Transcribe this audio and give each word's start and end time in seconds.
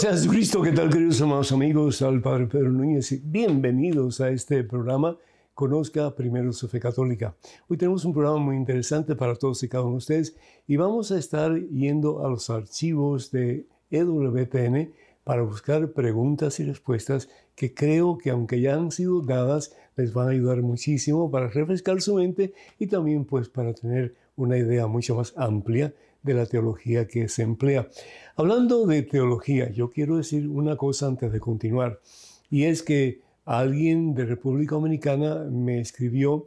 Alabado 0.00 0.16
sea 0.16 0.22
Jesucristo, 0.22 0.62
¿qué 0.62 0.72
tal 0.72 0.88
queridos 0.88 1.20
amados 1.20 1.52
amigos? 1.52 2.00
Al 2.00 2.22
Padre 2.22 2.46
Pedro 2.46 2.70
Núñez. 2.70 3.20
Bienvenidos 3.22 4.22
a 4.22 4.30
este 4.30 4.64
programa 4.64 5.18
Conozca 5.52 6.14
primero 6.14 6.54
su 6.54 6.68
fe 6.68 6.80
católica. 6.80 7.34
Hoy 7.68 7.76
tenemos 7.76 8.06
un 8.06 8.14
programa 8.14 8.38
muy 8.38 8.56
interesante 8.56 9.14
para 9.14 9.34
todos 9.34 9.62
y 9.62 9.68
cada 9.68 9.84
uno 9.84 9.94
de 9.94 9.98
ustedes 9.98 10.36
y 10.66 10.76
vamos 10.76 11.12
a 11.12 11.18
estar 11.18 11.54
yendo 11.54 12.24
a 12.24 12.30
los 12.30 12.48
archivos 12.48 13.30
de 13.30 13.66
EWTN 13.90 14.90
para 15.22 15.42
buscar 15.42 15.92
preguntas 15.92 16.60
y 16.60 16.64
respuestas 16.64 17.28
que 17.54 17.74
creo 17.74 18.16
que 18.16 18.30
aunque 18.30 18.58
ya 18.60 18.76
han 18.76 18.92
sido 18.92 19.20
dadas, 19.20 19.76
les 19.96 20.14
van 20.14 20.28
a 20.28 20.30
ayudar 20.30 20.62
muchísimo 20.62 21.30
para 21.30 21.48
refrescar 21.48 22.00
su 22.00 22.14
mente 22.14 22.54
y 22.78 22.86
también 22.86 23.26
pues 23.26 23.50
para 23.50 23.74
tener 23.74 24.14
una 24.34 24.56
idea 24.56 24.86
mucho 24.86 25.14
más 25.14 25.34
amplia 25.36 25.92
de 26.22 26.34
la 26.34 26.46
teología 26.46 27.06
que 27.06 27.28
se 27.28 27.42
emplea. 27.42 27.88
Hablando 28.36 28.86
de 28.86 29.02
teología, 29.02 29.70
yo 29.70 29.90
quiero 29.90 30.16
decir 30.16 30.48
una 30.48 30.76
cosa 30.76 31.06
antes 31.06 31.32
de 31.32 31.40
continuar, 31.40 32.00
y 32.50 32.64
es 32.64 32.82
que 32.82 33.20
alguien 33.44 34.14
de 34.14 34.24
República 34.26 34.74
Dominicana 34.74 35.44
me 35.50 35.80
escribió 35.80 36.46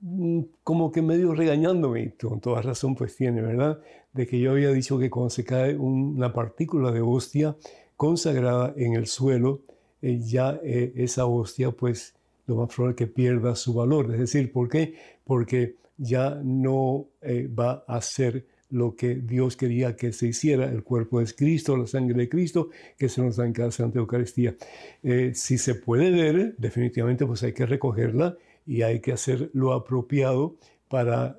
mm, 0.00 0.40
como 0.62 0.92
que 0.92 1.02
medio 1.02 1.34
regañándome, 1.34 2.02
y 2.02 2.10
con 2.10 2.40
toda 2.40 2.62
razón 2.62 2.94
pues 2.94 3.16
tiene, 3.16 3.40
¿verdad? 3.42 3.80
De 4.12 4.26
que 4.26 4.38
yo 4.38 4.52
había 4.52 4.70
dicho 4.70 4.98
que 4.98 5.10
cuando 5.10 5.30
se 5.30 5.44
cae 5.44 5.76
una 5.76 6.32
partícula 6.32 6.92
de 6.92 7.00
hostia 7.00 7.56
consagrada 7.96 8.74
en 8.76 8.94
el 8.94 9.06
suelo, 9.06 9.62
eh, 10.02 10.20
ya 10.20 10.60
eh, 10.62 10.92
esa 10.96 11.26
hostia 11.26 11.70
pues 11.70 12.14
lo 12.46 12.56
más 12.56 12.74
probable 12.74 12.96
que 12.96 13.06
pierda 13.06 13.56
su 13.56 13.74
valor. 13.74 14.12
Es 14.12 14.20
decir, 14.20 14.52
¿por 14.52 14.68
qué? 14.68 14.94
Porque 15.24 15.76
ya 15.96 16.40
no 16.42 17.06
eh, 17.22 17.48
va 17.48 17.84
a 17.86 18.00
ser 18.00 18.46
lo 18.74 18.96
que 18.96 19.14
Dios 19.14 19.56
quería 19.56 19.94
que 19.94 20.12
se 20.12 20.26
hiciera. 20.26 20.64
El 20.64 20.82
cuerpo 20.82 21.20
es 21.20 21.32
Cristo, 21.32 21.76
la 21.76 21.86
sangre 21.86 22.18
de 22.18 22.28
Cristo, 22.28 22.70
que 22.98 23.08
se 23.08 23.22
nos 23.22 23.36
da 23.36 23.46
en 23.46 23.52
cada 23.52 23.70
Santa 23.70 24.00
Eucaristía. 24.00 24.56
Eh, 25.02 25.30
si 25.34 25.58
se 25.58 25.76
puede 25.76 26.10
ver, 26.10 26.56
definitivamente 26.58 27.24
pues 27.24 27.42
hay 27.44 27.52
que 27.52 27.66
recogerla 27.66 28.36
y 28.66 28.82
hay 28.82 29.00
que 29.00 29.12
hacer 29.12 29.50
lo 29.52 29.72
apropiado 29.72 30.56
para, 30.88 31.38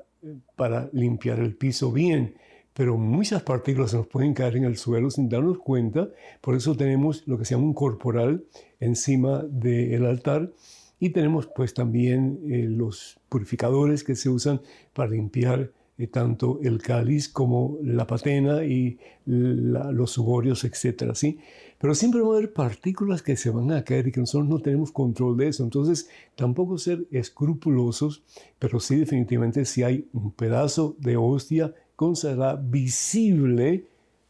para 0.56 0.90
limpiar 0.94 1.40
el 1.40 1.56
piso 1.56 1.92
bien. 1.92 2.36
Pero 2.74 2.98
muchas 2.98 3.44
partículas 3.44 3.94
nos 3.94 4.08
pueden 4.08 4.34
caer 4.34 4.56
en 4.56 4.64
el 4.64 4.78
suelo 4.78 5.10
sin 5.10 5.28
darnos 5.28 5.60
cuenta. 5.60 6.10
Por 6.40 6.56
eso 6.56 6.76
tenemos 6.76 7.28
lo 7.28 7.38
que 7.38 7.44
se 7.44 7.56
llama 7.56 7.68
un 7.68 7.74
corporal 7.74 8.46
encima 8.80 9.44
del 9.44 10.06
altar. 10.06 10.52
Y 11.00 11.10
tenemos 11.10 11.48
pues 11.48 11.74
también 11.74 12.40
eh, 12.50 12.66
los 12.70 13.20
purificadores 13.28 14.06
que 14.06 14.16
se 14.16 14.30
usan 14.30 14.62
para 14.94 15.12
limpiar 15.12 15.72
tanto 16.12 16.60
el 16.62 16.82
cáliz 16.82 17.30
como 17.30 17.78
la 17.82 18.06
patena 18.06 18.66
y 18.66 18.98
los 19.26 20.12
sugorios, 20.12 20.64
etc. 20.66 21.14
¿sí? 21.14 21.40
Pero 21.80 21.96
siempre 21.96 22.22
va 22.22 22.34
a 22.34 22.38
haber 22.38 22.52
partículas 22.52 23.22
que 23.22 23.38
se 23.38 23.50
van 23.50 23.72
a 23.72 23.84
caer 23.84 24.08
y 24.08 24.12
que 24.12 24.20
nosotros 24.20 24.50
no 24.50 24.60
tenemos 24.60 24.92
control 24.92 25.38
de 25.38 25.48
eso. 25.48 25.64
Entonces, 25.64 26.10
tampoco 26.36 26.78
ser 26.78 27.06
escrupulosos, 27.12 28.24
pero 28.60 28.80
sí 28.80 28.98
definitivamente 28.98 29.64
si 29.66 29.84
hay 29.84 30.08
un 30.14 30.32
pedazo 30.32 30.96
de 31.00 31.16
hostia 31.16 31.74
consagrada 31.96 32.56
visible, 32.56 33.86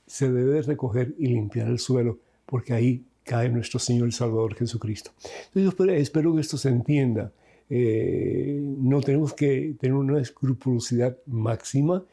se 0.06 0.32
debe 0.32 0.62
recoger 0.62 1.16
y 1.18 1.28
limpiar 1.28 1.68
el 1.68 1.80
suelo, 1.80 2.20
porque 2.46 2.74
ahí 2.74 3.04
cae 3.24 3.50
nuestro 3.50 3.80
Señor 3.80 4.06
el 4.06 4.14
Salvador 4.14 4.54
Jesucristo. 4.54 5.12
Entonces, 5.48 5.74
yo 5.78 5.94
espero 5.96 6.36
que 6.36 6.42
esto 6.42 6.58
se 6.58 6.70
entienda. 6.70 7.32
Eh, 7.70 8.60
no 8.62 9.02
tenemos 9.02 9.34
que 9.34 9.76
tener 9.80 9.96
una 9.96 10.22
escrupulosidad 10.22 11.18
máxima, 11.26 12.04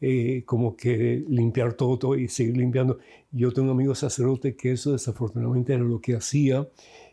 eh, 0.00 0.42
como 0.44 0.76
que 0.76 1.24
limpiar 1.28 1.74
todo, 1.74 1.98
todo, 1.98 2.16
y 2.16 2.28
seguir 2.28 2.56
limpiando. 2.56 2.98
Yo 3.30 3.52
tengo 3.52 3.70
un 3.70 3.78
amigo 3.78 3.94
sacerdote 3.94 4.56
que 4.56 4.72
eso 4.72 4.92
desafortunadamente 4.92 5.74
era 5.74 5.84
lo 5.84 6.00
que 6.00 6.16
hacía 6.16 6.68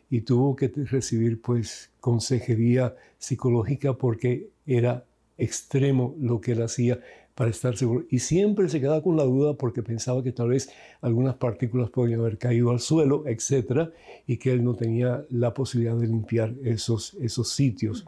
y 0.09 0.21
tuvo 0.21 0.55
que 0.55 0.69
recibir 0.69 1.41
pues 1.41 1.91
consejería 1.99 2.95
psicológica 3.17 3.93
porque 3.93 4.49
era 4.65 5.05
extremo 5.37 6.15
lo 6.19 6.41
que 6.41 6.53
él 6.53 6.61
hacía 6.63 6.99
para 7.39 7.51
estar 7.51 7.77
seguro. 7.77 8.03
Y 8.09 8.19
siempre 8.19 8.67
se 8.67 8.81
quedaba 8.81 9.01
con 9.01 9.15
la 9.15 9.23
duda 9.23 9.53
porque 9.53 9.81
pensaba 9.81 10.21
que 10.21 10.33
tal 10.33 10.49
vez 10.49 10.69
algunas 10.99 11.35
partículas 11.35 11.89
podían 11.89 12.19
haber 12.19 12.37
caído 12.37 12.69
al 12.69 12.81
suelo, 12.81 13.23
etc. 13.27 13.91
Y 14.27 14.35
que 14.35 14.51
él 14.51 14.61
no 14.61 14.75
tenía 14.75 15.25
la 15.29 15.53
posibilidad 15.53 15.95
de 15.95 16.07
limpiar 16.07 16.53
esos, 16.65 17.13
esos 17.13 17.47
sitios. 17.47 18.05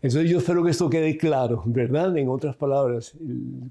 Entonces 0.00 0.30
yo 0.30 0.38
espero 0.38 0.62
que 0.62 0.70
esto 0.70 0.88
quede 0.88 1.16
claro, 1.16 1.64
¿verdad? 1.66 2.16
En 2.16 2.28
otras 2.28 2.54
palabras, 2.54 3.16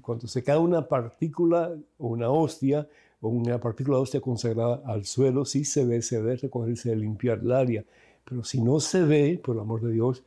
cuando 0.02 0.26
se 0.26 0.42
cae 0.42 0.58
una 0.58 0.86
partícula 0.86 1.72
o 1.96 2.08
una 2.08 2.28
hostia 2.28 2.86
o 3.22 3.30
una 3.30 3.58
partícula 3.58 3.96
de 3.96 4.02
hostia 4.02 4.20
consagrada 4.20 4.82
al 4.84 5.06
suelo, 5.06 5.46
sí 5.46 5.64
se 5.64 5.86
ve, 5.86 6.02
se 6.02 6.16
debe 6.16 6.36
recogerse 6.36 6.94
limpiar 6.94 7.38
el 7.38 7.52
área. 7.52 7.82
Pero 8.26 8.44
si 8.44 8.60
no 8.60 8.78
se 8.78 9.04
ve, 9.04 9.40
por 9.42 9.56
el 9.56 9.62
amor 9.62 9.80
de 9.80 9.92
Dios, 9.92 10.22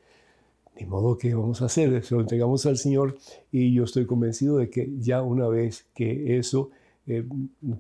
de 0.76 0.86
modo 0.86 1.18
que 1.18 1.34
vamos 1.34 1.62
a 1.62 1.66
hacer, 1.66 2.04
se 2.04 2.16
lo 2.16 2.22
entregamos 2.22 2.66
al 2.66 2.78
Señor 2.78 3.18
y 3.52 3.74
yo 3.74 3.86
estoy 3.86 4.06
convencido 4.06 4.58
de 4.58 4.70
que 4.70 4.90
ya 5.00 5.22
una 5.22 5.48
vez 5.48 5.86
que 5.96 6.38
eso 6.38 6.70
eh, 7.08 7.24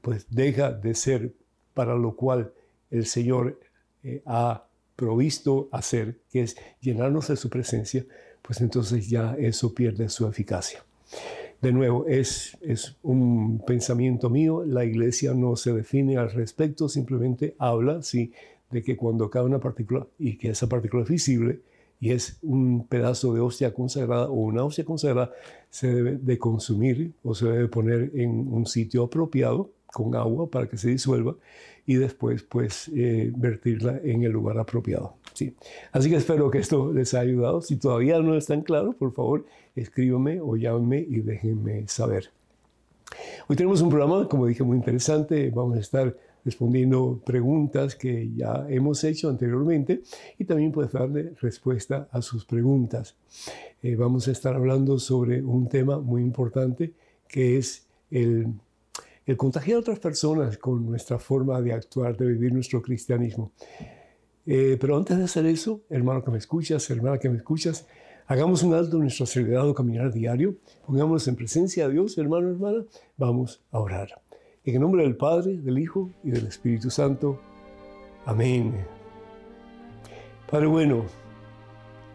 pues 0.01 0.27
deja 0.29 0.71
de 0.71 0.95
ser 0.95 1.33
para 1.73 1.95
lo 1.95 2.15
cual 2.15 2.53
el 2.91 3.05
Señor 3.05 3.59
eh, 4.03 4.21
ha 4.25 4.65
provisto 4.95 5.67
hacer, 5.71 6.19
que 6.31 6.41
es 6.41 6.55
llenarnos 6.79 7.27
de 7.27 7.35
su 7.35 7.49
presencia, 7.49 8.05
pues 8.41 8.61
entonces 8.61 9.09
ya 9.09 9.35
eso 9.37 9.73
pierde 9.73 10.07
su 10.07 10.25
eficacia. 10.27 10.83
De 11.61 11.73
nuevo, 11.73 12.05
es, 12.07 12.57
es 12.61 12.95
un 13.03 13.61
pensamiento 13.65 14.29
mío, 14.29 14.63
la 14.63 14.85
iglesia 14.85 15.33
no 15.33 15.55
se 15.55 15.73
define 15.73 16.17
al 16.17 16.31
respecto, 16.31 16.87
simplemente 16.87 17.55
habla, 17.57 18.01
sí, 18.03 18.31
de 18.71 18.83
que 18.83 18.95
cuando 18.95 19.29
cae 19.29 19.43
una 19.43 19.59
partícula 19.59 20.07
y 20.19 20.37
que 20.37 20.49
esa 20.49 20.69
partícula 20.69 21.03
es 21.03 21.09
visible, 21.09 21.59
y 21.99 22.11
es 22.11 22.37
un 22.41 22.87
pedazo 22.87 23.33
de 23.33 23.41
hostia 23.41 23.73
consagrada 23.73 24.29
o 24.29 24.33
una 24.33 24.63
hostia 24.63 24.85
consagrada, 24.85 25.31
se 25.69 25.93
debe 25.93 26.17
de 26.17 26.37
consumir 26.37 27.13
o 27.23 27.33
se 27.33 27.47
debe 27.47 27.67
poner 27.67 28.11
en 28.15 28.51
un 28.51 28.65
sitio 28.65 29.03
apropiado 29.03 29.71
con 29.87 30.15
agua 30.15 30.49
para 30.49 30.67
que 30.67 30.77
se 30.77 30.89
disuelva 30.89 31.35
y 31.85 31.95
después 31.95 32.43
pues 32.43 32.89
eh, 32.93 33.31
vertirla 33.35 33.99
en 34.03 34.23
el 34.23 34.31
lugar 34.31 34.57
apropiado. 34.57 35.15
¿sí? 35.33 35.55
Así 35.91 36.09
que 36.09 36.17
espero 36.17 36.49
que 36.51 36.59
esto 36.59 36.91
les 36.91 37.13
haya 37.13 37.29
ayudado. 37.29 37.61
Si 37.61 37.77
todavía 37.77 38.19
no 38.19 38.35
están 38.35 38.61
claros, 38.61 38.95
por 38.95 39.13
favor 39.13 39.45
escríbame 39.75 40.39
o 40.41 40.55
llámenme 40.57 40.99
y 40.99 41.21
déjenme 41.21 41.87
saber. 41.87 42.31
Hoy 43.47 43.55
tenemos 43.55 43.81
un 43.81 43.89
programa, 43.89 44.27
como 44.27 44.47
dije, 44.47 44.63
muy 44.63 44.77
interesante. 44.77 45.51
Vamos 45.51 45.77
a 45.77 45.79
estar 45.79 46.17
respondiendo 46.45 47.21
preguntas 47.25 47.95
que 47.95 48.31
ya 48.35 48.65
hemos 48.69 49.03
hecho 49.03 49.29
anteriormente 49.29 50.03
y 50.37 50.45
también 50.45 50.71
puedes 50.71 50.91
darle 50.91 51.33
respuesta 51.41 52.07
a 52.11 52.21
sus 52.21 52.45
preguntas. 52.45 53.15
Eh, 53.81 53.95
vamos 53.95 54.27
a 54.27 54.31
estar 54.31 54.55
hablando 54.55 54.99
sobre 54.99 55.41
un 55.41 55.67
tema 55.67 55.99
muy 55.99 56.21
importante 56.21 56.93
que 57.27 57.57
es 57.57 57.87
el, 58.11 58.53
el 59.25 59.37
contagiar 59.37 59.77
a 59.77 59.79
otras 59.79 59.99
personas 59.99 60.57
con 60.59 60.85
nuestra 60.85 61.17
forma 61.17 61.59
de 61.61 61.73
actuar, 61.73 62.15
de 62.15 62.27
vivir 62.27 62.53
nuestro 62.53 62.81
cristianismo. 62.81 63.51
Eh, 64.45 64.77
pero 64.79 64.95
antes 64.95 65.17
de 65.17 65.23
hacer 65.23 65.45
eso, 65.47 65.81
hermano 65.89 66.23
que 66.23 66.29
me 66.29 66.37
escuchas, 66.37 66.87
hermana 66.91 67.17
que 67.17 67.29
me 67.29 67.37
escuchas, 67.37 67.87
hagamos 68.27 68.61
un 68.61 68.75
alto 68.75 68.97
en 68.97 69.03
nuestro 69.03 69.23
acelerado 69.23 69.73
caminar 69.73 70.13
diario, 70.13 70.55
pongámonos 70.85 71.27
en 71.27 71.35
presencia 71.35 71.87
de 71.87 71.93
Dios, 71.93 72.17
hermano, 72.19 72.49
hermana, 72.49 72.85
vamos 73.17 73.63
a 73.71 73.79
orar. 73.79 74.24
En 74.65 74.73
el 74.73 74.81
nombre 74.81 75.03
del 75.03 75.15
Padre, 75.15 75.57
del 75.57 75.77
Hijo 75.77 76.09
y 76.23 76.31
del 76.31 76.47
Espíritu 76.47 76.89
Santo. 76.89 77.39
Amén. 78.25 78.73
Padre 80.49 80.65
bueno, 80.65 81.05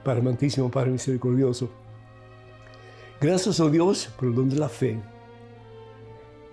Padre 0.02 0.18
amantísimo, 0.18 0.68
Padre 0.68 0.90
misericordioso, 0.90 1.70
gracias 3.20 3.60
a 3.60 3.64
oh 3.64 3.70
Dios 3.70 4.12
por 4.18 4.28
el 4.28 4.34
don 4.34 4.48
de 4.48 4.56
la 4.56 4.68
fe. 4.68 4.98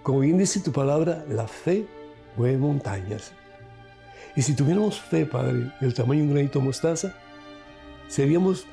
Como 0.04 0.20
bien 0.20 0.38
dice 0.38 0.60
tu 0.60 0.72
palabra, 0.72 1.26
la 1.30 1.48
fe 1.48 1.88
mueve 2.36 2.60
montañas. 2.60 3.34
Y 4.36 4.44
si 4.44 4.56
tuviéramos 4.56 5.02
fe, 5.02 5.26
Padre, 5.26 5.72
del 5.82 5.96
tamaño 5.96 6.22
de 6.22 6.28
un 6.28 6.34
granito 6.34 6.62
mostaza, 6.62 7.16
seríamos 8.08 8.68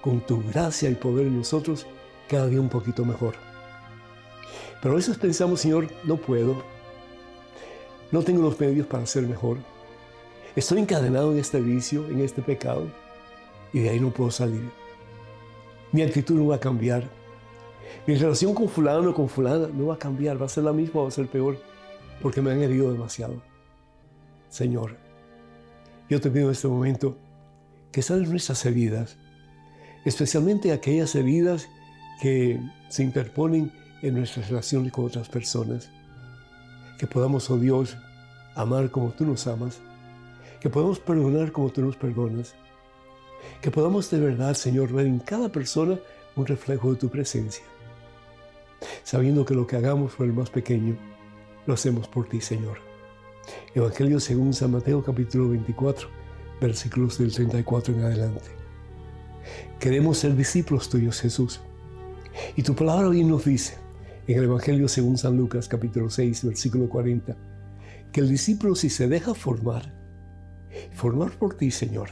con 0.00 0.20
tu 0.20 0.42
gracia 0.42 0.90
y 0.90 0.96
poder 0.96 1.28
en 1.28 1.38
nosotros 1.38 1.86
cada 2.28 2.48
día 2.48 2.60
un 2.60 2.68
poquito 2.68 3.04
mejor. 3.04 3.53
Pero 4.84 4.92
a 4.92 4.96
veces 4.98 5.16
pensamos, 5.16 5.60
Señor, 5.60 5.88
no 6.04 6.16
puedo, 6.18 6.62
no 8.12 8.22
tengo 8.22 8.42
los 8.42 8.60
medios 8.60 8.86
para 8.86 9.06
ser 9.06 9.26
mejor, 9.26 9.56
Estoy 10.56 10.78
encadenado 10.78 11.32
en 11.32 11.38
este 11.38 11.60
vicio, 11.60 12.08
en 12.08 12.20
este 12.20 12.40
pecado, 12.40 12.86
y 13.72 13.80
de 13.80 13.90
ahí 13.90 13.98
no 13.98 14.12
puedo 14.12 14.30
salir. 14.30 14.70
Mi 15.90 16.02
actitud 16.02 16.36
no 16.36 16.46
va 16.46 16.56
a 16.56 16.60
cambiar. 16.60 17.10
Mi 18.06 18.14
relación 18.14 18.54
con 18.54 18.68
fulano 18.68 19.10
o 19.10 19.14
con 19.14 19.28
fulana 19.28 19.66
no 19.66 19.86
va 19.86 19.94
a 19.94 19.98
cambiar, 19.98 20.40
va 20.40 20.46
a 20.46 20.48
ser 20.48 20.62
la 20.62 20.72
misma 20.72 21.00
o 21.00 21.02
va 21.04 21.08
a 21.08 21.12
ser 21.12 21.26
peor, 21.26 21.58
porque 22.22 22.40
me 22.40 22.52
han 22.52 22.62
herido 22.62 22.92
demasiado. 22.92 23.42
Señor, 24.48 24.96
yo 26.08 26.20
te 26.20 26.30
pido 26.30 26.44
en 26.44 26.52
este 26.52 26.68
momento 26.68 27.16
que 27.90 28.00
sanes 28.00 28.30
nuestras 28.30 28.64
heridas, 28.64 29.16
especialmente 30.04 30.70
aquellas 30.70 31.16
heridas 31.16 31.68
que 32.22 32.60
se 32.90 33.02
interponen 33.02 33.72
en 34.04 34.14
nuestras 34.14 34.50
relaciones 34.50 34.92
con 34.92 35.06
otras 35.06 35.28
personas. 35.28 35.88
Que 36.98 37.06
podamos, 37.06 37.48
oh 37.50 37.56
Dios, 37.56 37.96
amar 38.54 38.90
como 38.90 39.10
tú 39.12 39.24
nos 39.24 39.46
amas. 39.46 39.80
Que 40.60 40.68
podamos 40.68 41.00
perdonar 41.00 41.52
como 41.52 41.70
tú 41.70 41.80
nos 41.80 41.96
perdonas. 41.96 42.54
Que 43.62 43.70
podamos 43.70 44.10
de 44.10 44.20
verdad, 44.20 44.54
Señor, 44.54 44.92
ver 44.92 45.06
en 45.06 45.18
cada 45.18 45.48
persona 45.50 45.98
un 46.36 46.46
reflejo 46.46 46.92
de 46.92 46.98
tu 46.98 47.08
presencia. 47.08 47.64
Sabiendo 49.02 49.46
que 49.46 49.54
lo 49.54 49.66
que 49.66 49.76
hagamos 49.76 50.12
por 50.14 50.26
el 50.26 50.34
más 50.34 50.50
pequeño, 50.50 50.98
lo 51.66 51.72
hacemos 51.72 52.06
por 52.06 52.28
ti, 52.28 52.42
Señor. 52.42 52.78
Evangelio 53.74 54.20
según 54.20 54.52
San 54.52 54.72
Mateo 54.72 55.02
capítulo 55.02 55.48
24, 55.48 56.08
versículos 56.60 57.16
del 57.16 57.32
34 57.32 57.94
en 57.94 58.04
adelante. 58.04 58.50
Queremos 59.80 60.18
ser 60.18 60.36
discípulos 60.36 60.90
tuyos, 60.90 61.20
Jesús. 61.20 61.60
Y 62.54 62.62
tu 62.62 62.74
palabra 62.74 63.08
hoy 63.08 63.24
nos 63.24 63.44
dice, 63.44 63.83
en 64.26 64.38
el 64.38 64.44
Evangelio 64.44 64.88
según 64.88 65.18
San 65.18 65.36
Lucas 65.36 65.68
capítulo 65.68 66.08
6, 66.08 66.44
versículo 66.46 66.88
40, 66.88 67.36
que 68.12 68.20
el 68.20 68.28
discípulo 68.28 68.74
si 68.74 68.88
se 68.88 69.06
deja 69.06 69.34
formar, 69.34 69.92
formar 70.92 71.32
por 71.32 71.56
ti, 71.56 71.70
Señor, 71.70 72.10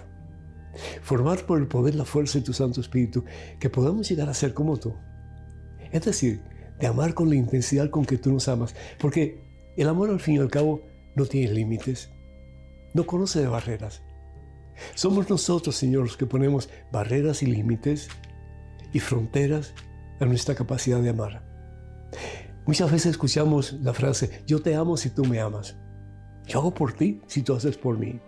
formar 1.00 1.47
por 1.47 1.59
el 1.59 1.69
poder, 1.69 1.94
la 1.94 2.05
fuerza 2.05 2.38
de 2.38 2.44
tu 2.44 2.53
Santo 2.53 2.81
Espíritu, 2.81 3.25
que 3.59 3.70
podamos 3.70 4.09
llegar 4.09 4.29
a 4.29 4.35
ser 4.35 4.53
como 4.53 4.76
tú. 4.76 4.94
Es 5.91 6.05
decir, 6.05 6.43
de 6.79 6.87
amar 6.87 7.14
con 7.14 7.31
la 7.31 7.37
intensidad 7.37 7.88
con 7.88 8.05
que 8.05 8.19
tú 8.19 8.32
nos 8.32 8.49
amas, 8.49 8.75
porque 8.99 9.41
el 9.76 9.88
amor 9.88 10.11
al 10.11 10.20
fin 10.20 10.37
y 10.37 10.38
al 10.38 10.50
cabo 10.50 10.82
no 11.15 11.25
tiene 11.25 11.53
límites, 11.53 12.11
no 12.94 13.06
conoce 13.06 13.41
de 13.41 13.49
barreras. 13.49 14.03
Somos 14.94 15.31
nosotros, 15.31 15.76
Señor, 15.76 16.05
los 16.05 16.17
que 16.17 16.26
ponemos 16.26 16.69
barreras 16.91 17.43
y 17.43 17.47
límites 17.47 18.08
y 18.93 19.00
fronteras 19.00 19.75
a 20.20 20.26
nuestra 20.26 20.55
capacidad 20.55 21.00
de 21.00 21.11
amar. 21.11 21.52
Muchas 22.67 22.91
veces 22.91 23.12
escuchamos 23.12 23.73
la 23.75 23.93
frase, 23.93 24.43
yo 24.47 24.62
te 24.62 24.75
amo 24.75 24.97
si 24.97 25.11
tú 25.11 25.25
me 25.25 25.41
amas. 25.41 25.76
Yo 26.47 26.61
hago 26.61 26.75
por 26.75 26.93
ti 26.93 27.20
si 27.26 27.43
tú 27.43 27.55
haces 27.55 27.76
por 27.76 27.99
mí. 27.99 28.20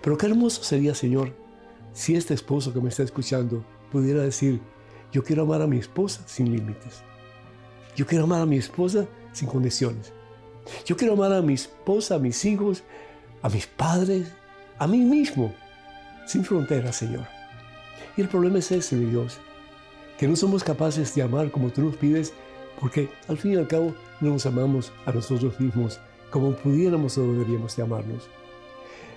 Pero 0.00 0.16
qué 0.16 0.26
hermoso 0.26 0.62
sería, 0.62 0.94
Señor, 0.94 1.36
si 1.92 2.14
este 2.14 2.34
esposo 2.34 2.72
que 2.72 2.80
me 2.80 2.88
está 2.88 3.02
escuchando 3.02 3.64
pudiera 3.90 4.22
decir, 4.22 4.60
yo 5.10 5.22
quiero 5.22 5.42
amar 5.42 5.60
a 5.62 5.66
mi 5.66 5.78
esposa 5.78 6.22
sin 6.26 6.52
límites. 6.52 7.02
Yo 7.96 8.06
quiero 8.06 8.24
amar 8.24 8.40
a 8.40 8.46
mi 8.46 8.56
esposa 8.56 9.06
sin 9.32 9.48
condiciones. 9.48 10.12
Yo 10.86 10.96
quiero 10.96 11.14
amar 11.14 11.32
a 11.32 11.42
mi 11.42 11.54
esposa, 11.54 12.14
a 12.14 12.18
mis 12.18 12.44
hijos, 12.44 12.82
a 13.42 13.48
mis 13.48 13.66
padres, 13.66 14.28
a 14.78 14.86
mí 14.86 14.98
mismo, 14.98 15.52
sin 16.26 16.44
fronteras, 16.44 16.96
Señor. 16.96 17.26
Y 18.16 18.22
el 18.22 18.28
problema 18.28 18.58
es 18.58 18.70
ese, 18.72 18.96
mi 18.96 19.10
Dios, 19.10 19.38
que 20.16 20.28
no 20.28 20.36
somos 20.36 20.64
capaces 20.64 21.14
de 21.14 21.22
amar 21.22 21.50
como 21.50 21.70
tú 21.70 21.82
nos 21.82 21.96
pides, 21.96 22.32
porque 22.82 23.08
al 23.28 23.38
fin 23.38 23.52
y 23.52 23.56
al 23.56 23.68
cabo 23.68 23.94
no 24.20 24.30
nos 24.30 24.44
amamos 24.44 24.92
a 25.06 25.12
nosotros 25.12 25.58
mismos 25.60 26.00
como 26.30 26.50
pudiéramos 26.50 27.16
o 27.16 27.32
deberíamos 27.32 27.76
de 27.76 27.84
amarnos. 27.84 28.28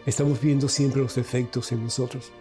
Estamos 0.06 0.40
viendo 0.40 0.70
siempre 0.70 1.02
los 1.02 1.16
defectos 1.16 1.72
en 1.72 1.84
nosotros, 1.84 2.32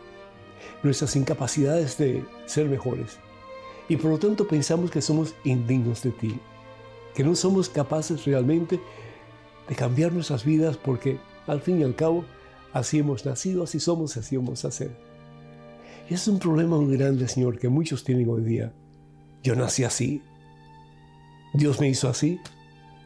nuestras 0.83 1.17
incapacidades 1.17 1.97
de 1.97 2.23
ser 2.45 2.69
mejores, 2.69 3.17
y 3.89 3.97
por 3.97 4.11
lo 4.11 4.19
tanto 4.19 4.47
pensamos 4.47 4.91
que 4.91 5.01
somos 5.01 5.35
indignos 5.45 6.03
de 6.03 6.11
ti, 6.11 6.39
que 7.15 7.25
no 7.25 7.35
somos 7.35 7.71
capaces 7.71 8.27
realmente 8.27 8.79
de 9.67 9.75
cambiar 9.75 10.13
nuestras 10.13 10.45
vidas 10.45 10.77
porque 10.77 11.19
al 11.47 11.63
fin 11.63 11.81
y 11.81 11.85
al 11.85 11.95
cabo 11.95 12.27
así 12.75 12.99
hemos 12.99 13.25
nacido, 13.25 13.63
así 13.63 13.81
somos, 13.81 14.15
así 14.19 14.37
vamos 14.37 14.67
a 14.67 14.71
ser. 14.71 14.95
Y 16.11 16.13
es 16.13 16.29
un 16.29 16.39
problema 16.39 16.77
muy 16.77 16.99
grande, 16.99 17.29
Señor, 17.29 17.59
que 17.59 17.71
muchos 17.71 18.05
tienen 18.05 18.29
hoy 18.29 18.43
día. 18.43 18.75
Yo 19.43 19.57
nací 19.57 19.85
así, 19.85 20.23
Dios 21.55 21.81
me 21.81 21.89
hizo 21.89 22.09
así 22.09 22.41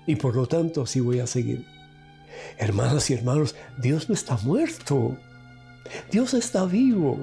y 0.06 0.16
por 0.16 0.34
lo 0.34 0.46
tanto 0.46 0.82
así 0.82 1.00
voy 1.00 1.20
a 1.20 1.26
seguir. 1.26 1.66
Hermanas 2.56 3.10
y 3.10 3.14
hermanos, 3.14 3.54
Dios 3.78 4.08
no 4.08 4.14
está 4.14 4.38
muerto, 4.38 5.18
Dios 6.10 6.32
está 6.32 6.64
vivo. 6.64 7.18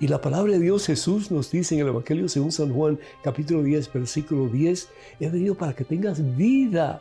Y 0.00 0.08
la 0.08 0.20
palabra 0.20 0.52
de 0.52 0.58
Dios 0.58 0.86
Jesús 0.86 1.30
nos 1.30 1.52
dice 1.52 1.76
en 1.76 1.82
el 1.82 1.88
Evangelio 1.88 2.28
según 2.28 2.50
San 2.50 2.74
Juan 2.74 2.98
capítulo 3.22 3.62
10 3.62 3.92
versículo 3.92 4.48
10, 4.48 4.88
he 5.20 5.28
venido 5.28 5.54
para 5.54 5.72
que 5.72 5.84
tengas 5.84 6.36
vida, 6.36 7.00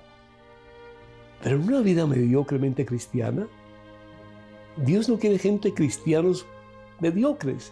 pero 1.43 1.59
una 1.59 1.81
vida 1.81 2.05
mediocremente 2.05 2.85
cristiana. 2.85 3.47
Dios 4.77 5.09
no 5.09 5.17
quiere 5.17 5.39
gente 5.39 5.73
cristianos 5.73 6.45
mediocres, 6.99 7.71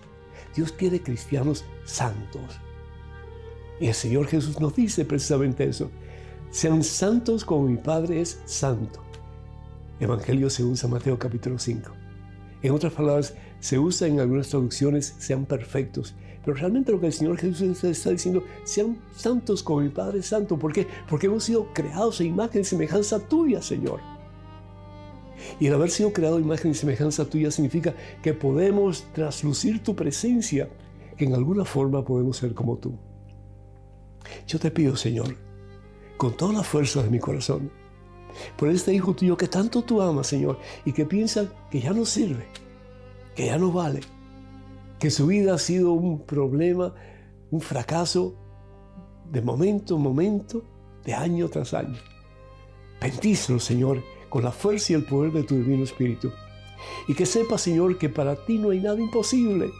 Dios 0.55 0.71
quiere 0.71 1.01
cristianos 1.01 1.63
santos. 1.85 2.59
Y 3.79 3.87
el 3.87 3.93
Señor 3.93 4.27
Jesús 4.27 4.59
nos 4.59 4.75
dice 4.75 5.05
precisamente 5.05 5.63
eso, 5.63 5.91
sean 6.49 6.83
santos 6.83 7.45
como 7.45 7.67
mi 7.67 7.77
Padre 7.77 8.21
es 8.21 8.41
santo. 8.45 9.03
Evangelio 9.99 10.49
según 10.49 10.77
San 10.77 10.91
Mateo 10.91 11.19
capítulo 11.19 11.59
5. 11.59 11.91
En 12.63 12.73
otras 12.73 12.93
palabras, 12.93 13.35
se 13.59 13.77
usa 13.77 14.07
en 14.07 14.19
algunas 14.19 14.49
traducciones, 14.49 15.15
sean 15.19 15.45
perfectos. 15.45 16.15
Pero 16.43 16.57
realmente 16.57 16.91
lo 16.91 16.99
que 16.99 17.07
el 17.07 17.13
Señor 17.13 17.37
Jesús 17.37 17.83
está 17.83 18.09
diciendo, 18.09 18.43
sean 18.63 18.97
santos 19.15 19.61
como 19.61 19.81
mi 19.81 19.89
Padre 19.89 20.23
Santo. 20.23 20.57
¿Por 20.57 20.73
qué? 20.73 20.87
Porque 21.09 21.27
hemos 21.27 21.43
sido 21.43 21.71
creados 21.73 22.19
a 22.19 22.23
imagen 22.23 22.61
y 22.61 22.63
semejanza 22.65 23.19
tuya, 23.19 23.61
Señor. 23.61 23.99
Y 25.59 25.67
el 25.67 25.73
haber 25.73 25.91
sido 25.91 26.13
creado 26.13 26.37
a 26.37 26.41
imagen 26.41 26.71
y 26.71 26.73
semejanza 26.73 27.25
tuya 27.25 27.51
significa 27.51 27.93
que 28.23 28.33
podemos 28.33 29.05
traslucir 29.13 29.83
tu 29.83 29.95
presencia, 29.95 30.69
que 31.15 31.25
en 31.25 31.33
alguna 31.33 31.65
forma 31.65 32.03
podemos 32.03 32.37
ser 32.37 32.53
como 32.53 32.77
tú. 32.77 32.97
Yo 34.47 34.59
te 34.59 34.71
pido, 34.71 34.95
Señor, 34.95 35.35
con 36.17 36.35
toda 36.35 36.53
la 36.53 36.63
fuerza 36.63 37.03
de 37.03 37.09
mi 37.09 37.19
corazón, 37.19 37.71
por 38.57 38.69
este 38.69 38.93
hijo 38.93 39.13
tuyo 39.13 39.37
que 39.37 39.47
tanto 39.47 39.83
tú 39.83 40.01
amas, 40.01 40.27
Señor, 40.27 40.59
y 40.85 40.93
que 40.93 41.05
piensa 41.05 41.51
que 41.71 41.81
ya 41.81 41.93
no 41.93 42.05
sirve, 42.05 42.45
que 43.35 43.47
ya 43.47 43.57
no 43.57 43.71
vale, 43.71 44.01
que 44.99 45.09
su 45.09 45.27
vida 45.27 45.55
ha 45.55 45.57
sido 45.57 45.91
un 45.91 46.25
problema, 46.25 46.93
un 47.51 47.61
fracaso 47.61 48.35
de 49.31 49.41
momento 49.41 49.95
en 49.95 50.01
momento, 50.01 50.63
de 51.03 51.13
año 51.13 51.49
tras 51.49 51.73
año. 51.73 51.97
Bendícelo, 53.01 53.59
Señor, 53.59 54.03
con 54.29 54.43
la 54.43 54.51
fuerza 54.51 54.93
y 54.93 54.95
el 54.95 55.05
poder 55.05 55.31
de 55.31 55.43
tu 55.43 55.55
Divino 55.55 55.83
Espíritu. 55.83 56.31
Y 57.07 57.13
que 57.13 57.25
sepa, 57.25 57.57
Señor, 57.57 57.97
que 57.97 58.09
para 58.09 58.35
ti 58.45 58.57
no 58.57 58.71
hay 58.71 58.79
nada 58.79 58.99
imposible. 58.99 59.71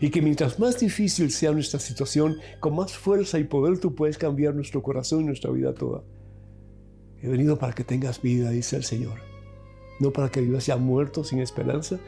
Y 0.00 0.10
que 0.10 0.22
mientras 0.22 0.58
más 0.58 0.78
difícil 0.78 1.30
sea 1.30 1.52
nuestra 1.52 1.80
situación, 1.80 2.36
con 2.60 2.76
más 2.76 2.92
fuerza 2.96 3.38
y 3.38 3.44
poder 3.44 3.78
tú 3.78 3.94
puedes 3.94 4.18
cambiar 4.18 4.54
nuestro 4.54 4.82
corazón 4.82 5.22
y 5.22 5.24
nuestra 5.24 5.50
vida 5.50 5.74
toda. 5.74 6.02
He 7.22 7.28
venido 7.28 7.58
para 7.58 7.72
que 7.72 7.84
tengas 7.84 8.20
vida, 8.20 8.50
dice 8.50 8.76
el 8.76 8.84
Señor. 8.84 9.18
No 10.00 10.12
para 10.12 10.30
que 10.30 10.40
vivas 10.40 10.66
ya 10.66 10.76
muerto, 10.76 11.24
sin 11.24 11.38
esperanza 11.38 11.98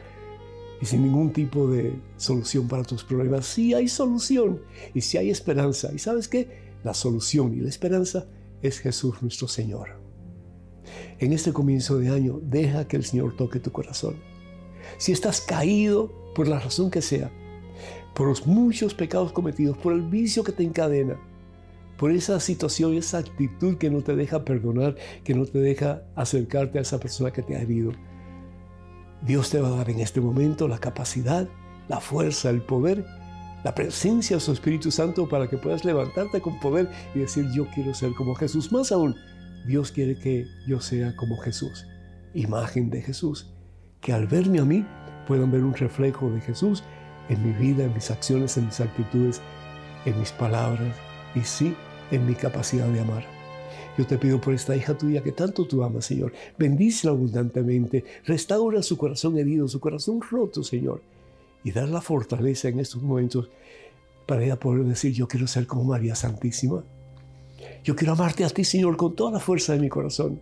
y 0.81 0.85
sin 0.85 1.03
ningún 1.03 1.33
tipo 1.33 1.67
de 1.67 1.93
solución 2.17 2.67
para 2.67 2.83
tus 2.83 3.03
problemas. 3.03 3.45
Sí 3.45 3.73
hay 3.73 3.87
solución 3.87 4.61
y 4.93 5.01
sí 5.01 5.17
hay 5.17 5.29
esperanza. 5.29 5.91
¿Y 5.93 5.99
sabes 5.99 6.27
qué? 6.27 6.75
La 6.83 6.93
solución 6.93 7.53
y 7.53 7.61
la 7.61 7.69
esperanza 7.69 8.27
es 8.61 8.79
Jesús 8.79 9.21
nuestro 9.21 9.47
Señor. 9.47 9.99
En 11.19 11.33
este 11.33 11.51
comienzo 11.51 11.97
de 11.97 12.09
año, 12.09 12.39
deja 12.43 12.87
que 12.87 12.97
el 12.97 13.05
Señor 13.05 13.35
toque 13.35 13.59
tu 13.59 13.71
corazón. 13.71 14.15
Si 14.97 15.11
estás 15.11 15.41
caído 15.41 16.11
por 16.35 16.47
la 16.47 16.59
razón 16.59 16.91
que 16.91 17.01
sea, 17.01 17.31
por 18.17 18.27
los 18.27 18.47
muchos 18.47 18.95
pecados 18.95 19.31
cometidos, 19.31 19.77
por 19.77 19.93
el 19.93 20.01
vicio 20.01 20.43
que 20.43 20.51
te 20.51 20.63
encadena, 20.63 21.17
por 21.99 22.09
esa 22.09 22.39
situación, 22.39 22.95
esa 22.95 23.19
actitud 23.19 23.77
que 23.77 23.91
no 23.91 24.01
te 24.01 24.15
deja 24.15 24.43
perdonar, 24.43 24.95
que 25.23 25.35
no 25.35 25.45
te 25.45 25.59
deja 25.59 26.01
acercarte 26.15 26.79
a 26.79 26.81
esa 26.81 26.99
persona 26.99 27.31
que 27.31 27.43
te 27.43 27.55
ha 27.55 27.61
herido. 27.61 27.91
Dios 29.21 29.51
te 29.51 29.61
va 29.61 29.67
a 29.67 29.77
dar 29.77 29.91
en 29.91 29.99
este 29.99 30.19
momento 30.19 30.67
la 30.67 30.79
capacidad, 30.79 31.47
la 31.89 31.99
fuerza, 31.99 32.49
el 32.49 32.63
poder, 32.63 33.05
la 33.63 33.75
presencia 33.75 34.37
de 34.37 34.41
su 34.41 34.51
Espíritu 34.51 34.89
Santo 34.89 35.29
para 35.29 35.47
que 35.47 35.59
puedas 35.59 35.85
levantarte 35.85 36.41
con 36.41 36.59
poder 36.59 36.89
y 37.13 37.19
decir 37.19 37.45
yo 37.53 37.67
quiero 37.75 37.93
ser 37.93 38.13
como 38.15 38.33
Jesús. 38.33 38.71
Más 38.71 38.91
aún, 38.91 39.15
Dios 39.67 39.91
quiere 39.91 40.17
que 40.17 40.47
yo 40.67 40.81
sea 40.81 41.15
como 41.15 41.37
Jesús, 41.37 41.85
imagen 42.33 42.89
de 42.89 43.03
Jesús, 43.03 43.53
que 44.01 44.11
al 44.11 44.25
verme 44.25 44.59
a 44.59 44.65
mí 44.65 44.87
puedan 45.27 45.51
ver 45.51 45.63
un 45.63 45.75
reflejo 45.75 46.31
de 46.31 46.41
Jesús 46.41 46.83
en 47.29 47.45
mi 47.45 47.53
vida, 47.53 47.85
en 47.85 47.93
mis 47.93 48.11
acciones, 48.11 48.57
en 48.57 48.65
mis 48.65 48.79
actitudes, 48.79 49.41
en 50.05 50.17
mis 50.19 50.31
palabras 50.31 50.95
y 51.35 51.41
sí, 51.41 51.75
en 52.11 52.25
mi 52.25 52.33
capacidad 52.33 52.87
de 52.87 52.99
amar. 52.99 53.37
Yo 53.97 54.05
te 54.05 54.17
pido 54.17 54.39
por 54.39 54.53
esta 54.53 54.75
hija 54.75 54.95
tuya 54.95 55.23
que 55.23 55.31
tanto 55.31 55.65
tú 55.65 55.83
amas, 55.83 56.05
Señor. 56.05 56.31
Bendícela 56.57 57.11
abundantemente. 57.11 58.03
Restaura 58.25 58.83
su 58.83 58.95
corazón 58.95 59.37
herido, 59.39 59.67
su 59.67 59.79
corazón 59.79 60.21
roto, 60.21 60.63
Señor. 60.63 61.01
Y 61.63 61.71
dar 61.71 61.89
la 61.89 62.01
fortaleza 62.01 62.69
en 62.69 62.79
estos 62.79 63.01
momentos 63.01 63.49
para 64.27 64.43
ella 64.43 64.59
poder 64.59 64.83
decir, 64.83 65.13
yo 65.13 65.27
quiero 65.27 65.47
ser 65.47 65.65
como 65.65 65.83
María 65.83 66.13
Santísima. 66.13 66.83
Yo 67.83 67.95
quiero 67.95 68.13
amarte 68.13 68.45
a 68.45 68.49
ti, 68.49 68.63
Señor, 68.63 68.97
con 68.97 69.15
toda 69.15 69.31
la 69.31 69.39
fuerza 69.39 69.73
de 69.73 69.79
mi 69.79 69.89
corazón. 69.89 70.39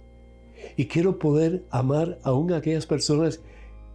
Y 0.75 0.87
quiero 0.87 1.17
poder 1.17 1.63
amar 1.69 2.19
aún 2.23 2.51
a 2.51 2.57
aquellas 2.57 2.85
personas 2.85 3.39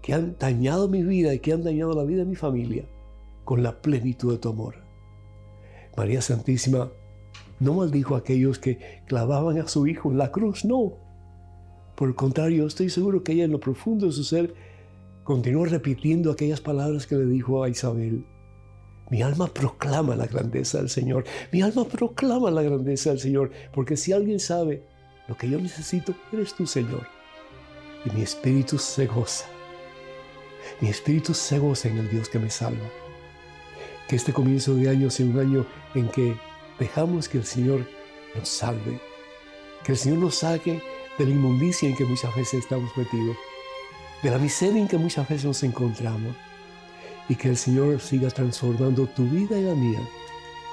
que 0.02 0.14
han 0.14 0.36
dañado 0.38 0.88
mi 0.88 1.02
vida 1.02 1.34
y 1.34 1.40
que 1.40 1.52
han 1.52 1.62
dañado 1.62 1.94
la 1.94 2.04
vida 2.04 2.20
de 2.20 2.30
mi 2.30 2.36
familia 2.36 2.84
con 3.44 3.62
la 3.62 3.80
plenitud 3.80 4.32
de 4.32 4.38
tu 4.38 4.48
amor. 4.48 4.76
María 5.96 6.22
Santísima 6.22 6.90
no 7.58 7.74
maldijo 7.74 8.14
a 8.14 8.18
aquellos 8.18 8.58
que 8.58 9.02
clavaban 9.06 9.58
a 9.58 9.68
su 9.68 9.86
hijo 9.86 10.10
en 10.10 10.18
la 10.18 10.32
cruz, 10.32 10.64
no. 10.64 10.94
Por 11.94 12.08
el 12.08 12.14
contrario, 12.14 12.66
estoy 12.66 12.88
seguro 12.88 13.22
que 13.22 13.32
ella 13.32 13.44
en 13.44 13.52
lo 13.52 13.60
profundo 13.60 14.06
de 14.06 14.12
su 14.12 14.24
ser 14.24 14.54
continuó 15.24 15.66
repitiendo 15.66 16.30
aquellas 16.30 16.60
palabras 16.60 17.06
que 17.06 17.16
le 17.16 17.26
dijo 17.26 17.62
a 17.62 17.68
Isabel. 17.68 18.24
Mi 19.10 19.22
alma 19.22 19.48
proclama 19.48 20.16
la 20.16 20.26
grandeza 20.26 20.78
del 20.78 20.88
Señor. 20.88 21.24
Mi 21.52 21.62
alma 21.62 21.84
proclama 21.84 22.50
la 22.50 22.62
grandeza 22.62 23.10
del 23.10 23.18
Señor. 23.18 23.50
Porque 23.74 23.96
si 23.96 24.12
alguien 24.12 24.38
sabe 24.38 24.84
lo 25.28 25.36
que 25.36 25.50
yo 25.50 25.60
necesito, 25.60 26.14
eres 26.32 26.54
tú, 26.54 26.66
Señor. 26.66 27.06
Y 28.06 28.10
mi 28.16 28.22
espíritu 28.22 28.78
se 28.78 29.06
goza. 29.06 29.46
Mi 30.80 30.88
espíritu 30.88 31.34
se 31.34 31.58
goza 31.58 31.88
en 31.88 31.98
el 31.98 32.08
Dios 32.08 32.28
que 32.28 32.38
me 32.38 32.50
salva. 32.50 32.86
Que 34.08 34.16
este 34.16 34.32
comienzo 34.32 34.74
de 34.74 34.88
año 34.88 35.10
sea 35.10 35.26
un 35.26 35.38
año 35.38 35.66
en 35.94 36.08
que 36.08 36.36
dejamos 36.78 37.28
que 37.28 37.38
el 37.38 37.44
Señor 37.44 37.86
nos 38.34 38.48
salve. 38.48 39.00
Que 39.84 39.92
el 39.92 39.98
Señor 39.98 40.18
nos 40.18 40.36
saque 40.36 40.82
de 41.18 41.24
la 41.24 41.30
inmundicia 41.30 41.88
en 41.88 41.96
que 41.96 42.04
muchas 42.04 42.34
veces 42.34 42.60
estamos 42.60 42.90
metidos. 42.96 43.36
De 44.22 44.30
la 44.30 44.38
miseria 44.38 44.80
en 44.80 44.88
que 44.88 44.98
muchas 44.98 45.28
veces 45.28 45.44
nos 45.44 45.62
encontramos 45.62 46.34
y 47.28 47.36
que 47.36 47.48
el 47.48 47.56
Señor 47.56 48.00
siga 48.00 48.28
transformando 48.30 49.06
tu 49.06 49.24
vida 49.24 49.58
y 49.58 49.62
la 49.62 49.74
mía 49.74 50.00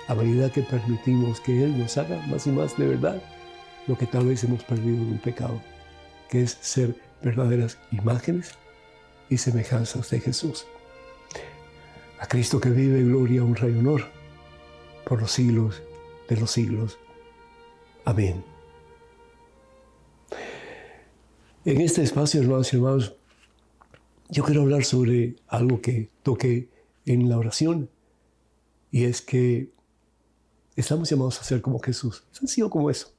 a 0.08 0.16
medida 0.16 0.50
que 0.50 0.62
permitimos 0.62 1.40
que 1.42 1.64
Él 1.64 1.78
nos 1.78 1.98
haga 1.98 2.18
más 2.28 2.48
y 2.48 2.52
más 2.52 2.78
de 2.78 2.88
verdad 2.88 3.22
lo 3.88 3.98
que 3.98 4.06
tal 4.06 4.26
vez 4.26 4.44
hemos 4.44 4.64
perdido 4.64 5.04
en 5.04 5.14
el 5.14 5.20
pecado, 5.20 5.62
que 6.30 6.44
es 6.44 6.58
ser 6.62 6.96
verdaderas 7.22 7.78
imágenes 7.92 8.58
y 9.30 9.38
semejanzas 9.38 10.10
de 10.10 10.20
Jesús. 10.20 10.66
A 12.20 12.28
Cristo 12.28 12.60
que 12.60 12.70
vive 12.70 13.04
gloria, 13.04 13.44
honra 13.44 13.70
y 13.70 13.78
honor 13.78 14.06
por 15.06 15.22
los 15.22 15.32
siglos 15.32 15.82
de 16.28 16.38
los 16.38 16.52
siglos. 16.52 16.98
Amén. 18.06 18.44
En 21.66 21.82
este 21.82 22.02
espacio, 22.02 22.42
hermanos 22.42 22.72
y 22.72 22.78
hermanos, 22.78 23.16
yo 24.30 24.44
quiero 24.44 24.62
hablar 24.62 24.84
sobre 24.86 25.36
algo 25.48 25.82
que 25.82 26.10
toqué 26.24 26.70
en 27.06 27.30
la 27.30 27.38
oración 27.38 27.90
y 28.92 29.06
es 29.06 29.22
que 29.22 29.72
estamos 30.76 31.10
llamados 31.10 31.40
a 31.40 31.44
ser 31.44 31.62
como 31.62 31.80
Jesús, 31.80 32.24
sencillo 32.32 32.70
como 32.70 32.90
eso. 32.90 33.14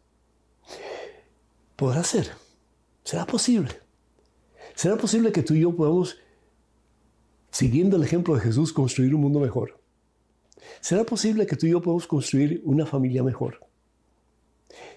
¿Podrá 1.76 2.02
ser? 2.04 2.30
¿Será 3.04 3.26
posible? 3.26 3.87
¿Será 4.78 4.96
posible 4.96 5.32
que 5.32 5.42
tú 5.42 5.54
y 5.54 5.62
yo 5.62 5.74
podamos, 5.74 6.18
siguiendo 7.50 7.96
el 7.96 8.04
ejemplo 8.04 8.36
de 8.36 8.40
Jesús, 8.42 8.72
construir 8.72 9.12
un 9.12 9.22
mundo 9.22 9.40
mejor? 9.40 9.80
¿Será 10.80 11.02
posible 11.02 11.48
que 11.48 11.56
tú 11.56 11.66
y 11.66 11.70
yo 11.70 11.82
podamos 11.82 12.06
construir 12.06 12.62
una 12.64 12.86
familia 12.86 13.24
mejor? 13.24 13.66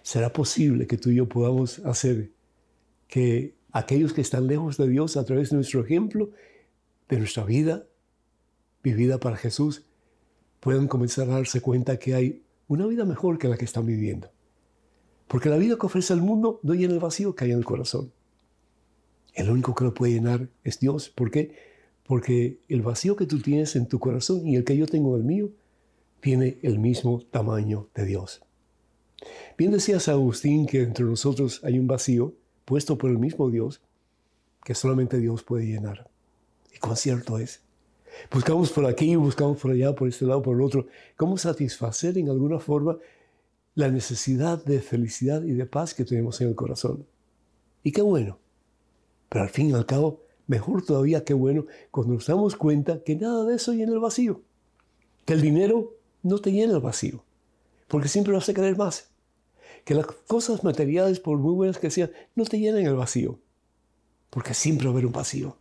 ¿Será 0.04 0.32
posible 0.32 0.86
que 0.86 0.98
tú 0.98 1.10
y 1.10 1.16
yo 1.16 1.28
podamos 1.28 1.80
hacer 1.80 2.30
que 3.08 3.56
aquellos 3.72 4.14
que 4.14 4.22
están 4.22 4.46
lejos 4.46 4.78
de 4.78 4.88
Dios 4.88 5.18
a 5.18 5.26
través 5.26 5.50
de 5.50 5.56
nuestro 5.56 5.84
ejemplo, 5.84 6.30
de 7.10 7.18
nuestra 7.18 7.44
vida 7.44 7.88
vivida 8.84 9.20
para 9.20 9.36
Jesús, 9.36 9.88
puedan 10.60 10.88
comenzar 10.88 11.28
a 11.28 11.38
darse 11.38 11.60
cuenta 11.60 11.98
que 11.98 12.14
hay 12.14 12.44
una 12.68 12.86
vida 12.86 13.04
mejor 13.04 13.40
que 13.40 13.48
la 13.48 13.58
que 13.58 13.66
están 13.66 13.88
viviendo. 13.88 14.30
Porque 15.28 15.50
la 15.50 15.58
vida 15.58 15.76
que 15.80 15.88
ofrece 15.88 16.14
el 16.14 16.22
mundo 16.22 16.60
no 16.62 16.76
llena 16.76 16.94
el 16.94 17.00
vacío 17.00 17.34
que 17.34 17.46
hay 17.46 17.52
en 17.54 17.58
el 17.58 17.66
corazón. 17.66 18.14
El 19.34 19.50
único 19.50 19.74
que 19.76 19.86
lo 19.86 19.94
puede 19.94 20.14
llenar 20.14 20.50
es 20.64 20.80
Dios. 20.80 21.10
¿Por 21.10 21.32
qué? 21.32 21.56
Porque 22.06 22.60
el 22.68 22.82
vacío 22.82 23.16
que 23.16 23.26
tú 23.26 23.40
tienes 23.40 23.76
en 23.76 23.88
tu 23.88 24.00
corazón 24.00 24.46
y 24.46 24.56
el 24.56 24.64
que 24.64 24.76
yo 24.76 24.86
tengo 24.86 25.16
en 25.16 25.22
el 25.22 25.28
mío 25.28 25.50
tiene 26.20 26.58
el 26.62 26.80
mismo 26.80 27.22
tamaño 27.32 27.88
de 27.96 28.06
Dios. 28.06 28.42
Bien 29.58 29.72
decías 29.72 30.08
Agustín 30.08 30.66
que 30.66 30.82
entre 30.82 31.06
nosotros 31.06 31.62
hay 31.64 31.80
un 31.80 31.88
vacío 31.88 32.34
puesto 32.66 32.98
por 32.98 33.10
el 33.10 33.18
mismo 33.18 33.50
Dios 33.50 33.82
que 34.64 34.76
solamente 34.76 35.18
Dios 35.20 35.44
puede 35.44 35.66
llenar. 35.66 36.10
Y 36.74 36.80
cuán 36.80 36.98
cierto 36.98 37.38
es. 37.38 37.62
Buscamos 38.32 38.72
por 38.72 38.86
aquí, 38.86 39.16
buscamos 39.16 39.60
por 39.60 39.72
allá, 39.72 39.96
por 39.96 40.08
este 40.08 40.26
lado, 40.26 40.42
por 40.42 40.56
el 40.56 40.62
otro, 40.62 40.88
cómo 41.16 41.38
satisfacer 41.38 42.18
en 42.18 42.30
alguna 42.30 42.60
forma 42.60 42.98
la 43.74 43.90
necesidad 43.90 44.64
de 44.64 44.82
felicidad 44.82 45.44
y 45.44 45.54
de 45.54 45.66
paz 45.66 45.94
que 45.94 46.04
tenemos 46.04 46.42
en 46.42 46.50
el 46.50 46.56
corazón. 46.56 47.06
Y 47.84 47.92
qué 47.92 48.02
bueno. 48.02 48.41
Pero 49.32 49.46
al 49.46 49.50
fin 49.50 49.70
y 49.70 49.74
al 49.74 49.86
cabo, 49.86 50.26
mejor 50.46 50.84
todavía 50.84 51.24
qué 51.24 51.34
bueno 51.34 51.66
cuando 51.90 52.16
nos 52.16 52.28
damos 52.28 52.58
cuenta 52.58 53.02
que 53.02 53.16
nada 53.16 53.46
de 53.46 53.56
eso 53.56 53.72
llena 53.72 53.94
el 53.94 54.00
vacío. 54.00 54.42
Que 55.24 55.32
el 55.32 55.42
dinero 55.42 55.94
no 56.22 56.40
te 56.40 56.52
llena 56.52 56.74
el 56.74 56.82
vacío. 56.82 57.24
Porque 57.88 58.10
siempre 58.10 58.34
vas 58.34 58.50
a 58.50 58.54
querer 58.54 58.76
más 58.76 59.12
que 59.86 59.96
las 59.96 60.06
cosas 60.06 60.66
materiales, 60.66 61.22
por 61.22 61.38
muy 61.38 61.54
buenas 61.54 61.80
que 61.80 61.90
sean, 61.90 62.12
no 62.36 62.44
te 62.44 62.60
llenen 62.60 62.86
el 62.86 62.96
vacío. 62.96 63.40
Porque 64.30 64.54
siempre 64.54 64.88
va 64.88 64.92
a 64.92 64.94
haber 64.96 65.06
un 65.06 65.14
vacío. 65.14 65.58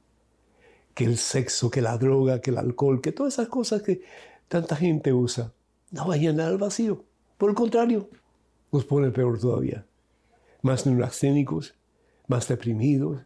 Que 0.94 1.04
el 1.04 1.16
sexo, 1.16 1.70
que 1.70 1.80
la 1.80 1.96
droga, 1.96 2.40
que 2.40 2.50
el 2.50 2.58
alcohol, 2.58 3.00
que 3.00 3.12
todas 3.12 3.34
esas 3.34 3.48
cosas 3.48 3.82
que 3.82 4.02
tanta 4.48 4.74
gente 4.74 5.12
usa, 5.12 5.52
no 5.92 6.08
va 6.08 6.14
a 6.14 6.18
llenar 6.18 6.50
el 6.50 6.58
vacío. 6.58 7.04
Por 7.38 7.50
el 7.50 7.56
contrario, 7.56 8.08
nos 8.72 8.84
pone 8.84 9.10
peor 9.10 9.38
todavía. 9.38 9.86
Más 10.60 10.86
neurasténicos, 10.86 11.74
más 12.26 12.48
deprimidos, 12.48 13.22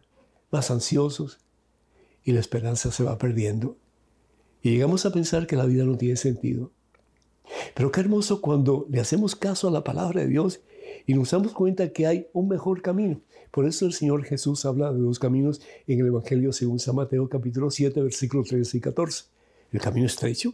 más 0.55 0.71
ansiosos. 0.71 1.39
Y 2.23 2.31
la 2.31 2.39
esperanza 2.39 2.91
se 2.91 3.03
va 3.03 3.17
perdiendo. 3.17 3.77
Y 4.63 4.71
llegamos 4.71 5.05
a 5.05 5.11
pensar 5.11 5.45
que 5.45 5.55
la 5.55 5.65
vida 5.65 5.83
no 5.83 5.97
tiene 5.97 6.15
sentido. 6.15 6.71
Pero 7.75 7.91
qué 7.91 7.99
hermoso 7.99 8.41
cuando 8.41 8.87
le 8.89 8.99
hacemos 8.99 9.35
caso 9.35 9.67
a 9.67 9.71
la 9.71 9.83
palabra 9.83 10.21
de 10.21 10.27
Dios 10.27 10.61
y 11.05 11.13
nos 11.13 11.31
damos 11.31 11.51
cuenta 11.53 11.91
que 11.91 12.07
hay 12.07 12.27
un 12.33 12.47
mejor 12.47 12.81
camino. 12.81 13.21
Por 13.51 13.67
eso 13.67 13.85
el 13.85 13.93
Señor 13.93 14.23
Jesús 14.23 14.65
habla 14.65 14.91
de 14.91 14.99
dos 14.99 15.19
caminos 15.19 15.61
en 15.87 15.99
el 15.99 16.07
Evangelio 16.07 16.51
según 16.51 16.79
San 16.79 16.95
Mateo 16.95 17.29
capítulo 17.29 17.69
7, 17.69 18.01
versículos 18.01 18.47
13 18.47 18.77
y 18.77 18.81
14. 18.81 19.25
El 19.71 19.81
camino 19.81 20.07
estrecho 20.07 20.53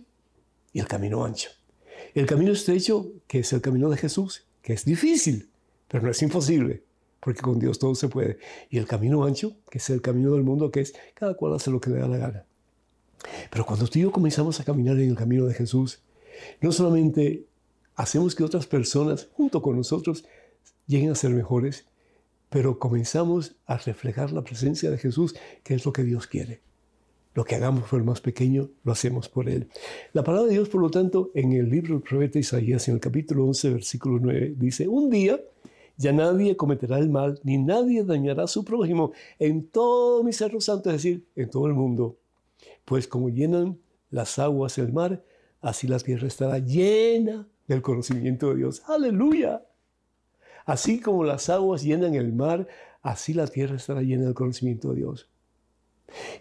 y 0.73 0.79
el 0.79 0.87
camino 0.87 1.23
ancho. 1.23 1.49
El 2.13 2.25
camino 2.25 2.51
estrecho, 2.51 3.11
que 3.27 3.39
es 3.39 3.53
el 3.53 3.61
camino 3.61 3.89
de 3.89 3.97
Jesús, 3.97 4.45
que 4.61 4.73
es 4.73 4.83
difícil, 4.83 5.49
pero 5.87 6.03
no 6.03 6.11
es 6.11 6.21
imposible, 6.21 6.83
porque 7.21 7.41
con 7.41 7.59
Dios 7.59 7.79
todo 7.79 7.95
se 7.95 8.09
puede. 8.09 8.39
Y 8.69 8.77
el 8.77 8.87
camino 8.87 9.23
ancho, 9.23 9.55
que 9.69 9.77
es 9.77 9.89
el 9.89 10.01
camino 10.01 10.33
del 10.33 10.43
mundo, 10.43 10.71
que 10.71 10.81
es 10.81 10.93
cada 11.13 11.35
cual 11.35 11.53
hace 11.53 11.71
lo 11.71 11.79
que 11.79 11.91
le 11.91 11.99
da 11.99 12.07
la 12.07 12.17
gana. 12.17 12.45
Pero 13.49 13.65
cuando 13.65 13.87
tú 13.87 13.99
y 13.99 14.01
yo 14.01 14.11
comenzamos 14.11 14.59
a 14.59 14.63
caminar 14.63 14.99
en 14.99 15.09
el 15.09 15.15
camino 15.15 15.45
de 15.45 15.53
Jesús, 15.53 16.01
no 16.59 16.71
solamente 16.71 17.45
hacemos 17.95 18.35
que 18.35 18.43
otras 18.43 18.65
personas, 18.65 19.29
junto 19.33 19.61
con 19.61 19.77
nosotros, 19.77 20.25
lleguen 20.87 21.11
a 21.11 21.15
ser 21.15 21.31
mejores, 21.31 21.85
pero 22.49 22.79
comenzamos 22.79 23.55
a 23.65 23.77
reflejar 23.77 24.31
la 24.31 24.43
presencia 24.43 24.89
de 24.89 24.97
Jesús, 24.97 25.35
que 25.63 25.75
es 25.75 25.85
lo 25.85 25.93
que 25.93 26.03
Dios 26.03 26.27
quiere. 26.27 26.61
Lo 27.33 27.45
que 27.45 27.55
hagamos 27.55 27.87
por 27.89 27.99
el 27.99 28.05
más 28.05 28.19
pequeño, 28.19 28.71
lo 28.83 28.91
hacemos 28.91 29.29
por 29.29 29.47
Él. 29.47 29.69
La 30.11 30.23
palabra 30.23 30.47
de 30.47 30.55
Dios, 30.55 30.67
por 30.67 30.81
lo 30.81 30.89
tanto, 30.89 31.31
en 31.33 31.53
el 31.53 31.69
libro 31.69 31.93
del 31.93 32.03
profeta 32.03 32.39
Isaías, 32.39 32.89
en 32.89 32.95
el 32.95 32.99
capítulo 32.99 33.45
11, 33.45 33.69
versículo 33.69 34.19
9, 34.19 34.55
dice, 34.57 34.87
un 34.89 35.09
día 35.09 35.39
ya 36.01 36.11
nadie 36.11 36.57
cometerá 36.57 36.97
el 36.97 37.09
mal, 37.09 37.39
ni 37.43 37.57
nadie 37.57 38.03
dañará 38.03 38.43
a 38.43 38.47
su 38.47 38.65
prójimo 38.65 39.11
en 39.39 39.67
todo 39.67 40.23
mi 40.23 40.33
cerro 40.33 40.59
santo, 40.59 40.89
es 40.89 40.97
decir, 40.97 41.25
en 41.35 41.49
todo 41.49 41.67
el 41.67 41.73
mundo. 41.73 42.17
Pues 42.85 43.07
como 43.07 43.29
llenan 43.29 43.77
las 44.09 44.39
aguas 44.39 44.77
el 44.77 44.91
mar, 44.91 45.23
así 45.61 45.87
la 45.87 45.99
tierra 45.99 46.27
estará 46.27 46.57
llena 46.57 47.47
del 47.67 47.81
conocimiento 47.81 48.49
de 48.49 48.57
Dios. 48.57 48.83
Aleluya. 48.87 49.63
Así 50.65 50.99
como 50.99 51.23
las 51.23 51.49
aguas 51.49 51.83
llenan 51.83 52.15
el 52.15 52.33
mar, 52.33 52.67
así 53.01 53.33
la 53.33 53.47
tierra 53.47 53.75
estará 53.75 54.01
llena 54.01 54.25
del 54.25 54.33
conocimiento 54.33 54.89
de 54.89 54.95
Dios. 54.97 55.29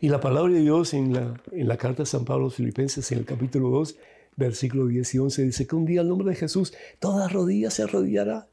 Y 0.00 0.08
la 0.08 0.20
palabra 0.20 0.52
de 0.52 0.60
Dios 0.60 0.94
en 0.94 1.12
la, 1.12 1.40
en 1.52 1.68
la 1.68 1.76
carta 1.76 2.02
de 2.02 2.06
San 2.06 2.24
Pablo 2.24 2.44
a 2.44 2.46
los 2.46 2.54
Filipenses, 2.56 3.12
en 3.12 3.18
el 3.18 3.24
capítulo 3.24 3.68
2, 3.68 3.96
versículo 4.36 4.86
10 4.86 5.14
y 5.14 5.18
11, 5.18 5.44
dice 5.44 5.66
que 5.66 5.76
un 5.76 5.84
día 5.84 6.00
el 6.00 6.08
nombre 6.08 6.30
de 6.30 6.36
Jesús, 6.36 6.72
toda 6.98 7.28
rodilla 7.28 7.70
se 7.70 7.84
arrodillará. 7.84 8.50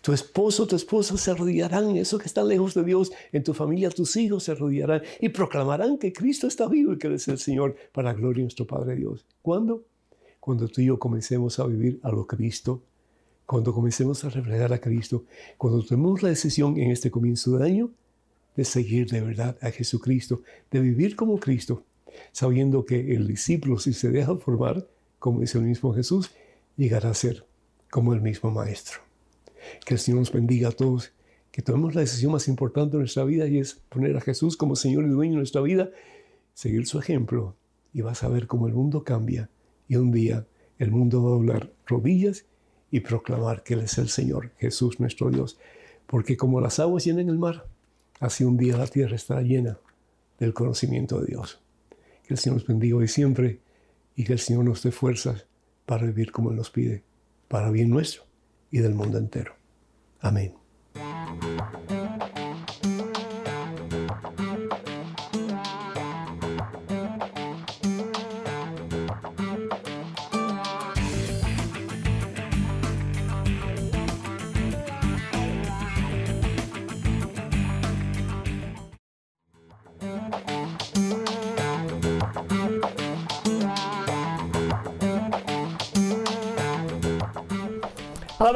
Tu 0.00 0.12
esposo, 0.12 0.66
tu 0.66 0.76
esposa 0.76 1.16
se 1.16 1.30
arrodillarán, 1.30 1.96
eso 1.96 2.18
que 2.18 2.26
están 2.26 2.48
lejos 2.48 2.74
de 2.74 2.84
Dios, 2.84 3.12
en 3.32 3.42
tu 3.42 3.54
familia 3.54 3.90
tus 3.90 4.16
hijos 4.16 4.44
se 4.44 4.52
arrodillarán 4.52 5.02
y 5.20 5.28
proclamarán 5.28 5.98
que 5.98 6.12
Cristo 6.12 6.46
está 6.46 6.68
vivo 6.68 6.92
y 6.92 6.98
que 6.98 7.12
es 7.14 7.28
el 7.28 7.38
Señor 7.38 7.76
para 7.92 8.12
gloria 8.12 8.38
de 8.38 8.44
nuestro 8.44 8.66
Padre 8.66 8.96
Dios. 8.96 9.24
¿Cuándo? 9.42 9.84
Cuando 10.40 10.68
tú 10.68 10.80
y 10.80 10.86
yo 10.86 10.98
comencemos 10.98 11.58
a 11.58 11.66
vivir 11.66 12.00
a 12.02 12.10
lo 12.10 12.26
Cristo 12.26 12.82
cuando 13.46 13.74
comencemos 13.74 14.24
a 14.24 14.30
reflejar 14.30 14.72
a 14.72 14.80
Cristo, 14.80 15.24
cuando 15.58 15.82
tomemos 15.82 16.22
la 16.22 16.30
decisión 16.30 16.78
en 16.78 16.90
este 16.90 17.10
comienzo 17.10 17.58
de 17.58 17.66
año 17.66 17.90
de 18.56 18.64
seguir 18.64 19.10
de 19.10 19.20
verdad 19.20 19.58
a 19.60 19.70
Jesucristo, 19.70 20.42
de 20.70 20.80
vivir 20.80 21.16
como 21.16 21.38
Cristo, 21.38 21.82
sabiendo 22.32 22.84
que 22.84 23.14
el 23.14 23.26
discípulo, 23.26 23.78
si 23.78 23.92
se 23.92 24.10
deja 24.10 24.36
formar, 24.36 24.86
como 25.18 25.40
dice 25.40 25.58
el 25.58 25.64
mismo 25.64 25.92
Jesús, 25.92 26.30
llegará 26.76 27.10
a 27.10 27.14
ser 27.14 27.44
como 27.90 28.14
el 28.14 28.20
mismo 28.20 28.50
Maestro. 28.50 29.03
Que 29.84 29.94
el 29.94 30.00
Señor 30.00 30.20
nos 30.20 30.32
bendiga 30.32 30.68
a 30.68 30.72
todos, 30.72 31.12
que 31.54 31.62
tomemos 31.62 31.94
la 31.94 32.00
decisión 32.00 32.32
más 32.32 32.48
importante 32.48 32.96
de 32.96 32.98
nuestra 32.98 33.24
vida 33.24 33.46
y 33.46 33.58
es 33.58 33.74
poner 33.88 34.16
a 34.16 34.20
Jesús 34.20 34.56
como 34.56 34.74
Señor 34.74 35.04
y 35.04 35.08
dueño 35.08 35.34
de 35.34 35.38
nuestra 35.38 35.60
vida, 35.60 35.90
seguir 36.52 36.86
su 36.86 36.98
ejemplo 36.98 37.56
y 37.92 38.00
vas 38.00 38.24
a 38.24 38.28
ver 38.28 38.46
cómo 38.46 38.66
el 38.66 38.74
mundo 38.74 39.04
cambia 39.04 39.48
y 39.86 39.96
un 39.96 40.10
día 40.10 40.46
el 40.78 40.90
mundo 40.90 41.22
va 41.22 41.28
a 41.28 41.32
doblar 41.34 41.72
rodillas 41.86 42.46
y 42.90 43.00
proclamar 43.00 43.62
que 43.62 43.74
Él 43.74 43.80
es 43.80 43.98
el 43.98 44.08
Señor, 44.08 44.50
Jesús 44.58 44.98
nuestro 44.98 45.30
Dios. 45.30 45.58
Porque 46.06 46.36
como 46.36 46.60
las 46.60 46.80
aguas 46.80 47.04
llenan 47.04 47.28
el 47.28 47.38
mar, 47.38 47.66
así 48.18 48.42
un 48.42 48.56
día 48.56 48.76
la 48.76 48.88
tierra 48.88 49.14
estará 49.14 49.42
llena 49.42 49.78
del 50.38 50.54
conocimiento 50.54 51.20
de 51.20 51.26
Dios. 51.26 51.60
Que 52.26 52.34
el 52.34 52.38
Señor 52.38 52.58
nos 52.58 52.66
bendiga 52.66 52.96
hoy 52.96 53.08
siempre 53.08 53.60
y 54.16 54.24
que 54.24 54.32
el 54.32 54.38
Señor 54.38 54.64
nos 54.64 54.82
dé 54.82 54.90
fuerzas 54.90 55.46
para 55.86 56.06
vivir 56.06 56.32
como 56.32 56.50
Él 56.50 56.56
nos 56.56 56.70
pide, 56.70 57.04
para 57.48 57.70
bien 57.70 57.90
nuestro 57.90 58.24
y 58.74 58.80
del 58.80 58.92
mundo 58.92 59.18
entero. 59.18 59.54
Amén. 60.18 60.63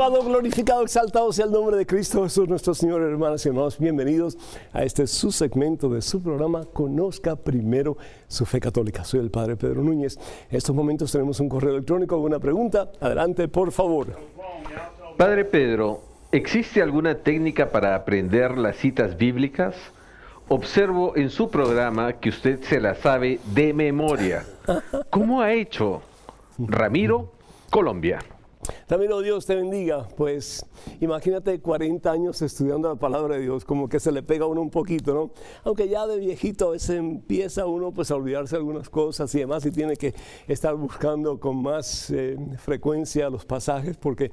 Alabado, 0.08 0.30
glorificado, 0.30 0.82
exaltado 0.84 1.30
sea 1.34 1.44
el 1.44 1.52
nombre 1.52 1.76
de 1.76 1.84
Cristo 1.84 2.22
Jesús, 2.22 2.48
nuestro 2.48 2.72
Señor, 2.72 3.02
hermanas 3.02 3.44
y 3.44 3.50
hermanos. 3.50 3.78
Bienvenidos 3.78 4.38
a 4.72 4.82
este 4.82 5.06
su 5.06 5.30
segmento 5.30 5.90
de 5.90 6.00
su 6.00 6.22
programa 6.22 6.64
Conozca 6.64 7.36
primero 7.36 7.98
su 8.26 8.46
fe 8.46 8.58
católica. 8.58 9.04
Soy 9.04 9.20
el 9.20 9.30
Padre 9.30 9.56
Pedro 9.56 9.82
Núñez. 9.82 10.18
En 10.50 10.56
estos 10.56 10.74
momentos 10.74 11.12
tenemos 11.12 11.40
un 11.40 11.50
correo 11.50 11.72
electrónico, 11.72 12.14
alguna 12.14 12.38
pregunta. 12.38 12.90
Adelante, 13.00 13.48
por 13.48 13.70
favor. 13.70 14.16
Padre 15.18 15.44
Pedro, 15.44 16.00
¿existe 16.32 16.80
alguna 16.80 17.16
técnica 17.16 17.68
para 17.68 17.94
aprender 17.94 18.56
las 18.56 18.76
citas 18.76 19.18
bíblicas? 19.18 19.74
Observo 20.48 21.18
en 21.18 21.28
su 21.28 21.50
programa 21.50 22.14
que 22.14 22.30
usted 22.30 22.62
se 22.62 22.80
la 22.80 22.94
sabe 22.94 23.40
de 23.52 23.74
memoria. 23.74 24.46
¿Cómo 25.10 25.42
ha 25.42 25.52
hecho? 25.52 26.00
Ramiro, 26.56 27.30
Colombia. 27.68 28.20
Ramiro, 28.88 29.20
Dios 29.20 29.46
te 29.46 29.54
bendiga. 29.54 30.08
Pues 30.16 30.64
imagínate 31.00 31.60
40 31.60 32.10
años 32.10 32.42
estudiando 32.42 32.88
la 32.88 32.96
palabra 32.96 33.36
de 33.36 33.42
Dios, 33.42 33.64
como 33.64 33.88
que 33.88 34.00
se 34.00 34.12
le 34.12 34.22
pega 34.22 34.44
a 34.44 34.48
uno 34.48 34.60
un 34.60 34.70
poquito, 34.70 35.14
¿no? 35.14 35.30
Aunque 35.64 35.88
ya 35.88 36.06
de 36.06 36.18
viejito 36.18 36.68
a 36.68 36.70
veces 36.72 36.96
empieza 36.96 37.66
uno 37.66 37.92
pues 37.92 38.10
a 38.10 38.16
olvidarse 38.16 38.56
algunas 38.56 38.88
cosas 38.88 39.34
y 39.34 39.40
demás 39.40 39.64
y 39.66 39.70
tiene 39.70 39.96
que 39.96 40.14
estar 40.46 40.74
buscando 40.74 41.38
con 41.38 41.62
más 41.62 42.10
eh, 42.10 42.36
frecuencia 42.58 43.30
los 43.30 43.44
pasajes 43.44 43.96
porque 43.96 44.30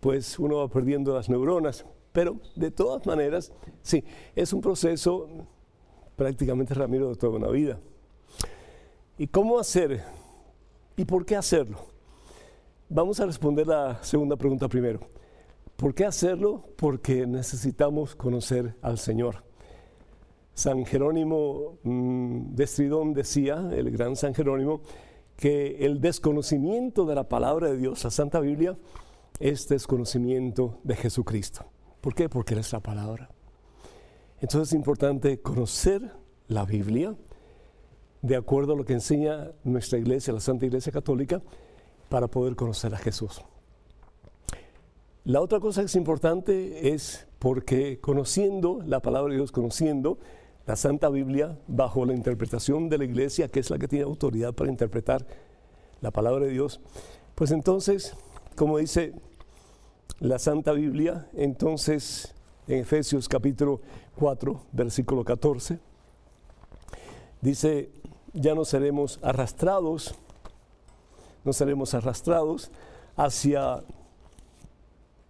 pues 0.00 0.38
uno 0.38 0.58
va 0.58 0.68
perdiendo 0.68 1.14
las 1.14 1.28
neuronas. 1.28 1.84
Pero 2.12 2.36
de 2.54 2.70
todas 2.70 3.04
maneras, 3.06 3.52
sí, 3.82 4.04
es 4.36 4.52
un 4.52 4.60
proceso 4.60 5.28
prácticamente, 6.16 6.74
Ramiro, 6.74 7.08
de 7.08 7.16
toda 7.16 7.36
una 7.36 7.48
vida. 7.48 7.80
¿Y 9.18 9.26
cómo 9.26 9.58
hacer? 9.58 10.02
¿Y 10.96 11.04
por 11.04 11.24
qué 11.24 11.36
hacerlo? 11.36 11.93
Vamos 12.94 13.18
a 13.18 13.26
responder 13.26 13.66
la 13.66 13.98
segunda 14.04 14.36
pregunta 14.36 14.68
primero. 14.68 15.00
¿Por 15.74 15.96
qué 15.96 16.04
hacerlo? 16.04 16.62
Porque 16.76 17.26
necesitamos 17.26 18.14
conocer 18.14 18.76
al 18.82 18.98
Señor. 18.98 19.42
San 20.54 20.86
Jerónimo 20.86 21.78
mm, 21.82 22.54
de 22.54 22.62
Estridón 22.62 23.12
decía, 23.12 23.68
el 23.72 23.90
gran 23.90 24.14
San 24.14 24.32
Jerónimo, 24.32 24.80
que 25.36 25.84
el 25.84 26.00
desconocimiento 26.00 27.04
de 27.04 27.16
la 27.16 27.28
palabra 27.28 27.68
de 27.68 27.78
Dios, 27.78 28.04
la 28.04 28.12
Santa 28.12 28.38
Biblia, 28.38 28.78
es 29.40 29.66
desconocimiento 29.66 30.78
de 30.84 30.94
Jesucristo. 30.94 31.64
¿Por 32.00 32.14
qué? 32.14 32.28
Porque 32.28 32.54
Él 32.54 32.60
es 32.60 32.72
la 32.72 32.78
palabra. 32.78 33.28
Entonces 34.40 34.68
es 34.68 34.74
importante 34.76 35.40
conocer 35.40 36.12
la 36.46 36.64
Biblia 36.64 37.16
de 38.22 38.36
acuerdo 38.36 38.74
a 38.74 38.76
lo 38.76 38.84
que 38.84 38.92
enseña 38.92 39.50
nuestra 39.64 39.98
iglesia, 39.98 40.32
la 40.32 40.38
Santa 40.38 40.64
Iglesia 40.64 40.92
Católica, 40.92 41.42
para 42.14 42.28
poder 42.28 42.54
conocer 42.54 42.94
a 42.94 42.98
Jesús. 42.98 43.42
La 45.24 45.40
otra 45.40 45.58
cosa 45.58 45.80
que 45.80 45.86
es 45.86 45.96
importante 45.96 46.94
es 46.94 47.26
porque 47.40 47.98
conociendo 48.00 48.82
la 48.86 49.00
palabra 49.00 49.32
de 49.32 49.38
Dios, 49.38 49.50
conociendo 49.50 50.20
la 50.64 50.76
Santa 50.76 51.08
Biblia 51.08 51.58
bajo 51.66 52.06
la 52.06 52.14
interpretación 52.14 52.88
de 52.88 52.98
la 52.98 53.04
iglesia, 53.04 53.48
que 53.48 53.58
es 53.58 53.68
la 53.68 53.80
que 53.80 53.88
tiene 53.88 54.04
autoridad 54.04 54.54
para 54.54 54.70
interpretar 54.70 55.26
la 56.02 56.12
palabra 56.12 56.44
de 56.44 56.52
Dios, 56.52 56.80
pues 57.34 57.50
entonces, 57.50 58.14
como 58.54 58.78
dice 58.78 59.12
la 60.20 60.38
Santa 60.38 60.70
Biblia, 60.70 61.26
entonces 61.34 62.32
en 62.68 62.78
Efesios 62.78 63.28
capítulo 63.28 63.80
4, 64.20 64.66
versículo 64.70 65.24
14, 65.24 65.80
dice, 67.40 67.90
ya 68.34 68.54
no 68.54 68.64
seremos 68.64 69.18
arrastrados 69.20 70.14
no 71.44 71.52
seremos 71.52 71.94
arrastrados 71.94 72.70
hacia 73.16 73.82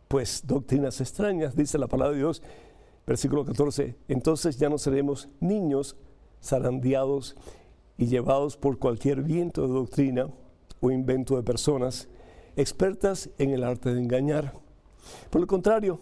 pues 0.08 0.42
doctrinas 0.46 1.00
extrañas, 1.00 1.56
dice 1.56 1.78
la 1.78 1.88
palabra 1.88 2.12
de 2.12 2.18
Dios, 2.18 2.42
versículo 3.06 3.44
14, 3.44 3.96
entonces 4.08 4.58
ya 4.58 4.68
no 4.68 4.78
seremos 4.78 5.28
niños 5.40 5.96
zarandeados 6.42 7.36
y 7.98 8.06
llevados 8.06 8.56
por 8.56 8.78
cualquier 8.78 9.22
viento 9.22 9.62
de 9.62 9.74
doctrina 9.74 10.28
o 10.80 10.90
invento 10.90 11.36
de 11.36 11.42
personas 11.42 12.08
expertas 12.56 13.30
en 13.38 13.50
el 13.50 13.64
arte 13.64 13.92
de 13.94 14.00
engañar. 14.00 14.52
Por 15.30 15.40
el 15.40 15.46
contrario, 15.46 15.98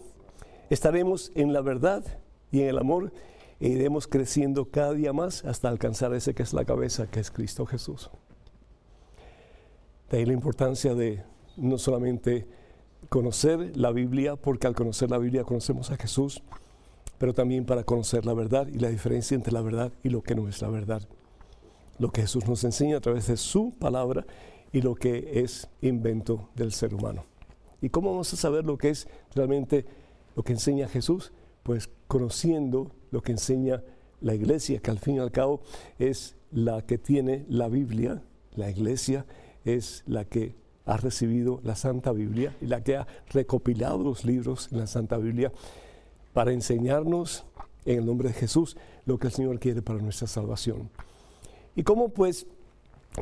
estaremos 0.70 1.32
en 1.34 1.52
la 1.52 1.60
verdad 1.60 2.04
y 2.50 2.60
en 2.60 2.68
el 2.68 2.78
amor 2.78 3.12
e 3.60 3.68
iremos 3.68 4.06
creciendo 4.06 4.66
cada 4.66 4.92
día 4.92 5.12
más 5.12 5.44
hasta 5.44 5.68
alcanzar 5.68 6.12
ese 6.14 6.34
que 6.34 6.42
es 6.42 6.52
la 6.52 6.64
cabeza, 6.64 7.06
que 7.06 7.20
es 7.20 7.30
Cristo 7.30 7.64
Jesús. 7.64 8.10
De 10.12 10.18
ahí 10.18 10.26
la 10.26 10.34
importancia 10.34 10.94
de 10.94 11.24
no 11.56 11.78
solamente 11.78 12.46
conocer 13.08 13.74
la 13.78 13.92
Biblia, 13.92 14.36
porque 14.36 14.66
al 14.66 14.74
conocer 14.74 15.10
la 15.10 15.16
Biblia 15.16 15.44
conocemos 15.44 15.90
a 15.90 15.96
Jesús, 15.96 16.42
pero 17.16 17.32
también 17.32 17.64
para 17.64 17.82
conocer 17.82 18.26
la 18.26 18.34
verdad 18.34 18.68
y 18.68 18.78
la 18.78 18.90
diferencia 18.90 19.34
entre 19.34 19.54
la 19.54 19.62
verdad 19.62 19.90
y 20.02 20.10
lo 20.10 20.22
que 20.22 20.34
no 20.34 20.48
es 20.48 20.60
la 20.60 20.68
verdad. 20.68 21.00
Lo 21.98 22.10
que 22.10 22.20
Jesús 22.20 22.46
nos 22.46 22.62
enseña 22.62 22.98
a 22.98 23.00
través 23.00 23.26
de 23.26 23.38
su 23.38 23.72
palabra 23.72 24.26
y 24.70 24.82
lo 24.82 24.96
que 24.96 25.40
es 25.40 25.70
invento 25.80 26.50
del 26.56 26.72
ser 26.72 26.92
humano. 26.92 27.24
¿Y 27.80 27.88
cómo 27.88 28.10
vamos 28.10 28.34
a 28.34 28.36
saber 28.36 28.66
lo 28.66 28.76
que 28.76 28.90
es 28.90 29.08
realmente 29.34 29.86
lo 30.36 30.42
que 30.42 30.52
enseña 30.52 30.88
Jesús? 30.88 31.32
Pues 31.62 31.88
conociendo 32.06 32.90
lo 33.12 33.22
que 33.22 33.32
enseña 33.32 33.82
la 34.20 34.34
iglesia, 34.34 34.78
que 34.80 34.90
al 34.90 34.98
fin 34.98 35.14
y 35.16 35.20
al 35.20 35.32
cabo 35.32 35.62
es 35.98 36.36
la 36.50 36.82
que 36.82 36.98
tiene 36.98 37.46
la 37.48 37.68
Biblia, 37.68 38.22
la 38.56 38.70
iglesia, 38.70 39.24
es 39.64 40.02
la 40.06 40.24
que 40.24 40.54
ha 40.84 40.96
recibido 40.96 41.60
la 41.62 41.76
Santa 41.76 42.12
Biblia 42.12 42.56
y 42.60 42.66
la 42.66 42.82
que 42.82 42.96
ha 42.96 43.06
recopilado 43.30 44.02
los 44.02 44.24
libros 44.24 44.68
en 44.72 44.78
la 44.78 44.86
Santa 44.86 45.16
Biblia 45.16 45.52
para 46.32 46.52
enseñarnos 46.52 47.44
en 47.84 47.98
el 47.98 48.06
nombre 48.06 48.28
de 48.28 48.34
Jesús 48.34 48.76
lo 49.04 49.18
que 49.18 49.28
el 49.28 49.32
Señor 49.32 49.58
quiere 49.58 49.82
para 49.82 50.00
nuestra 50.00 50.26
salvación. 50.26 50.90
¿Y 51.74 51.82
cómo 51.82 52.08
pues 52.08 52.46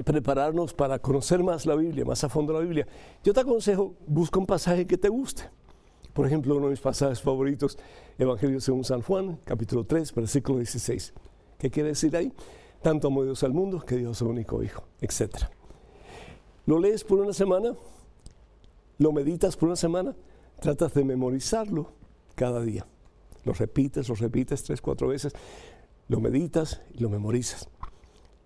prepararnos 0.05 0.73
para 0.73 0.99
conocer 0.99 1.43
más 1.43 1.67
la 1.67 1.75
Biblia, 1.75 2.05
más 2.05 2.23
a 2.25 2.29
fondo 2.29 2.53
la 2.53 2.61
Biblia? 2.61 2.87
Yo 3.25 3.33
te 3.33 3.41
aconsejo, 3.41 3.95
busca 4.07 4.39
un 4.39 4.47
pasaje 4.47 4.87
que 4.87 4.97
te 4.97 5.09
guste. 5.09 5.45
Por 6.13 6.27
ejemplo, 6.27 6.57
uno 6.57 6.67
de 6.67 6.73
mis 6.73 6.81
pasajes 6.81 7.21
favoritos, 7.21 7.79
Evangelio 8.19 8.61
según 8.61 8.85
San 8.85 9.03
Juan, 9.03 9.39
capítulo 9.45 9.85
3, 9.85 10.13
versículo 10.15 10.59
16. 10.59 11.15
¿Qué 11.59 11.71
quiere 11.71 11.91
decir 11.91 12.17
ahí? 12.17 12.33
Tanto 12.83 13.09
amó 13.09 13.23
Dios 13.23 13.43
al 13.45 13.53
mundo 13.53 13.81
que 13.81 13.97
Dios 13.97 14.13
es 14.13 14.19
su 14.19 14.29
único 14.29 14.63
Hijo, 14.63 14.85
etcétera. 15.01 15.51
Lo 16.67 16.79
lees 16.79 17.05
por 17.05 17.21
una 17.21 17.33
semana, 17.33 17.75
lo 18.99 19.13
meditas 19.13 19.57
por 19.57 19.69
una 19.69 19.77
semana, 19.77 20.15
tratas 20.61 20.95
de 20.95 21.05
memorizarlo 21.05 21.91
cada 22.35 22.61
día. 22.61 22.87
Lo 23.45 23.53
repites, 23.53 24.09
lo 24.09 24.15
repites 24.15 24.63
tres, 24.63 24.81
cuatro 24.81 25.09
veces, 25.09 25.33
lo 26.09 26.21
meditas 26.21 26.83
y 26.93 26.99
lo 26.99 27.09
memorizas. 27.09 27.69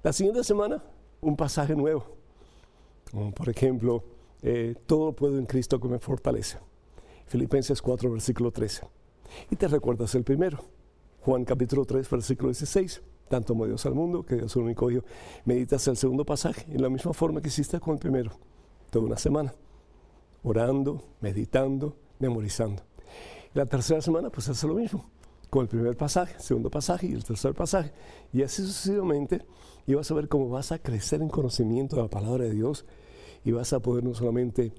La 0.02 0.12
siguiente 0.12 0.44
semana, 0.44 0.82
un 1.20 1.36
pasaje 1.36 1.74
nuevo. 1.74 2.06
por 3.34 3.48
ejemplo, 3.48 4.04
eh, 4.42 4.74
todo 4.86 5.06
lo 5.06 5.12
puedo 5.12 5.38
en 5.38 5.46
Cristo 5.46 5.80
que 5.80 5.88
me 5.88 5.98
fortalece. 5.98 6.58
Filipenses 7.26 7.80
4, 7.80 8.10
versículo 8.10 8.50
13. 8.50 8.82
Y 9.50 9.56
te 9.56 9.68
recuerdas 9.68 10.14
el 10.14 10.24
primero, 10.24 10.58
Juan 11.22 11.44
capítulo 11.44 11.84
3, 11.84 12.08
versículo 12.10 12.50
16. 12.50 13.00
Tanto 13.28 13.54
como 13.54 13.66
Dios 13.66 13.84
al 13.86 13.94
mundo, 13.94 14.24
que 14.24 14.36
Dios 14.36 14.54
el 14.56 14.62
único 14.62 14.90
hijo. 14.90 15.04
Meditas 15.44 15.86
el 15.88 15.96
segundo 15.96 16.24
pasaje 16.24 16.66
en 16.70 16.82
la 16.82 16.88
misma 16.88 17.12
forma 17.12 17.40
que 17.40 17.48
hiciste 17.48 17.80
con 17.80 17.94
el 17.94 17.98
primero, 17.98 18.32
toda 18.90 19.06
una 19.06 19.16
semana, 19.16 19.54
orando, 20.42 21.02
meditando, 21.20 21.96
memorizando. 22.18 22.82
La 23.54 23.66
tercera 23.66 24.00
semana, 24.00 24.30
pues 24.30 24.48
hace 24.48 24.66
lo 24.66 24.74
mismo, 24.74 25.08
con 25.48 25.62
el 25.62 25.68
primer 25.68 25.96
pasaje, 25.96 26.38
segundo 26.38 26.70
pasaje 26.70 27.06
y 27.06 27.12
el 27.12 27.24
tercer 27.24 27.54
pasaje. 27.54 27.92
Y 28.32 28.42
así 28.42 28.62
sucesivamente, 28.62 29.46
y 29.86 29.94
vas 29.94 30.10
a 30.10 30.14
ver 30.14 30.28
cómo 30.28 30.48
vas 30.48 30.72
a 30.72 30.78
crecer 30.78 31.22
en 31.22 31.28
conocimiento 31.28 31.96
de 31.96 32.02
la 32.02 32.08
palabra 32.08 32.44
de 32.44 32.50
Dios 32.50 32.84
y 33.44 33.52
vas 33.52 33.72
a 33.72 33.80
poder 33.80 34.04
no 34.04 34.14
solamente 34.14 34.72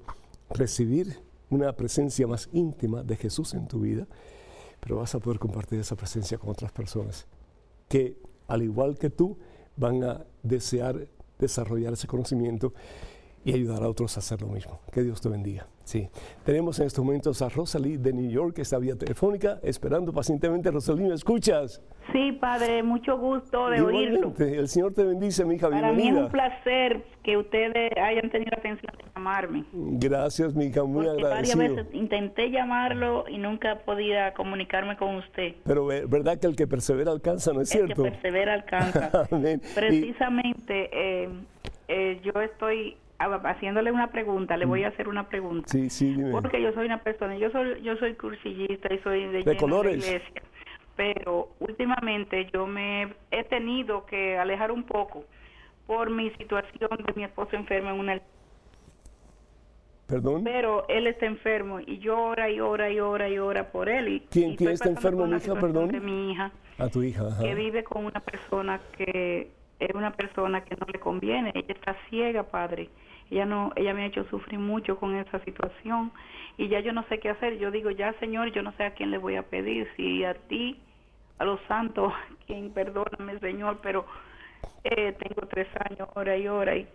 recibir 0.50 1.18
una 1.50 1.72
presencia 1.72 2.26
más 2.26 2.48
íntima 2.52 3.02
de 3.02 3.16
Jesús 3.16 3.54
en 3.54 3.68
tu 3.68 3.80
vida, 3.80 4.06
pero 4.80 4.96
vas 4.96 5.14
a 5.14 5.20
poder 5.20 5.38
compartir 5.38 5.78
esa 5.78 5.96
presencia 5.96 6.38
con 6.38 6.50
otras 6.50 6.72
personas 6.72 7.26
que, 7.88 8.20
al 8.48 8.62
igual 8.62 8.98
que 8.98 9.10
tú, 9.10 9.36
van 9.76 10.02
a 10.04 10.24
desear 10.42 11.06
desarrollar 11.38 11.92
ese 11.92 12.06
conocimiento 12.06 12.72
y 13.44 13.52
ayudar 13.52 13.82
a 13.82 13.88
otros 13.88 14.16
a 14.16 14.20
hacer 14.20 14.40
lo 14.42 14.48
mismo. 14.48 14.80
Que 14.90 15.02
Dios 15.02 15.20
te 15.20 15.28
bendiga. 15.28 15.66
Sí. 15.86 16.08
Tenemos 16.44 16.80
en 16.80 16.86
estos 16.88 17.04
momentos 17.04 17.40
a 17.42 17.48
Rosalí 17.48 17.96
de 17.96 18.12
New 18.12 18.28
York, 18.28 18.56
que 18.56 18.62
está 18.62 18.76
vía 18.76 18.96
telefónica, 18.96 19.60
esperando 19.62 20.12
pacientemente. 20.12 20.68
Rosalí, 20.72 21.04
¿me 21.04 21.14
escuchas? 21.14 21.80
Sí, 22.12 22.32
padre, 22.32 22.82
mucho 22.82 23.16
gusto 23.16 23.70
de 23.70 23.80
oírlo. 23.80 24.34
El 24.36 24.66
Señor 24.66 24.94
te 24.94 25.04
bendice, 25.04 25.44
mi 25.44 25.54
hija. 25.54 25.70
Para 25.70 25.92
mí 25.92 26.08
es 26.08 26.14
un 26.14 26.28
placer 26.28 27.04
que 27.22 27.36
ustedes 27.36 27.92
hayan 27.98 28.28
tenido 28.30 28.50
la 28.50 28.58
atención 28.58 28.92
de 28.98 29.04
llamarme. 29.14 29.64
Gracias, 29.72 30.56
mi 30.56 30.66
hija, 30.66 30.82
muy 30.82 31.04
Porque 31.04 31.22
agradecido. 31.22 31.58
Varias 31.58 31.76
veces 31.76 31.94
intenté 31.94 32.50
llamarlo 32.50 33.24
y 33.28 33.38
nunca 33.38 33.78
podía 33.84 34.34
comunicarme 34.34 34.96
con 34.96 35.14
usted. 35.14 35.54
Pero 35.64 35.86
verdad 35.86 36.40
que 36.40 36.48
el 36.48 36.56
que 36.56 36.66
persevera 36.66 37.12
alcanza, 37.12 37.52
¿no 37.52 37.60
es 37.60 37.72
el 37.72 37.86
cierto? 37.86 38.04
El 38.04 38.10
que 38.10 38.18
persevera 38.18 38.54
alcanza. 38.54 39.28
Precisamente, 39.76 40.90
eh, 40.92 41.28
eh, 41.86 42.20
yo 42.24 42.40
estoy 42.40 42.96
haciéndole 43.18 43.92
una 43.92 44.08
pregunta, 44.10 44.56
le 44.56 44.66
voy 44.66 44.84
a 44.84 44.88
hacer 44.88 45.08
una 45.08 45.28
pregunta. 45.28 45.68
Sí, 45.68 45.90
sí, 45.90 46.16
Porque 46.32 46.60
yo 46.60 46.72
soy 46.72 46.86
una 46.86 47.02
persona, 47.02 47.36
yo 47.36 47.50
soy 47.50 47.82
yo 47.82 47.96
soy 47.96 48.14
cursillista 48.14 48.92
y 48.92 48.98
soy 48.98 49.26
de, 49.26 49.42
de 49.42 49.56
colores. 49.56 49.96
iglesia, 49.96 50.42
pero 50.96 51.50
últimamente 51.60 52.48
yo 52.52 52.66
me 52.66 53.14
he 53.30 53.44
tenido 53.44 54.06
que 54.06 54.38
alejar 54.38 54.72
un 54.72 54.84
poco 54.84 55.24
por 55.86 56.10
mi 56.10 56.30
situación 56.30 56.90
de 57.06 57.12
mi 57.14 57.24
esposo 57.24 57.56
enfermo 57.56 57.90
en 57.90 57.98
una 58.00 58.20
¿Perdón? 60.06 60.44
Pero 60.44 60.86
él 60.88 61.08
está 61.08 61.26
enfermo 61.26 61.80
y 61.80 61.98
yo 61.98 62.16
ora 62.16 62.48
y 62.48 62.60
ora 62.60 62.90
y 62.90 63.00
ora 63.00 63.28
y 63.28 63.38
ora 63.38 63.72
por 63.72 63.88
él. 63.88 64.08
Y, 64.08 64.20
¿Quién, 64.30 64.54
¿quién 64.54 64.70
está 64.70 64.88
enfermo, 64.88 65.26
mi 65.26 65.36
hija? 65.36 65.54
Perdón. 65.54 65.88
De 65.88 65.98
mi 65.98 66.30
hija. 66.30 66.52
A 66.78 66.88
tu 66.88 67.02
hija, 67.02 67.24
Que 67.40 67.54
vive 67.56 67.82
con 67.82 68.04
una 68.04 68.20
persona 68.20 68.80
que 68.96 69.50
es 69.80 69.94
una 69.94 70.12
persona 70.12 70.62
que 70.62 70.76
no 70.76 70.86
le 70.92 71.00
conviene. 71.00 71.50
Ella 71.54 71.74
está 71.74 71.96
ciega, 72.08 72.44
padre 72.44 72.88
ella 73.30 73.44
no 73.44 73.72
ella 73.76 73.94
me 73.94 74.02
ha 74.02 74.06
hecho 74.06 74.24
sufrir 74.30 74.58
mucho 74.58 74.98
con 74.98 75.14
esa 75.16 75.38
situación 75.44 76.12
y 76.56 76.68
ya 76.68 76.80
yo 76.80 76.92
no 76.92 77.04
sé 77.08 77.18
qué 77.18 77.30
hacer 77.30 77.58
yo 77.58 77.70
digo 77.70 77.90
ya 77.90 78.12
señor 78.20 78.52
yo 78.52 78.62
no 78.62 78.72
sé 78.72 78.84
a 78.84 78.94
quién 78.94 79.10
le 79.10 79.18
voy 79.18 79.36
a 79.36 79.42
pedir 79.42 79.88
si 79.96 80.24
a 80.24 80.34
ti 80.34 80.78
a 81.38 81.44
los 81.44 81.60
santos 81.68 82.12
quien 82.46 82.70
perdóname 82.70 83.38
señor 83.40 83.78
pero 83.82 84.06
eh, 84.84 85.14
tengo 85.18 85.46
tres 85.48 85.68
años 85.90 86.08
hora 86.14 86.36
y 86.36 86.48
hora 86.48 86.76
y 86.76 86.86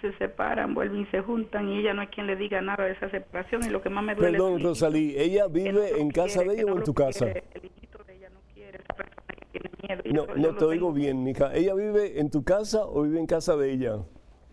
se 0.00 0.12
separan, 0.18 0.74
vuelven 0.74 1.02
y 1.02 1.06
se 1.06 1.20
juntan 1.20 1.68
y 1.68 1.78
ella 1.78 1.94
no 1.94 2.02
hay 2.02 2.08
quien 2.08 2.26
le 2.26 2.36
diga 2.36 2.60
nada 2.60 2.84
de 2.84 2.92
esa 2.92 3.10
separación 3.10 3.64
y 3.64 3.70
lo 3.70 3.82
que 3.82 3.88
más 3.88 4.04
me 4.04 4.14
duele 4.14 4.32
Perdón, 4.32 4.62
Rosalí, 4.62 5.14
¿ella 5.16 5.46
vive 5.48 6.00
en 6.00 6.10
casa 6.10 6.42
de 6.42 6.54
ella 6.54 6.64
o 6.66 6.76
en 6.76 6.84
tu 6.84 6.94
casa? 6.94 7.26
el 7.26 7.64
hijito 7.64 8.02
de 8.06 8.16
ella 8.16 8.28
no 8.30 8.40
quiere, 8.54 8.78
esa 8.78 8.94
persona 8.94 9.24
que 9.52 9.58
tiene 9.58 9.70
miedo. 9.82 10.26
No, 10.26 10.34
no 10.34 10.56
te 10.56 10.64
oigo 10.64 10.92
bien, 10.92 11.22
mija. 11.22 11.54
¿Ella 11.54 11.74
vive 11.74 12.20
en 12.20 12.30
tu 12.30 12.44
casa 12.44 12.84
o 12.84 13.02
vive 13.02 13.18
en 13.18 13.26
casa 13.26 13.56
de 13.56 13.72
ella? 13.72 13.98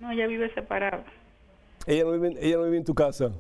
No, 0.04 0.12
ella 0.12 0.28
vive 0.28 0.54
separada. 0.54 1.06
¿Ella 1.88 2.04
no 2.04 2.12
vive, 2.12 2.36
ella 2.42 2.58
no 2.58 2.64
vive 2.66 2.78
en 2.78 2.84
tu 2.84 2.94
casa? 2.94 3.32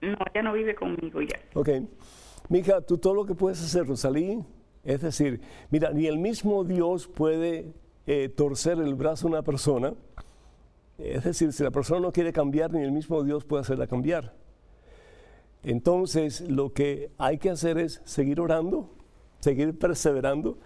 No, 0.00 0.16
ella 0.32 0.42
no 0.42 0.52
vive 0.52 0.76
conmigo 0.76 1.20
ya. 1.20 1.40
Ok. 1.54 1.68
Mija, 2.48 2.80
tú 2.80 2.96
todo 2.96 3.12
lo 3.14 3.24
que 3.24 3.34
puedes 3.34 3.60
hacer, 3.60 3.88
Rosalí, 3.88 4.38
es 4.84 5.00
decir, 5.00 5.40
mira, 5.70 5.90
ni 5.90 6.06
el 6.06 6.18
mismo 6.18 6.62
Dios 6.62 7.08
puede 7.08 7.72
eh, 8.06 8.28
torcer 8.28 8.78
el 8.78 8.94
brazo 8.94 9.26
a 9.26 9.30
una 9.30 9.42
persona. 9.42 9.94
Es 10.96 11.24
decir, 11.24 11.52
si 11.52 11.64
la 11.64 11.72
persona 11.72 12.00
no 12.00 12.12
quiere 12.12 12.32
cambiar, 12.32 12.72
ni 12.72 12.82
el 12.82 12.92
mismo 12.92 13.24
Dios 13.24 13.44
puede 13.44 13.62
hacerla 13.62 13.88
cambiar. 13.88 14.32
Entonces, 15.64 16.40
lo 16.42 16.72
que 16.72 17.10
hay 17.18 17.38
que 17.38 17.50
hacer 17.50 17.78
es 17.78 18.00
seguir 18.04 18.40
orando, 18.40 18.94
seguir 19.40 19.76
perseverando, 19.76 20.56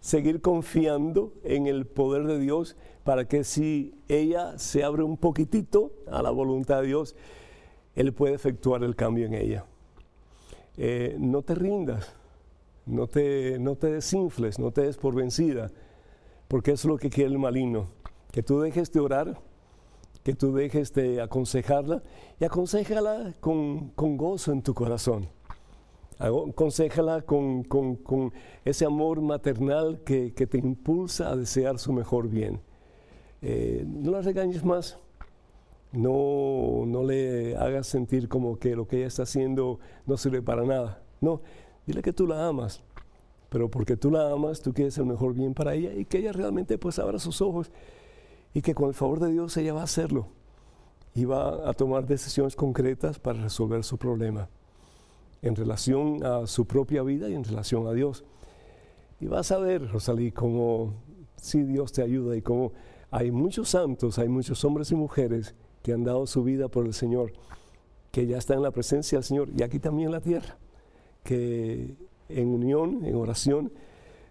seguir 0.00 0.40
confiando 0.40 1.34
en 1.44 1.68
el 1.68 1.86
poder 1.86 2.24
de 2.24 2.40
Dios 2.40 2.76
para 3.04 3.26
que 3.26 3.44
si 3.44 3.94
ella 4.08 4.58
se 4.58 4.82
abre 4.82 5.02
un 5.02 5.16
poquitito 5.16 5.92
a 6.10 6.22
la 6.22 6.30
voluntad 6.30 6.80
de 6.80 6.88
Dios, 6.88 7.14
Él 7.94 8.12
puede 8.12 8.34
efectuar 8.34 8.82
el 8.82 8.96
cambio 8.96 9.26
en 9.26 9.34
ella. 9.34 9.66
Eh, 10.76 11.16
no 11.18 11.42
te 11.42 11.54
rindas, 11.54 12.14
no 12.86 13.06
te, 13.06 13.58
no 13.58 13.76
te 13.76 13.92
desinfles, 13.92 14.58
no 14.58 14.72
te 14.72 14.82
des 14.82 14.96
por 14.96 15.14
vencida, 15.14 15.70
porque 16.48 16.72
es 16.72 16.84
lo 16.84 16.96
que 16.96 17.10
quiere 17.10 17.30
el 17.30 17.38
maligno, 17.38 17.88
que 18.32 18.42
tú 18.42 18.60
dejes 18.60 18.90
de 18.90 19.00
orar, 19.00 19.40
que 20.22 20.34
tú 20.34 20.54
dejes 20.54 20.92
de 20.94 21.20
aconsejarla 21.20 22.02
y 22.40 22.44
aconsejala 22.44 23.34
con, 23.40 23.90
con 23.90 24.16
gozo 24.16 24.52
en 24.52 24.62
tu 24.62 24.74
corazón. 24.74 25.28
Aconsejala 26.18 27.22
con, 27.22 27.64
con, 27.64 28.32
ese 28.64 28.86
amor 28.86 29.20
maternal 29.20 30.00
que, 30.04 30.30
te 30.30 30.58
impulsa 30.58 31.30
a 31.30 31.36
desear 31.36 31.78
su 31.78 31.92
mejor 31.92 32.28
bien. 32.28 32.60
Eh, 33.46 33.84
no 33.86 34.12
la 34.12 34.22
regañes 34.22 34.64
más, 34.64 34.98
no, 35.92 36.84
no 36.86 37.02
le 37.02 37.54
hagas 37.58 37.86
sentir 37.86 38.26
como 38.26 38.58
que 38.58 38.74
lo 38.74 38.88
que 38.88 38.96
ella 38.96 39.06
está 39.06 39.24
haciendo 39.24 39.80
no 40.06 40.16
sirve 40.16 40.40
para 40.40 40.64
nada. 40.64 41.02
No, 41.20 41.42
dile 41.86 42.00
que 42.00 42.14
tú 42.14 42.26
la 42.26 42.48
amas, 42.48 42.82
pero 43.50 43.70
porque 43.70 43.98
tú 43.98 44.10
la 44.10 44.32
amas, 44.32 44.62
tú 44.62 44.72
quieres 44.72 44.96
el 44.96 45.04
mejor 45.04 45.34
bien 45.34 45.52
para 45.52 45.74
ella 45.74 45.92
y 45.92 46.06
que 46.06 46.18
ella 46.18 46.32
realmente 46.32 46.78
pues 46.78 46.98
abra 46.98 47.18
sus 47.18 47.42
ojos 47.42 47.70
y 48.54 48.62
que 48.62 48.74
con 48.74 48.88
el 48.88 48.94
favor 48.94 49.20
de 49.20 49.30
Dios 49.30 49.54
ella 49.58 49.74
va 49.74 49.82
a 49.82 49.84
hacerlo 49.84 50.28
y 51.14 51.26
va 51.26 51.68
a 51.68 51.74
tomar 51.74 52.06
decisiones 52.06 52.56
concretas 52.56 53.18
para 53.18 53.42
resolver 53.42 53.84
su 53.84 53.98
problema 53.98 54.48
en 55.42 55.54
relación 55.54 56.24
a 56.24 56.46
su 56.46 56.66
propia 56.66 57.02
vida 57.02 57.28
y 57.28 57.34
en 57.34 57.44
relación 57.44 57.86
a 57.88 57.92
Dios. 57.92 58.24
Y 59.20 59.26
vas 59.26 59.52
a 59.52 59.58
ver, 59.58 59.90
Rosalí, 59.90 60.32
cómo 60.32 60.94
si 61.36 61.62
Dios 61.62 61.92
te 61.92 62.00
ayuda 62.00 62.38
y 62.38 62.40
cómo 62.40 62.72
hay 63.14 63.30
muchos 63.30 63.68
santos, 63.68 64.18
hay 64.18 64.28
muchos 64.28 64.64
hombres 64.64 64.90
y 64.90 64.96
mujeres 64.96 65.54
que 65.82 65.92
han 65.92 66.02
dado 66.02 66.26
su 66.26 66.42
vida 66.42 66.68
por 66.68 66.84
el 66.84 66.94
Señor, 66.94 67.32
que 68.10 68.26
ya 68.26 68.38
están 68.38 68.56
en 68.56 68.64
la 68.64 68.70
presencia 68.70 69.18
del 69.18 69.24
Señor 69.24 69.50
y 69.56 69.62
aquí 69.62 69.78
también 69.78 70.08
en 70.08 70.12
la 70.12 70.20
tierra, 70.20 70.58
que 71.22 71.94
en 72.28 72.48
unión, 72.48 73.04
en 73.04 73.14
oración, 73.14 73.72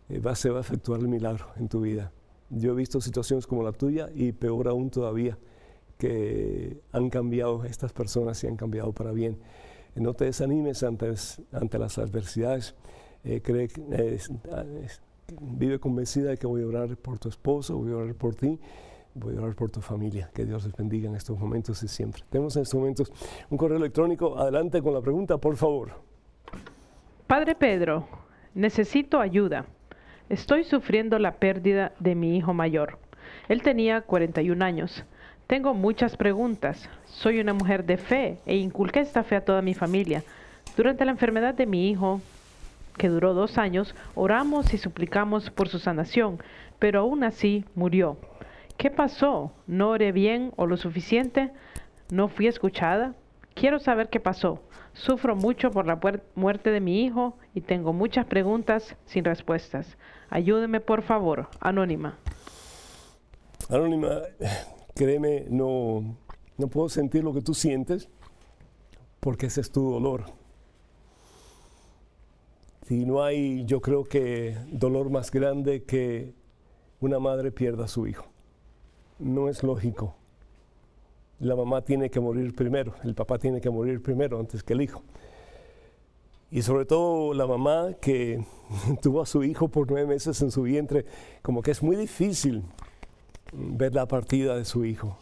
eh, 0.09 0.19
va, 0.19 0.35
se 0.35 0.49
va 0.49 0.57
a 0.57 0.61
efectuar 0.61 0.99
el 0.99 1.07
milagro 1.07 1.45
en 1.55 1.69
tu 1.69 1.81
vida. 1.81 2.11
Yo 2.49 2.73
he 2.73 2.75
visto 2.75 2.99
situaciones 2.99 3.47
como 3.47 3.63
la 3.63 3.71
tuya 3.71 4.09
y 4.13 4.33
peor 4.33 4.67
aún 4.67 4.89
todavía, 4.89 5.37
que 5.97 6.81
han 6.91 7.09
cambiado 7.09 7.63
estas 7.63 7.93
personas 7.93 8.43
y 8.43 8.47
han 8.47 8.57
cambiado 8.57 8.91
para 8.91 9.11
bien 9.11 9.39
no 10.01 10.13
te 10.13 10.25
desanimes 10.25 10.83
ante, 10.83 11.13
ante 11.51 11.77
las 11.77 11.97
adversidades. 11.97 12.75
Eh, 13.23 13.41
cree, 13.41 13.69
vive 15.41 15.79
convencida 15.79 16.29
de 16.31 16.37
que 16.37 16.47
voy 16.47 16.63
a 16.63 16.67
orar 16.67 16.95
por 16.97 17.19
tu 17.19 17.29
esposo, 17.29 17.77
voy 17.77 17.91
a 17.91 17.97
orar 17.97 18.15
por 18.15 18.35
ti, 18.35 18.59
voy 19.13 19.35
a 19.35 19.41
orar 19.41 19.55
por 19.55 19.69
tu 19.71 19.81
familia. 19.81 20.29
Que 20.33 20.45
Dios 20.45 20.65
les 20.65 20.75
bendiga 20.75 21.09
en 21.09 21.15
estos 21.15 21.37
momentos 21.37 21.81
y 21.83 21.87
siempre. 21.87 22.23
Tenemos 22.29 22.55
en 22.55 22.63
estos 22.63 22.79
momentos 22.79 23.11
un 23.49 23.57
correo 23.57 23.77
electrónico. 23.77 24.37
Adelante 24.37 24.81
con 24.81 24.93
la 24.93 25.01
pregunta, 25.01 25.37
por 25.37 25.55
favor. 25.55 25.91
Padre 27.27 27.55
Pedro, 27.55 28.07
necesito 28.53 29.19
ayuda. 29.19 29.65
Estoy 30.29 30.63
sufriendo 30.63 31.19
la 31.19 31.35
pérdida 31.35 31.93
de 31.99 32.15
mi 32.15 32.37
hijo 32.37 32.53
mayor. 32.53 32.97
Él 33.49 33.61
tenía 33.61 34.01
41 34.01 34.63
años. 34.63 35.03
Tengo 35.47 35.73
muchas 35.73 36.15
preguntas. 36.15 36.89
Soy 37.05 37.39
una 37.39 37.53
mujer 37.53 37.85
de 37.85 37.97
fe 37.97 38.39
e 38.45 38.55
inculqué 38.55 39.01
esta 39.01 39.23
fe 39.23 39.35
a 39.35 39.45
toda 39.45 39.61
mi 39.61 39.73
familia. 39.73 40.23
Durante 40.77 41.05
la 41.05 41.11
enfermedad 41.11 41.53
de 41.53 41.65
mi 41.65 41.89
hijo, 41.89 42.21
que 42.97 43.09
duró 43.09 43.33
dos 43.33 43.57
años, 43.57 43.95
oramos 44.15 44.73
y 44.73 44.77
suplicamos 44.77 45.49
por 45.49 45.69
su 45.69 45.79
sanación, 45.79 46.41
pero 46.79 47.01
aún 47.01 47.23
así 47.23 47.65
murió. 47.75 48.17
¿Qué 48.77 48.89
pasó? 48.89 49.51
¿No 49.67 49.89
oré 49.89 50.11
bien 50.11 50.51
o 50.55 50.65
lo 50.65 50.77
suficiente? 50.77 51.51
¿No 52.11 52.27
fui 52.27 52.47
escuchada? 52.47 53.15
Quiero 53.53 53.79
saber 53.79 54.09
qué 54.09 54.19
pasó. 54.19 54.61
Sufro 54.93 55.35
mucho 55.35 55.71
por 55.71 55.85
la 55.85 55.99
muerte 56.35 56.71
de 56.71 56.79
mi 56.79 57.03
hijo 57.03 57.37
y 57.53 57.61
tengo 57.61 57.93
muchas 57.93 58.25
preguntas 58.25 58.95
sin 59.05 59.23
respuestas. 59.23 59.97
Ayúdeme, 60.29 60.79
por 60.79 61.01
favor. 61.03 61.47
Anónima. 61.59 62.17
Anónima, 63.69 64.21
créeme, 64.95 65.45
no, 65.49 66.17
no 66.57 66.67
puedo 66.67 66.89
sentir 66.89 67.23
lo 67.23 67.33
que 67.33 67.41
tú 67.41 67.53
sientes 67.53 68.09
porque 69.19 69.45
ese 69.45 69.61
es 69.61 69.71
tu 69.71 69.89
dolor. 69.89 70.25
Y 72.89 73.05
no 73.05 73.23
hay, 73.23 73.65
yo 73.65 73.81
creo 73.81 74.03
que, 74.03 74.57
dolor 74.71 75.09
más 75.09 75.31
grande 75.31 75.83
que 75.83 76.33
una 76.99 77.19
madre 77.19 77.51
pierda 77.51 77.85
a 77.85 77.87
su 77.87 78.07
hijo. 78.07 78.25
No 79.19 79.49
es 79.49 79.63
lógico. 79.63 80.15
La 81.39 81.55
mamá 81.55 81.81
tiene 81.83 82.09
que 82.09 82.19
morir 82.19 82.55
primero, 82.55 82.93
el 83.03 83.15
papá 83.15 83.37
tiene 83.37 83.61
que 83.61 83.69
morir 83.69 84.01
primero 84.01 84.39
antes 84.39 84.63
que 84.63 84.73
el 84.73 84.81
hijo. 84.81 85.01
Y 86.51 86.61
sobre 86.61 86.85
todo 86.85 87.33
la 87.33 87.47
mamá 87.47 87.93
que 87.99 88.45
tuvo 89.01 89.21
a 89.21 89.25
su 89.25 89.43
hijo 89.43 89.69
por 89.69 89.89
nueve 89.89 90.07
meses 90.07 90.41
en 90.41 90.51
su 90.51 90.63
vientre, 90.63 91.05
como 91.41 91.61
que 91.61 91.71
es 91.71 91.81
muy 91.81 91.95
difícil 91.95 92.63
ver 93.51 93.95
la 93.95 94.07
partida 94.07 94.55
de 94.55 94.65
su 94.65 94.85
hijo. 94.85 95.17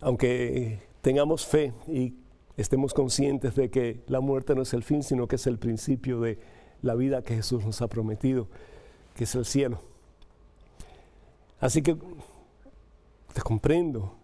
Aunque 0.00 0.80
tengamos 1.02 1.46
fe 1.46 1.72
y 1.86 2.14
estemos 2.56 2.94
conscientes 2.94 3.54
de 3.54 3.70
que 3.70 4.02
la 4.06 4.20
muerte 4.20 4.54
no 4.54 4.62
es 4.62 4.72
el 4.74 4.82
fin, 4.82 5.02
sino 5.02 5.26
que 5.26 5.36
es 5.36 5.46
el 5.46 5.58
principio 5.58 6.20
de 6.20 6.38
la 6.82 6.94
vida 6.94 7.22
que 7.22 7.34
Jesús 7.36 7.64
nos 7.64 7.82
ha 7.82 7.88
prometido, 7.88 8.48
que 9.14 9.24
es 9.24 9.34
el 9.34 9.44
cielo. 9.44 9.80
Así 11.60 11.82
que 11.82 11.96
te 13.32 13.40
comprendo, 13.42 14.14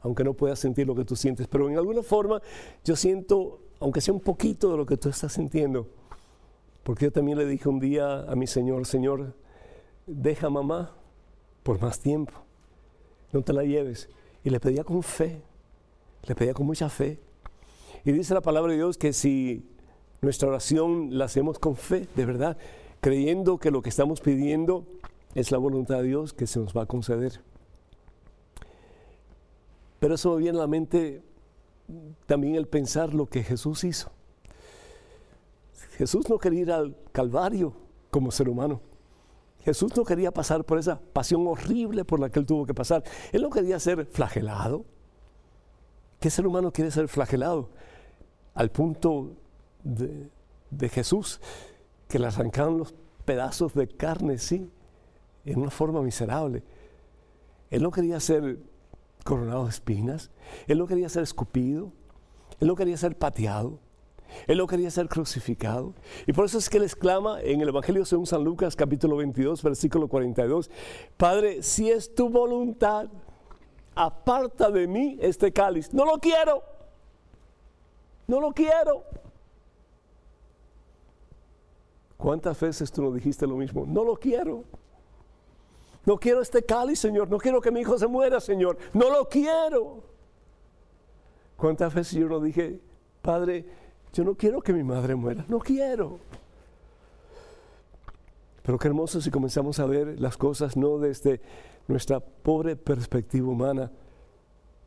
aunque 0.00 0.24
no 0.24 0.34
puedas 0.34 0.58
sentir 0.58 0.86
lo 0.86 0.94
que 0.94 1.04
tú 1.04 1.16
sientes, 1.16 1.48
pero 1.48 1.68
en 1.68 1.76
alguna 1.76 2.02
forma 2.02 2.40
yo 2.84 2.96
siento, 2.96 3.60
aunque 3.80 4.00
sea 4.00 4.14
un 4.14 4.20
poquito 4.20 4.70
de 4.70 4.76
lo 4.76 4.86
que 4.86 4.96
tú 4.96 5.08
estás 5.08 5.32
sintiendo, 5.32 5.88
porque 6.82 7.06
yo 7.06 7.12
también 7.12 7.36
le 7.36 7.46
dije 7.46 7.68
un 7.68 7.80
día 7.80 8.20
a 8.20 8.36
mi 8.36 8.46
Señor, 8.46 8.86
Señor, 8.86 9.34
deja 10.06 10.46
a 10.46 10.50
mamá 10.50 10.92
por 11.64 11.80
más 11.80 11.98
tiempo, 11.98 12.32
no 13.32 13.42
te 13.42 13.52
la 13.52 13.64
lleves. 13.64 14.08
Y 14.44 14.50
le 14.50 14.60
pedía 14.60 14.84
con 14.84 15.02
fe, 15.02 15.42
le 16.22 16.34
pedía 16.36 16.54
con 16.54 16.64
mucha 16.64 16.88
fe. 16.88 17.18
Y 18.06 18.12
dice 18.12 18.34
la 18.34 18.40
palabra 18.40 18.70
de 18.70 18.78
Dios 18.78 18.98
que 18.98 19.12
si 19.12 19.68
nuestra 20.20 20.48
oración 20.48 21.18
la 21.18 21.24
hacemos 21.24 21.58
con 21.58 21.74
fe, 21.74 22.06
de 22.14 22.24
verdad, 22.24 22.56
creyendo 23.00 23.58
que 23.58 23.72
lo 23.72 23.82
que 23.82 23.88
estamos 23.88 24.20
pidiendo 24.20 24.86
es 25.34 25.50
la 25.50 25.58
voluntad 25.58 25.96
de 25.96 26.04
Dios 26.04 26.32
que 26.32 26.46
se 26.46 26.60
nos 26.60 26.74
va 26.74 26.82
a 26.82 26.86
conceder. 26.86 27.40
Pero 29.98 30.14
eso 30.14 30.36
me 30.36 30.42
viene 30.42 30.56
a 30.58 30.60
la 30.60 30.66
mente 30.68 31.24
también 32.26 32.54
el 32.54 32.68
pensar 32.68 33.12
lo 33.12 33.26
que 33.26 33.42
Jesús 33.42 33.82
hizo. 33.82 34.12
Jesús 35.98 36.30
no 36.30 36.38
quería 36.38 36.60
ir 36.60 36.70
al 36.70 36.96
Calvario 37.10 37.72
como 38.12 38.30
ser 38.30 38.48
humano. 38.48 38.80
Jesús 39.64 39.96
no 39.96 40.04
quería 40.04 40.30
pasar 40.30 40.62
por 40.62 40.78
esa 40.78 41.00
pasión 41.12 41.44
horrible 41.48 42.04
por 42.04 42.20
la 42.20 42.30
que 42.30 42.38
él 42.38 42.46
tuvo 42.46 42.66
que 42.66 42.74
pasar. 42.74 43.02
Él 43.32 43.42
no 43.42 43.50
quería 43.50 43.80
ser 43.80 44.06
flagelado. 44.06 44.84
¿Qué 46.20 46.30
ser 46.30 46.46
humano 46.46 46.72
quiere 46.72 46.92
ser 46.92 47.08
flagelado? 47.08 47.68
Al 48.56 48.70
punto 48.70 49.36
de, 49.84 50.88
Jesús, 50.88 51.40
que 52.08 52.18
le 52.18 52.26
arrancaron 52.26 52.78
los 52.78 52.94
pedazos 53.24 53.74
de 53.74 53.86
carne, 53.86 54.38
sí, 54.38 54.70
en 55.44 55.60
una 55.60 55.70
forma 55.70 56.00
miserable. 56.02 56.64
Él 57.70 57.82
no 57.82 57.90
quería 57.90 58.18
ser 58.18 58.58
coronado 59.24 59.64
de 59.64 59.70
espinas, 59.70 60.30
él 60.66 60.78
no 60.78 60.86
quería 60.86 61.08
ser 61.10 61.22
escupido, 61.22 61.92
él 62.58 62.68
no 62.68 62.76
quería 62.76 62.96
ser 62.96 63.18
pateado, 63.18 63.78
él 64.46 64.56
no 64.56 64.66
quería 64.66 64.90
ser 64.90 65.08
crucificado. 65.08 65.92
Y 66.26 66.32
por 66.32 66.46
eso 66.46 66.56
es 66.56 66.70
que 66.70 66.78
él 66.78 66.84
exclama 66.84 67.40
en 67.42 67.60
el 67.60 67.68
Evangelio 67.68 68.06
según 68.06 68.26
San 68.26 68.42
Lucas 68.42 68.74
capítulo 68.74 69.16
22, 69.16 69.62
versículo 69.62 70.08
42, 70.08 70.70
Padre, 71.18 71.62
si 71.62 71.90
es 71.90 72.14
tu 72.14 72.30
voluntad, 72.30 73.08
aparta 73.94 74.70
de 74.70 74.86
mí 74.86 75.18
este 75.20 75.52
cáliz. 75.52 75.92
No 75.92 76.06
lo 76.06 76.18
quiero. 76.18 76.75
No 78.26 78.40
lo 78.40 78.52
quiero. 78.52 79.04
¿Cuántas 82.16 82.58
veces 82.60 82.90
tú 82.90 83.02
no 83.02 83.12
dijiste 83.12 83.46
lo 83.46 83.56
mismo? 83.56 83.84
No 83.86 84.04
lo 84.04 84.16
quiero. 84.16 84.64
No 86.04 86.18
quiero 86.18 86.40
este 86.40 86.62
cáliz, 86.62 86.98
Señor. 86.98 87.28
No 87.28 87.38
quiero 87.38 87.60
que 87.60 87.70
mi 87.70 87.80
hijo 87.80 87.98
se 87.98 88.06
muera, 88.06 88.40
Señor. 88.40 88.78
No 88.92 89.10
lo 89.10 89.28
quiero. 89.28 90.02
¿Cuántas 91.56 91.94
veces 91.94 92.18
yo 92.18 92.28
no 92.28 92.40
dije, 92.40 92.80
Padre, 93.22 93.64
yo 94.12 94.24
no 94.24 94.34
quiero 94.34 94.62
que 94.62 94.72
mi 94.72 94.82
madre 94.82 95.14
muera, 95.14 95.44
no 95.48 95.58
quiero. 95.58 96.18
Pero 98.62 98.78
qué 98.78 98.88
hermoso 98.88 99.20
si 99.20 99.30
comenzamos 99.30 99.78
a 99.78 99.86
ver 99.86 100.20
las 100.20 100.36
cosas 100.36 100.76
no 100.76 100.98
desde 100.98 101.40
nuestra 101.86 102.20
pobre 102.20 102.76
perspectiva 102.76 103.48
humana, 103.48 103.92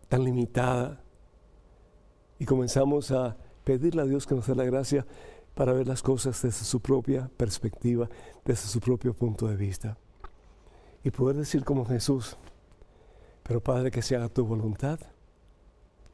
tan 0.08 0.24
limitada, 0.24 1.02
y 2.40 2.46
comenzamos 2.46 3.12
a 3.12 3.38
pedirle 3.66 4.02
a 4.02 4.06
Dios 4.06 4.26
que 4.26 4.34
nos 4.34 4.48
dé 4.48 4.56
la 4.56 4.64
gracia 4.64 5.06
para 5.54 5.74
ver 5.74 5.88
las 5.88 6.02
cosas 6.02 6.42
desde 6.42 6.64
su 6.64 6.80
propia 6.80 7.30
perspectiva, 7.36 8.10
desde 8.46 8.68
su 8.68 8.80
propio 8.80 9.14
punto 9.14 9.48
de 9.48 9.58
vista. 9.58 9.98
Y 11.04 11.12
poder 11.12 11.36
decir 11.36 11.66
como 11.66 11.86
Jesús, 11.86 12.38
pero 13.44 13.62
Padre, 13.62 13.92
que 13.92 14.02
se 14.02 14.16
haga 14.16 14.30
tu 14.30 14.46
voluntad 14.46 15.00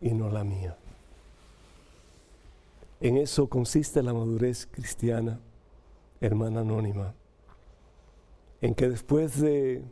y 0.02 0.10
no 0.10 0.30
la 0.30 0.44
mía. 0.44 0.78
En 3.02 3.18
eso 3.18 3.48
consiste 3.48 4.02
la 4.02 4.14
madurez 4.14 4.68
cristiana, 4.72 5.40
hermana 6.22 6.62
anónima, 6.62 7.14
en 8.62 8.74
que 8.74 8.90
después 8.90 9.40
de 9.40 9.84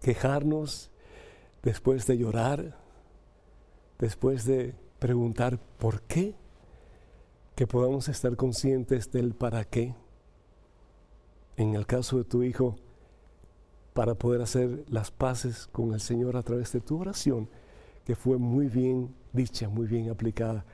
quejarnos, 0.00 0.90
después 1.62 2.06
de 2.06 2.18
llorar, 2.18 2.76
después 3.98 4.44
de 4.44 4.74
preguntar 4.98 5.58
por 5.78 6.02
qué, 6.02 6.34
que 7.54 7.66
podamos 7.66 8.08
estar 8.08 8.36
conscientes 8.36 9.10
del 9.10 9.34
para 9.34 9.64
qué. 9.64 9.94
En 11.56 11.74
el 11.74 11.86
caso 11.86 12.18
de 12.18 12.24
tu 12.24 12.42
hijo, 12.42 12.76
para 13.94 14.14
poder 14.14 14.42
hacer 14.42 14.84
las 14.88 15.10
paces 15.10 15.66
con 15.72 15.92
el 15.92 16.00
Señor 16.00 16.36
a 16.36 16.42
través 16.42 16.72
de 16.72 16.80
tu 16.80 17.00
oración, 17.00 17.48
que 18.04 18.14
fue 18.14 18.38
muy 18.38 18.68
bien 18.68 19.14
dicha, 19.32 19.68
muy 19.68 19.86
bien 19.86 20.08
aplicada 20.08 20.64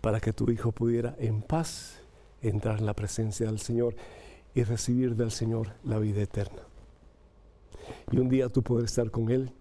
para 0.00 0.20
que 0.20 0.32
tu 0.32 0.50
hijo 0.50 0.72
pudiera 0.72 1.16
en 1.18 1.42
paz 1.42 1.98
entrar 2.40 2.78
en 2.78 2.86
la 2.86 2.94
presencia 2.94 3.46
del 3.46 3.58
Señor 3.58 3.96
y 4.54 4.62
recibir 4.62 5.16
del 5.16 5.30
Señor 5.30 5.74
la 5.84 5.98
vida 5.98 6.22
eterna. 6.22 6.62
Y 8.10 8.18
un 8.18 8.28
día 8.28 8.48
tú 8.48 8.62
poder 8.62 8.84
estar 8.84 9.10
con 9.10 9.30
Él 9.30 9.52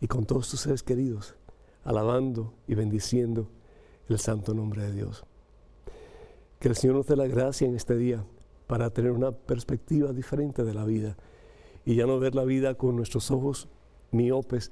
y 0.00 0.06
con 0.06 0.24
todos 0.24 0.48
tus 0.48 0.60
seres 0.60 0.82
queridos, 0.82 1.34
alabando 1.84 2.54
y 2.66 2.74
bendiciendo 2.74 3.48
el 4.08 4.18
santo 4.18 4.54
nombre 4.54 4.82
de 4.82 4.92
Dios. 4.92 5.24
Que 6.58 6.68
el 6.68 6.76
Señor 6.76 6.96
nos 6.96 7.06
dé 7.06 7.16
la 7.16 7.26
gracia 7.26 7.66
en 7.66 7.74
este 7.74 7.96
día 7.96 8.24
para 8.66 8.90
tener 8.90 9.12
una 9.12 9.32
perspectiva 9.32 10.12
diferente 10.12 10.64
de 10.64 10.74
la 10.74 10.84
vida 10.84 11.16
y 11.84 11.94
ya 11.94 12.06
no 12.06 12.18
ver 12.18 12.34
la 12.34 12.44
vida 12.44 12.74
con 12.74 12.96
nuestros 12.96 13.30
ojos 13.30 13.68
miopes, 14.10 14.70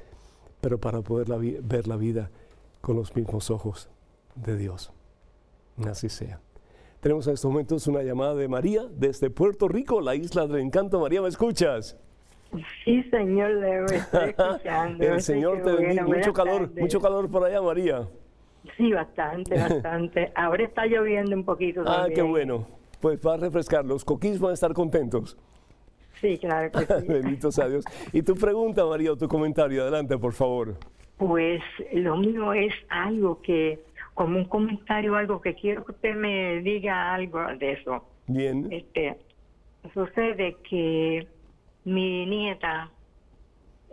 pero 0.61 0.79
para 0.79 1.03
poder 1.03 1.29
ver 1.62 1.88
la 1.88 1.97
vida 1.97 2.31
con 2.81 2.97
los 2.97 3.14
mismos 3.16 3.51
ojos 3.51 3.88
de 4.35 4.57
Dios. 4.57 4.92
Así 5.85 6.09
sea. 6.09 6.40
Tenemos 7.01 7.27
en 7.29 7.35
estos 7.35 7.51
momentos 7.51 7.87
una 7.87 8.03
llamada 8.03 8.35
de 8.35 8.49
María 8.49 8.87
desde 8.90 9.31
Puerto 9.31 9.68
Rico, 9.68 10.01
la 10.01 10.16
isla 10.16 10.47
del 10.47 10.61
encanto. 10.61 11.01
María, 11.01 11.23
¿me 11.23 11.29
escuchas? 11.29 11.97
Sí, 12.85 13.03
señor, 13.11 13.51
le 13.51 13.85
estoy 13.85 14.31
escuchando. 14.37 15.05
El 15.05 15.21
Señor 15.21 15.63
te 15.63 15.73
bendiga. 15.73 16.05
mucho 16.05 16.33
calor, 16.33 16.71
mucho 16.75 17.01
calor 17.01 17.31
por 17.31 17.45
allá, 17.45 17.61
María. 17.61 18.09
Sí, 18.77 18.93
bastante, 18.93 19.55
bastante. 19.59 20.33
Ahora 20.35 20.65
está 20.65 20.87
lloviendo 20.87 21.35
un 21.37 21.45
poquito. 21.45 21.85
Ah, 21.87 22.07
qué 22.13 22.23
bueno. 22.23 22.67
Pues 23.01 23.25
va 23.25 23.35
a 23.35 23.37
refrescar. 23.37 23.85
Los 23.85 24.05
coquís 24.05 24.41
van 24.41 24.53
a 24.53 24.55
estar 24.55 24.73
contentos. 24.73 25.37
Sí, 26.21 26.39
claro 26.39 26.71
que 26.73 26.85
sí. 26.87 27.07
Benditos 27.09 27.59
a 27.59 27.69
Dios. 27.69 27.85
Y 28.13 28.23
tu 28.23 28.35
pregunta, 28.35 28.85
María, 28.85 29.13
o 29.13 29.17
tu 29.17 29.29
comentario, 29.29 29.83
adelante, 29.83 30.19
por 30.19 30.33
favor. 30.33 30.77
Pues 31.17 31.61
lo 31.93 32.17
mío 32.17 32.53
es 32.53 32.73
algo 32.89 33.41
que 33.43 33.81
como 34.15 34.39
un 34.39 34.47
comentario, 34.47 35.15
algo 35.15 35.41
que 35.41 35.55
quiero 35.55 35.85
que 35.85 35.93
usted 35.93 36.15
me 36.17 36.61
diga 36.63 37.15
algo 37.15 37.41
de 37.59 37.73
eso. 37.73 38.05
Bien. 38.27 38.67
Este, 38.73 39.17
sucede 39.95 40.57
que 40.69 41.27
mi 41.88 42.27
nieta 42.27 42.90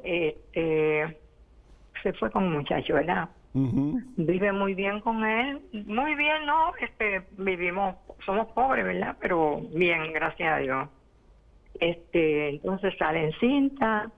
este, 0.03 1.17
se 2.03 2.13
fue 2.13 2.29
con 2.29 2.43
un 2.43 2.53
muchacho, 2.53 2.93
¿verdad? 2.93 3.29
Vive 3.53 4.51
muy 4.51 4.73
bien 4.73 4.99
con 4.99 5.23
él, 5.23 5.61
muy 5.87 6.13
bien, 6.15 6.45
¿no? 6.45 6.73
Este, 6.75 7.23
vivimos, 7.37 7.95
somos 8.25 8.47
pobres, 8.47 8.83
¿verdad? 8.83 9.15
Pero 9.21 9.61
bien, 9.73 10.11
gracias 10.11 10.53
a 10.53 10.57
Dios. 10.57 10.89
Este, 11.79 12.49
entonces 12.49 12.93
sale 12.97 13.23
en 13.23 13.31
cinta, 13.39 14.11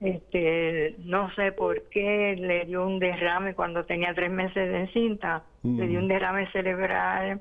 este, 0.00 0.96
no 1.04 1.32
sé 1.36 1.52
por 1.52 1.80
qué 1.90 2.36
le 2.36 2.64
dio 2.64 2.84
un 2.84 2.98
derrame 2.98 3.54
cuando 3.54 3.84
tenía 3.84 4.12
tres 4.14 4.32
meses 4.32 4.68
de 4.68 4.80
encinta, 4.80 5.44
le 5.62 5.86
dio 5.86 6.00
un 6.00 6.08
derrame 6.08 6.50
cerebral 6.50 7.40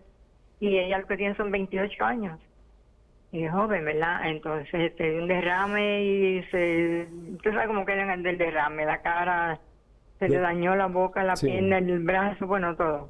y 0.59 0.77
ella 0.77 0.99
lo 0.99 1.07
que 1.07 1.17
tiene 1.17 1.35
son 1.35 1.51
28 1.51 2.05
años. 2.05 2.39
Y 3.35 3.49
joven, 3.49 3.83
¿verdad? 3.83 4.29
Entonces 4.29 4.73
este, 4.73 5.11
dio 5.11 5.21
un 5.21 5.27
derrame 5.27 6.03
y 6.05 6.43
se... 6.51 7.05
Usted 7.33 7.51
sabe 7.51 7.67
cómo 7.67 7.85
queda 7.85 8.13
el 8.13 8.23
del 8.23 8.37
derrame, 8.37 8.85
la 8.85 9.01
cara, 9.01 9.59
se 10.19 10.29
le 10.29 10.39
dañó 10.39 10.73
la 10.77 10.87
boca, 10.87 11.21
la 11.21 11.33
pierna, 11.33 11.79
el 11.79 11.99
brazo, 11.99 12.47
bueno, 12.47 12.77
todo. 12.77 13.09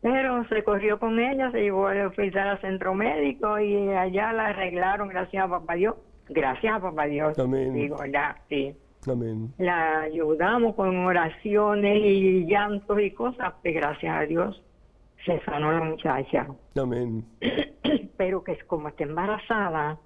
Pero 0.00 0.46
se 0.48 0.62
corrió 0.62 1.00
con 1.00 1.18
ella, 1.18 1.50
se 1.50 1.60
llevó 1.60 1.88
al 1.88 2.06
hospital 2.06 2.50
al 2.50 2.60
centro 2.60 2.94
médico 2.94 3.58
y 3.58 3.88
allá 3.90 4.32
la 4.32 4.46
arreglaron, 4.46 5.08
gracias 5.08 5.44
a 5.44 5.48
papá 5.48 5.74
Dios. 5.74 5.96
Gracias 6.28 6.76
a 6.76 6.80
papá 6.80 7.06
Dios. 7.06 7.36
Amén. 7.36 7.74
Digo, 7.74 7.96
ya, 8.04 8.36
sí. 8.48 8.76
Amén. 9.10 9.52
La 9.58 10.02
ayudamos 10.02 10.76
con 10.76 10.96
oraciones 11.04 11.98
y 12.00 12.46
llantos 12.46 13.00
y 13.00 13.10
cosas, 13.10 13.54
pues 13.60 13.74
gracias 13.74 14.16
a 14.16 14.22
Dios 14.22 14.62
se 15.24 15.40
sanó 15.44 15.72
la 15.72 15.80
muchacha. 15.80 16.46
Amén. 16.80 17.24
Pero 18.16 18.42
que 18.44 18.52
es 18.52 18.64
como 18.64 18.88
está 18.88 19.04
embarazada 19.04 19.98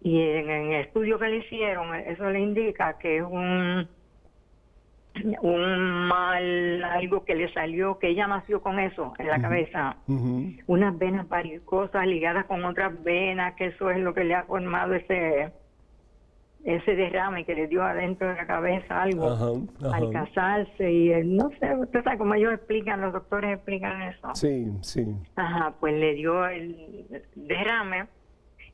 y 0.00 0.20
en, 0.20 0.50
en 0.50 0.72
el 0.72 0.84
estudio 0.84 1.18
que 1.18 1.28
le 1.28 1.36
hicieron, 1.38 1.94
eso 1.94 2.28
le 2.30 2.40
indica 2.40 2.98
que 2.98 3.18
es 3.18 3.24
un 3.24 3.88
un 5.42 6.08
mal, 6.08 6.82
algo 6.82 7.24
que 7.24 7.34
le 7.34 7.52
salió, 7.52 7.98
que 7.98 8.08
ella 8.08 8.26
nació 8.26 8.60
con 8.60 8.80
eso 8.80 9.14
en 9.18 9.28
la 9.28 9.40
cabeza, 9.40 9.96
Ujú. 10.08 10.50
unas 10.66 10.98
venas 10.98 11.28
varicosas 11.28 12.06
ligadas 12.06 12.46
con 12.46 12.64
otras 12.64 13.02
venas, 13.04 13.54
que 13.54 13.66
eso 13.66 13.90
es 13.90 13.98
lo 13.98 14.12
que 14.12 14.24
le 14.24 14.34
ha 14.34 14.42
formado 14.42 14.94
ese 14.94 15.52
ese 16.64 16.94
derrame 16.96 17.44
que 17.44 17.54
le 17.54 17.66
dio 17.66 17.82
adentro 17.82 18.26
de 18.28 18.34
la 18.36 18.46
cabeza 18.46 19.02
algo 19.02 19.30
Ajá, 19.30 19.46
ajá. 19.86 19.96
al 19.96 20.10
casarse 20.10 20.90
y 20.92 21.12
eh, 21.12 21.22
no 21.24 21.50
sé, 21.60 21.74
usted 21.76 22.02
sabe 22.02 22.18
cómo 22.18 22.34
ellos 22.34 22.54
explican, 22.54 23.00
los 23.02 23.12
doctores 23.12 23.54
explican 23.54 24.00
eso. 24.02 24.34
Sí, 24.34 24.66
sí. 24.80 25.04
Ajá, 25.36 25.74
pues 25.78 25.94
le 25.94 26.14
dio 26.14 26.46
el 26.46 27.06
derrame. 27.34 28.06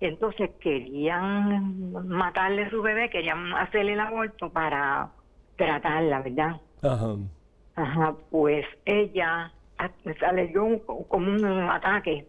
Entonces 0.01 0.51
querían 0.61 1.93
matarle 2.09 2.65
a 2.65 2.71
su 2.71 2.81
bebé, 2.81 3.11
querían 3.11 3.53
hacerle 3.55 3.93
el 3.95 4.01
aborto 4.01 4.51
para 4.51 5.11
tratarla, 5.57 6.23
¿verdad? 6.23 6.57
Ajá. 6.83 7.17
Ajá, 7.77 8.15
pues 8.31 8.65
ella 8.87 9.53
le 10.35 10.47
dio 10.47 10.65
un- 10.65 10.79
como 10.79 11.31
un 11.33 11.45
ataque. 11.45 12.27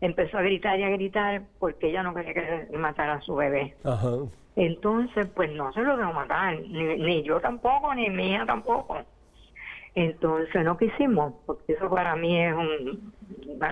Empezó 0.00 0.38
a 0.38 0.42
gritar 0.42 0.78
y 0.78 0.84
a 0.84 0.90
gritar 0.90 1.42
porque 1.58 1.88
ella 1.90 2.02
no 2.02 2.14
quería 2.14 2.32
que 2.34 2.68
matara 2.78 3.14
a 3.14 3.20
su 3.22 3.34
bebé. 3.34 3.74
Ajá. 3.84 4.10
Entonces, 4.56 5.26
pues 5.34 5.50
no 5.52 5.72
se 5.72 5.80
lo 5.82 5.96
dejó 5.96 6.12
matar, 6.12 6.58
ni, 6.60 6.96
ni 6.98 7.22
yo 7.22 7.40
tampoco, 7.40 7.94
ni 7.94 8.08
mi 8.10 8.32
hija 8.32 8.44
tampoco. 8.46 8.98
Entonces 9.94 10.64
no 10.64 10.76
quisimos, 10.76 11.34
porque 11.46 11.72
eso 11.72 11.88
para 11.90 12.14
mí 12.16 12.40
es 12.40 12.54
un... 12.54 13.12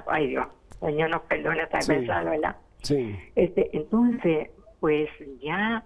Ay 0.09 0.29
Dios, 0.29 0.47
Señor 0.81 1.11
nos 1.11 1.23
perdone 1.23 1.63
hasta 1.63 1.81
Sí. 1.81 1.93
pensarlo, 1.93 2.31
¿verdad? 2.31 2.57
Sí. 2.83 3.17
Este, 3.37 3.71
entonces, 3.77 4.51
pues 4.81 5.09
ya 5.41 5.85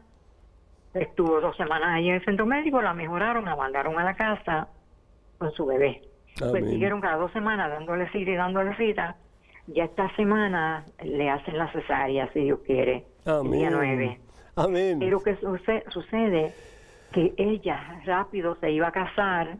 estuvo 0.95 1.41
dos 1.41 1.57
semanas 1.57 1.89
ahí 1.91 2.09
en 2.09 2.17
el 2.17 2.25
centro 2.25 2.47
médico, 2.47 2.81
la 2.81 2.95
mejoraron, 2.95 3.45
la 3.45 3.57
mandaron 3.57 3.99
a 3.99 4.05
la 4.05 4.15
casa 4.15 4.69
con 5.39 5.53
su 5.53 5.67
bebé. 5.67 6.03
Pues 6.39 6.51
Amén. 6.51 6.71
siguieron 6.71 7.01
cada 7.01 7.17
dos 7.17 7.33
semanas 7.33 7.71
dándole 7.71 8.09
cita 8.11 8.31
y 8.31 8.35
dándole 8.37 8.75
cita. 8.77 9.17
Ya 9.73 9.85
esta 9.85 10.15
semana 10.17 10.85
le 11.03 11.31
hacen 11.31 11.57
la 11.57 11.71
cesárea, 11.73 12.29
si 12.33 12.41
Dios 12.41 12.59
quiere, 12.67 13.05
el 13.25 13.33
Amén. 13.33 13.53
día 13.53 13.71
9. 13.71 14.21
Amén. 14.57 14.99
Pero 14.99 15.21
que 15.21 15.37
suce- 15.37 15.85
sucede 15.91 16.53
que 17.13 17.33
ella 17.37 18.01
rápido 18.05 18.57
se 18.57 18.71
iba 18.73 18.89
a 18.89 18.93
casar 18.93 19.59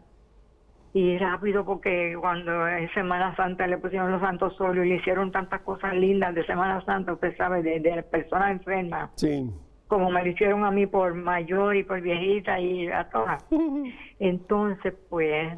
y 0.93 1.17
rápido 1.17 1.63
porque 1.63 2.15
cuando 2.19 2.67
en 2.67 2.91
Semana 2.93 3.33
Santa 3.37 3.65
le 3.67 3.77
pusieron 3.77 4.11
los 4.11 4.19
santos 4.21 4.59
óleos 4.59 4.85
y 4.85 4.89
le 4.89 4.95
hicieron 4.97 5.31
tantas 5.31 5.61
cosas 5.61 5.93
lindas 5.95 6.35
de 6.35 6.45
Semana 6.45 6.83
Santa, 6.83 7.13
usted 7.13 7.35
sabe, 7.37 7.63
de, 7.63 7.79
de 7.79 8.03
personas 8.03 8.51
enfermas, 8.51 9.11
Sí. 9.15 9.49
como 9.87 10.09
me 10.11 10.21
lo 10.23 10.29
hicieron 10.29 10.65
a 10.65 10.71
mí 10.71 10.87
por 10.87 11.13
mayor 11.13 11.77
y 11.77 11.83
por 11.83 12.01
viejita 12.01 12.59
y 12.59 12.87
a 12.89 13.05
todas. 13.09 13.45
Entonces, 14.19 14.93
pues, 15.09 15.53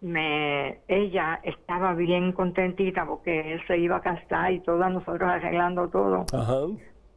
me 0.00 0.80
ella 0.88 1.40
estaba 1.42 1.94
bien 1.94 2.32
contentita 2.32 3.04
porque 3.06 3.52
él 3.54 3.60
se 3.66 3.78
iba 3.78 3.96
a 3.96 4.00
casar 4.00 4.52
y 4.52 4.60
todas 4.60 4.90
nosotros 4.92 5.22
arreglando 5.28 5.88
todo 5.88 6.24
Ajá. 6.32 6.60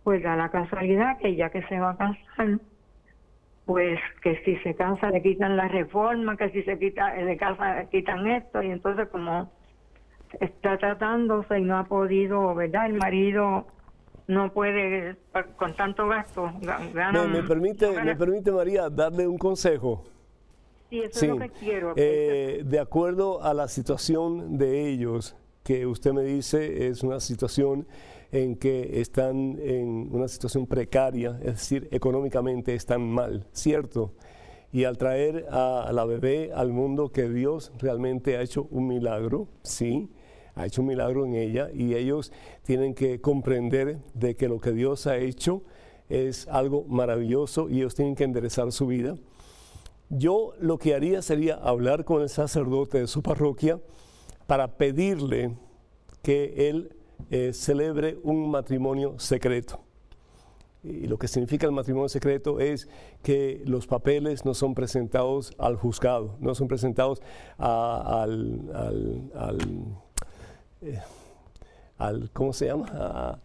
pues 0.04 0.22
da 0.22 0.36
la 0.36 0.50
casualidad 0.50 1.18
que 1.20 1.36
ya 1.36 1.50
que 1.50 1.62
se 1.64 1.80
va 1.80 1.92
a 1.92 1.98
casar, 1.98 2.60
pues 3.66 4.00
que 4.22 4.36
si 4.44 4.58
se 4.58 4.76
casa 4.76 5.10
le 5.12 5.22
quitan 5.22 5.56
la 5.56 5.70
reforma, 5.70 6.36
que 6.36 6.50
si 6.50 6.62
se 6.64 6.78
quita 6.78 7.16
le 7.16 7.38
casa 7.38 7.76
le 7.80 7.88
quitan 7.88 8.28
esto 8.28 8.62
y 8.62 8.70
entonces 8.72 9.08
como 9.10 9.50
está 10.42 10.78
tratándose 10.78 11.60
y 11.60 11.64
no 11.64 11.78
ha 11.78 11.86
podido, 11.86 12.54
¿verdad? 12.56 12.88
El 12.88 12.96
marido 12.96 13.68
no 14.28 14.52
puede 14.52 15.16
pa- 15.32 15.44
con 15.44 15.74
tanto 15.76 16.08
gasto 16.10 16.52
ga- 16.62 16.80
Me, 16.80 16.92
gana 16.92 17.24
me 17.28 17.44
permite, 17.44 17.94
gana- 17.94 18.04
me 18.12 18.16
permite, 18.18 18.52
María, 18.52 18.90
darle 18.90 19.26
un 19.28 19.38
consejo. 19.38 20.04
Sí, 20.94 21.00
eso 21.00 21.20
Sí. 21.20 21.26
es 21.26 21.32
lo 21.32 21.40
que 21.40 21.50
quiero. 21.50 21.94
Eh, 21.96 22.64
de 22.66 22.80
acuerdo 22.80 23.42
a 23.44 23.54
la 23.54 23.68
situación 23.68 24.58
de 24.58 24.90
ellos, 24.90 25.36
que 25.64 25.86
usted 25.88 26.14
me 26.14 26.24
dice 26.24 26.88
es 26.88 27.04
una 27.04 27.20
situación 27.20 27.88
en 28.32 28.56
que 28.56 29.00
están 29.00 29.58
en 29.62 30.10
una 30.12 30.28
situación 30.28 30.66
precaria, 30.68 31.38
es 31.42 31.54
decir, 31.54 31.88
económicamente 31.92 32.74
están 32.76 33.02
mal, 33.10 33.46
¿cierto? 33.54 34.14
Y 34.72 34.86
al 34.86 34.98
traer 34.98 35.46
a 35.52 35.92
la 35.94 36.04
bebé 36.06 36.52
al 36.54 36.72
mundo 36.74 37.12
que 37.12 37.30
Dios 37.30 37.72
realmente 37.80 38.38
ha 38.38 38.42
hecho 38.42 38.68
un 38.72 38.88
milagro, 38.88 39.48
sí, 39.62 40.10
ha 40.56 40.66
hecho 40.66 40.82
un 40.82 40.88
milagro 40.88 41.26
en 41.26 41.36
ella 41.36 41.70
y 41.74 41.94
ellos 41.96 42.32
tienen 42.64 42.94
que 42.96 43.22
comprender 43.22 44.00
de 44.16 44.36
que 44.36 44.48
lo 44.48 44.60
que 44.60 44.72
Dios 44.72 45.06
ha 45.08 45.18
hecho 45.18 45.62
es 46.10 46.48
algo 46.48 46.86
maravilloso 46.88 47.70
y 47.70 47.78
ellos 47.78 47.96
tienen 47.96 48.16
que 48.16 48.24
enderezar 48.24 48.72
su 48.72 48.88
vida. 48.88 49.16
Yo 50.10 50.54
lo 50.60 50.78
que 50.78 50.94
haría 50.94 51.22
sería 51.22 51.56
hablar 51.56 52.06
con 52.06 52.22
el 52.22 52.30
sacerdote 52.30 53.00
de 53.00 53.08
su 53.08 53.22
parroquia 53.22 53.80
para 54.48 54.68
pedirle 54.78 55.56
que 56.22 56.70
él 56.70 56.96
eh, 57.32 57.52
celebre 57.54 58.20
un 58.24 58.50
matrimonio 58.52 59.18
secreto. 59.18 59.80
Y 60.84 61.08
lo 61.08 61.18
que 61.18 61.30
significa 61.30 61.66
el 61.66 61.72
matrimonio 61.72 62.10
secreto 62.10 62.60
es 62.60 62.90
que 63.22 63.62
los 63.66 63.88
papeles 63.88 64.44
no 64.44 64.54
son 64.54 64.76
presentados 64.76 65.54
al 65.58 65.78
juzgado, 65.78 66.36
no 66.42 66.54
son 66.56 66.68
presentados 66.68 67.22
al, 67.58 68.70
eh, 70.82 71.00
al- 71.98 72.30
¿cómo 72.34 72.52
se 72.52 72.66
llama? 72.68 73.40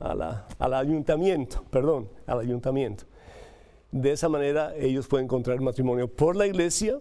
Al 0.59 0.75
ayuntamiento, 0.75 1.63
perdón, 1.71 2.09
al 2.27 2.41
ayuntamiento. 2.41 3.05
De 3.91 4.13
esa 4.13 4.29
manera 4.29 4.77
ellos 4.77 5.09
pueden 5.09 5.29
contraer 5.29 5.61
matrimonio 5.61 6.09
por 6.09 6.37
la 6.37 6.47
iglesia, 6.47 6.99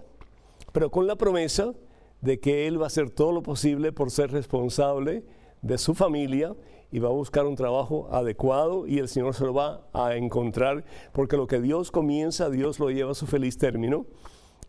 pero 0.71 0.89
con 0.89 1.05
la 1.05 1.17
promesa 1.17 1.73
de 2.21 2.39
que 2.39 2.67
él 2.67 2.79
va 2.79 2.85
a 2.85 2.87
hacer 2.87 3.09
todo 3.09 3.31
lo 3.31 3.43
posible 3.43 3.91
por 3.91 4.09
ser 4.09 4.31
responsable 4.31 5.23
de 5.61 5.77
su 5.77 5.93
familia 5.93 6.55
y 6.91 6.99
va 6.99 7.09
a 7.09 7.11
buscar 7.11 7.45
un 7.45 7.55
trabajo 7.55 8.07
adecuado 8.11 8.87
y 8.87 8.99
el 8.99 9.09
Señor 9.09 9.33
se 9.33 9.43
lo 9.43 9.53
va 9.53 9.87
a 9.91 10.15
encontrar, 10.15 10.85
porque 11.11 11.35
lo 11.35 11.47
que 11.47 11.59
Dios 11.59 11.91
comienza, 11.91 12.49
Dios 12.49 12.79
lo 12.79 12.89
lleva 12.89 13.11
a 13.11 13.15
su 13.15 13.27
feliz 13.27 13.57
término. 13.57 14.05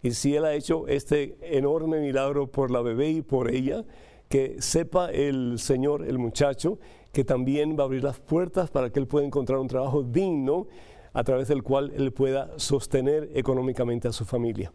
Y 0.02 0.12
si 0.12 0.34
Él 0.34 0.44
ha 0.44 0.54
hecho 0.54 0.88
este 0.88 1.38
enorme 1.40 2.00
milagro 2.00 2.50
por 2.50 2.70
la 2.70 2.80
bebé 2.82 3.10
y 3.10 3.22
por 3.22 3.50
ella, 3.52 3.84
que 4.28 4.60
sepa 4.60 5.10
el 5.10 5.58
Señor, 5.58 6.04
el 6.04 6.18
muchacho, 6.18 6.78
que 7.12 7.24
también 7.24 7.76
va 7.78 7.82
a 7.82 7.86
abrir 7.86 8.04
las 8.04 8.18
puertas 8.18 8.70
para 8.70 8.90
que 8.90 8.98
Él 8.98 9.06
pueda 9.06 9.24
encontrar 9.24 9.58
un 9.58 9.68
trabajo 9.68 10.02
digno 10.02 10.66
a 11.12 11.24
través 11.24 11.48
del 11.48 11.62
cual 11.62 11.92
Él 11.96 12.12
pueda 12.12 12.50
sostener 12.58 13.30
económicamente 13.34 14.08
a 14.08 14.12
su 14.12 14.24
familia. 14.24 14.72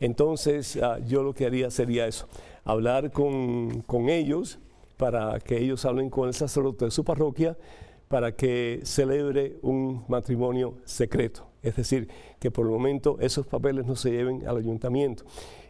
Entonces, 0.00 0.76
ah, 0.76 0.98
yo 1.06 1.22
lo 1.22 1.34
que 1.34 1.46
haría 1.46 1.70
sería 1.70 2.06
eso, 2.06 2.28
hablar 2.64 3.10
con, 3.10 3.82
con 3.82 4.08
ellos 4.08 4.58
para 4.96 5.38
que 5.40 5.58
ellos 5.58 5.84
hablen 5.84 6.10
con 6.10 6.28
el 6.28 6.34
sacerdote 6.34 6.86
de 6.86 6.90
su 6.90 7.04
parroquia 7.04 7.56
para 8.08 8.34
que 8.34 8.80
celebre 8.84 9.56
un 9.62 10.04
matrimonio 10.08 10.74
secreto. 10.84 11.46
Es 11.62 11.76
decir, 11.76 12.08
que 12.38 12.50
por 12.50 12.66
el 12.66 12.72
momento 12.72 13.18
esos 13.20 13.46
papeles 13.46 13.86
no 13.86 13.96
se 13.96 14.10
lleven 14.10 14.46
al 14.46 14.56
ayuntamiento 14.56 15.24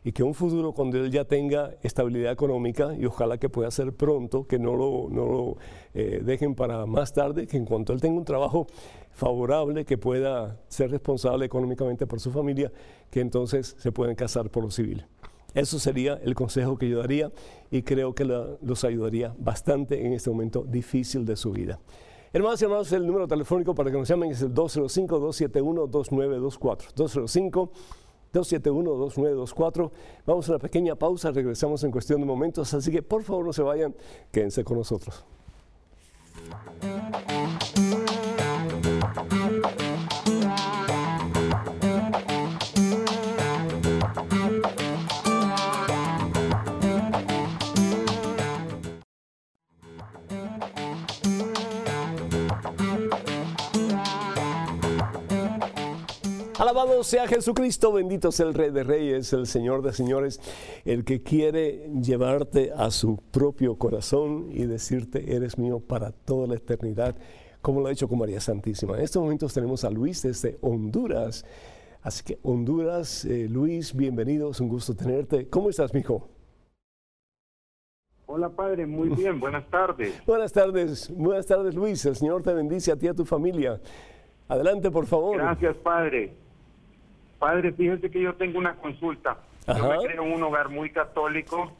y 0.05 0.13
que 0.13 0.23
un 0.23 0.35
futuro 0.35 0.73
cuando 0.73 0.99
él 0.99 1.11
ya 1.11 1.25
tenga 1.25 1.75
estabilidad 1.83 2.33
económica 2.33 2.95
y 2.97 3.07
ojalá 3.07 3.39
que 3.39 3.49
pueda 3.49 3.71
ser 3.71 3.93
pronto, 3.93 4.47
que 4.47 4.59
no 4.59 4.77
lo, 4.77 5.09
no 5.11 5.27
lo 5.27 5.57
eh, 5.95 6.21
dejen 6.25 6.55
para 6.55 6.87
más 6.87 7.13
tarde, 7.13 7.47
que 7.47 7.57
en 7.57 7.65
cuanto 7.65 7.93
él 7.93 8.01
tenga 8.01 8.19
un 8.19 8.25
trabajo 8.25 8.67
favorable, 9.13 9.85
que 9.85 9.99
pueda 9.99 10.61
ser 10.69 10.91
responsable 10.91 11.47
económicamente 11.47 12.07
por 12.07 12.21
su 12.21 12.31
familia, 12.31 12.73
que 13.11 13.21
entonces 13.21 13.77
se 13.79 13.93
pueden 13.93 14.15
casar 14.15 14.51
por 14.51 14.65
lo 14.65 14.71
civil. 14.71 15.07
Eso 15.55 15.79
sería 15.79 16.21
el 16.23 16.35
consejo 16.35 16.77
que 16.77 16.89
yo 16.89 16.99
daría 16.99 17.33
y 17.71 17.83
creo 17.83 18.15
que 18.15 18.25
los 18.25 18.85
ayudaría 18.85 19.35
bastante 19.39 20.07
en 20.07 20.13
este 20.13 20.31
momento 20.31 20.63
difícil 20.63 21.25
de 21.25 21.37
su 21.37 21.53
vida. 21.53 21.81
Hermanos 22.33 22.61
y 22.61 22.65
hermanos, 22.67 22.93
el 22.93 23.07
número 23.07 23.27
telefónico 23.27 23.75
para 23.75 23.91
que 23.91 23.97
nos 23.97 24.07
llamen 24.07 24.31
es 24.31 24.43
el 24.43 24.53
205-271-2924. 24.53 26.93
205-271-2924. 28.33 29.91
Vamos 30.27 30.49
a 30.49 30.53
una 30.53 30.59
pequeña 30.59 30.95
pausa, 30.95 31.31
regresamos 31.31 31.83
en 31.85 31.91
cuestión 31.91 32.21
de 32.21 32.27
momentos, 32.27 32.73
así 32.75 32.91
que 32.91 33.03
por 33.03 33.23
favor 33.23 33.45
no 33.47 33.53
se 33.53 33.63
vayan, 33.63 33.95
quédense 34.33 34.65
con 34.65 34.79
nosotros. 34.79 35.25
Alabado 56.59 57.05
sea 57.05 57.29
Jesucristo, 57.29 57.93
bendito 57.93 58.33
sea 58.33 58.47
el 58.47 58.55
Rey 58.55 58.71
de 58.71 58.83
Reyes, 58.83 59.33
el 59.33 59.47
Señor 59.47 59.81
de 59.83 59.93
Señores, 59.93 60.41
el 60.85 61.05
que 61.05 61.23
quiere 61.23 61.89
llevarte 62.03 62.73
a 62.77 62.91
su 62.91 63.19
propio 63.31 63.77
corazón 63.79 64.49
y 64.51 64.67
decirte, 64.67 65.37
eres 65.37 65.57
mío 65.57 65.79
para 65.79 66.11
toda 66.11 66.49
la 66.49 66.57
eternidad, 66.57 67.15
como 67.63 67.81
lo 67.81 67.87
ha 67.87 67.93
hecho 67.93 68.09
con 68.09 68.19
María 68.19 68.41
Santísima. 68.41 68.97
En 68.97 69.05
estos 69.05 69.23
momentos 69.23 69.55
tenemos 69.55 69.85
a 69.85 69.91
Luis 69.91 70.21
desde 70.23 70.59
Honduras. 70.61 71.47
Así 72.03 72.25
que 72.25 72.41
Honduras, 72.43 73.25
eh, 73.25 73.47
Luis, 73.49 73.95
bienvenido, 73.95 74.51
es 74.51 74.59
un 74.59 74.69
gusto 74.69 74.97
tenerte. 74.97 75.49
¿Cómo 75.49 75.71
estás, 75.71 75.95
mijo? 75.95 76.29
Hola, 78.27 78.51
padre, 78.51 78.85
muy 78.85 79.11
bien, 79.11 79.39
buenas 79.39 79.71
tardes. 79.71 80.13
buenas 80.27 80.53
tardes, 80.53 81.09
buenas 81.15 81.47
tardes, 81.47 81.77
Luis. 81.77 82.05
El 82.05 82.17
Señor 82.17 82.43
te 82.43 82.53
bendice 82.53 82.91
a 82.91 82.97
ti 82.97 83.07
y 83.07 83.11
a 83.11 83.15
tu 83.15 83.25
familia. 83.25 83.81
Adelante, 84.49 84.91
por 84.91 85.07
favor. 85.07 85.37
Gracias, 85.37 85.77
padre. 85.77 86.48
Padre, 87.39 87.73
fíjese 87.73 88.11
que 88.11 88.21
yo 88.21 88.35
tengo 88.35 88.59
una 88.59 88.75
consulta. 88.77 89.39
Yo 89.67 89.89
me 89.89 89.99
creo 89.99 90.25
en 90.25 90.33
un 90.33 90.43
hogar 90.43 90.69
muy 90.71 90.91
católico. 90.91 91.73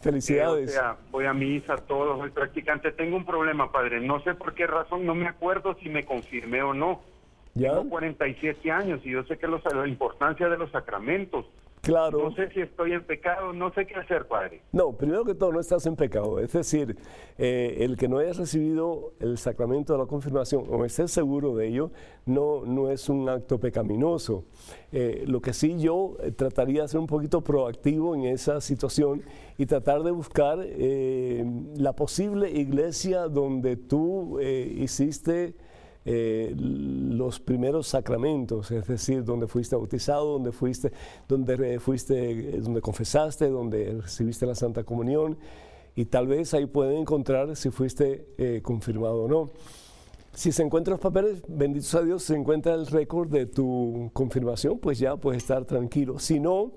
Felicidades. 0.00 0.70
o 0.70 0.72
sea, 0.72 0.96
voy 1.10 1.26
a 1.26 1.34
misa, 1.34 1.76
todo, 1.76 2.18
soy 2.18 2.30
practicante. 2.30 2.92
Tengo 2.92 3.16
un 3.16 3.26
problema, 3.26 3.70
padre. 3.70 4.00
No 4.00 4.22
sé 4.22 4.34
por 4.34 4.54
qué 4.54 4.66
razón, 4.66 5.04
no 5.04 5.14
me 5.14 5.26
acuerdo 5.26 5.76
si 5.82 5.88
me 5.88 6.04
confirmé 6.04 6.62
o 6.62 6.72
no. 6.72 7.02
¿Ya? 7.54 7.70
Tengo 7.70 7.90
47 7.90 8.70
años 8.70 9.00
y 9.04 9.10
yo 9.10 9.24
sé 9.24 9.36
que 9.36 9.46
la 9.46 9.88
importancia 9.88 10.48
de 10.48 10.56
los 10.56 10.70
sacramentos. 10.70 11.46
Claro. 11.82 12.18
No 12.18 12.34
sé 12.34 12.50
si 12.50 12.60
estoy 12.60 12.92
en 12.92 13.02
pecado, 13.04 13.54
no 13.54 13.72
sé 13.72 13.86
qué 13.86 13.94
hacer, 13.94 14.26
Padre. 14.28 14.60
No, 14.70 14.92
primero 14.92 15.24
que 15.24 15.34
todo, 15.34 15.50
no 15.50 15.60
estás 15.60 15.86
en 15.86 15.96
pecado. 15.96 16.38
Es 16.38 16.52
decir, 16.52 16.96
eh, 17.38 17.78
el 17.80 17.96
que 17.96 18.06
no 18.06 18.18
hayas 18.18 18.36
recibido 18.36 19.14
el 19.18 19.38
sacramento 19.38 19.94
de 19.94 20.00
la 20.00 20.06
confirmación 20.06 20.64
o 20.68 20.84
estés 20.84 21.10
seguro 21.10 21.56
de 21.56 21.68
ello, 21.68 21.90
no, 22.26 22.66
no 22.66 22.90
es 22.90 23.08
un 23.08 23.28
acto 23.30 23.58
pecaminoso. 23.58 24.44
Eh, 24.92 25.24
lo 25.26 25.40
que 25.40 25.54
sí 25.54 25.80
yo 25.80 26.16
eh, 26.20 26.32
trataría 26.32 26.82
de 26.82 26.88
ser 26.88 27.00
un 27.00 27.06
poquito 27.06 27.40
proactivo 27.40 28.14
en 28.14 28.24
esa 28.24 28.60
situación 28.60 29.22
y 29.56 29.64
tratar 29.64 30.02
de 30.02 30.10
buscar 30.10 30.58
la 30.58 31.92
posible 31.94 32.50
iglesia 32.50 33.28
donde 33.28 33.76
tú 33.76 34.40
hiciste 34.40 35.54
eh, 36.06 36.54
los 36.56 37.40
primeros 37.40 37.86
sacramentos, 37.86 38.70
es 38.70 38.86
decir, 38.86 39.22
donde 39.22 39.46
fuiste 39.46 39.76
bautizado, 39.76 40.32
donde 40.32 40.50
fuiste, 40.50 40.92
donde 41.28 41.78
fuiste, 41.78 42.58
donde 42.60 42.80
confesaste, 42.80 43.50
donde 43.50 44.00
recibiste 44.00 44.46
la 44.46 44.54
Santa 44.54 44.82
Comunión, 44.82 45.36
y 45.94 46.06
tal 46.06 46.26
vez 46.26 46.54
ahí 46.54 46.64
pueden 46.64 46.96
encontrar 46.96 47.54
si 47.54 47.70
fuiste 47.70 48.26
eh, 48.38 48.60
confirmado 48.62 49.24
o 49.24 49.28
no. 49.28 49.50
Si 50.32 50.52
se 50.52 50.62
encuentran 50.62 50.92
los 50.92 51.00
papeles, 51.00 51.42
benditos 51.48 51.94
a 51.94 52.02
Dios, 52.02 52.22
se 52.22 52.34
encuentra 52.34 52.72
el 52.74 52.86
récord 52.86 53.28
de 53.28 53.44
tu 53.44 54.10
confirmación, 54.14 54.78
pues 54.78 54.98
ya 54.98 55.16
puedes 55.16 55.42
estar 55.42 55.66
tranquilo. 55.66 56.18
Si 56.18 56.40
no, 56.40 56.72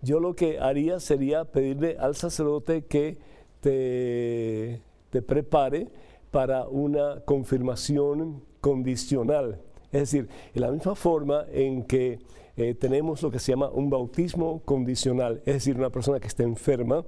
yo 0.00 0.18
lo 0.18 0.34
que 0.34 0.60
haría 0.60 0.98
sería 0.98 1.44
pedirle 1.44 1.96
al 1.98 2.14
sacerdote 2.14 2.86
que 2.86 3.18
te 3.60 5.22
prepare 5.22 5.88
para 6.30 6.66
una 6.66 7.20
confirmación 7.26 8.42
condicional. 8.62 9.60
Es 9.90 10.00
decir, 10.00 10.28
en 10.54 10.62
la 10.62 10.70
misma 10.70 10.94
forma 10.94 11.44
en 11.52 11.82
que 11.82 12.20
eh, 12.56 12.74
tenemos 12.74 13.22
lo 13.22 13.30
que 13.30 13.38
se 13.38 13.52
llama 13.52 13.68
un 13.68 13.90
bautismo 13.90 14.62
condicional, 14.64 15.42
es 15.44 15.54
decir, 15.54 15.76
una 15.76 15.90
persona 15.90 16.18
que 16.18 16.28
está 16.28 16.44
enferma, 16.44 17.04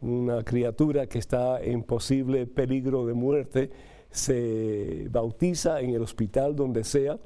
una 0.00 0.44
criatura 0.44 1.08
que 1.08 1.18
está 1.18 1.60
en 1.60 1.82
posible 1.82 2.46
peligro 2.46 3.06
de 3.06 3.14
muerte, 3.14 3.70
se 4.10 5.08
bautiza 5.10 5.80
en 5.80 5.90
el 5.90 6.02
hospital 6.02 6.54
donde 6.54 6.84
sea, 6.84 7.18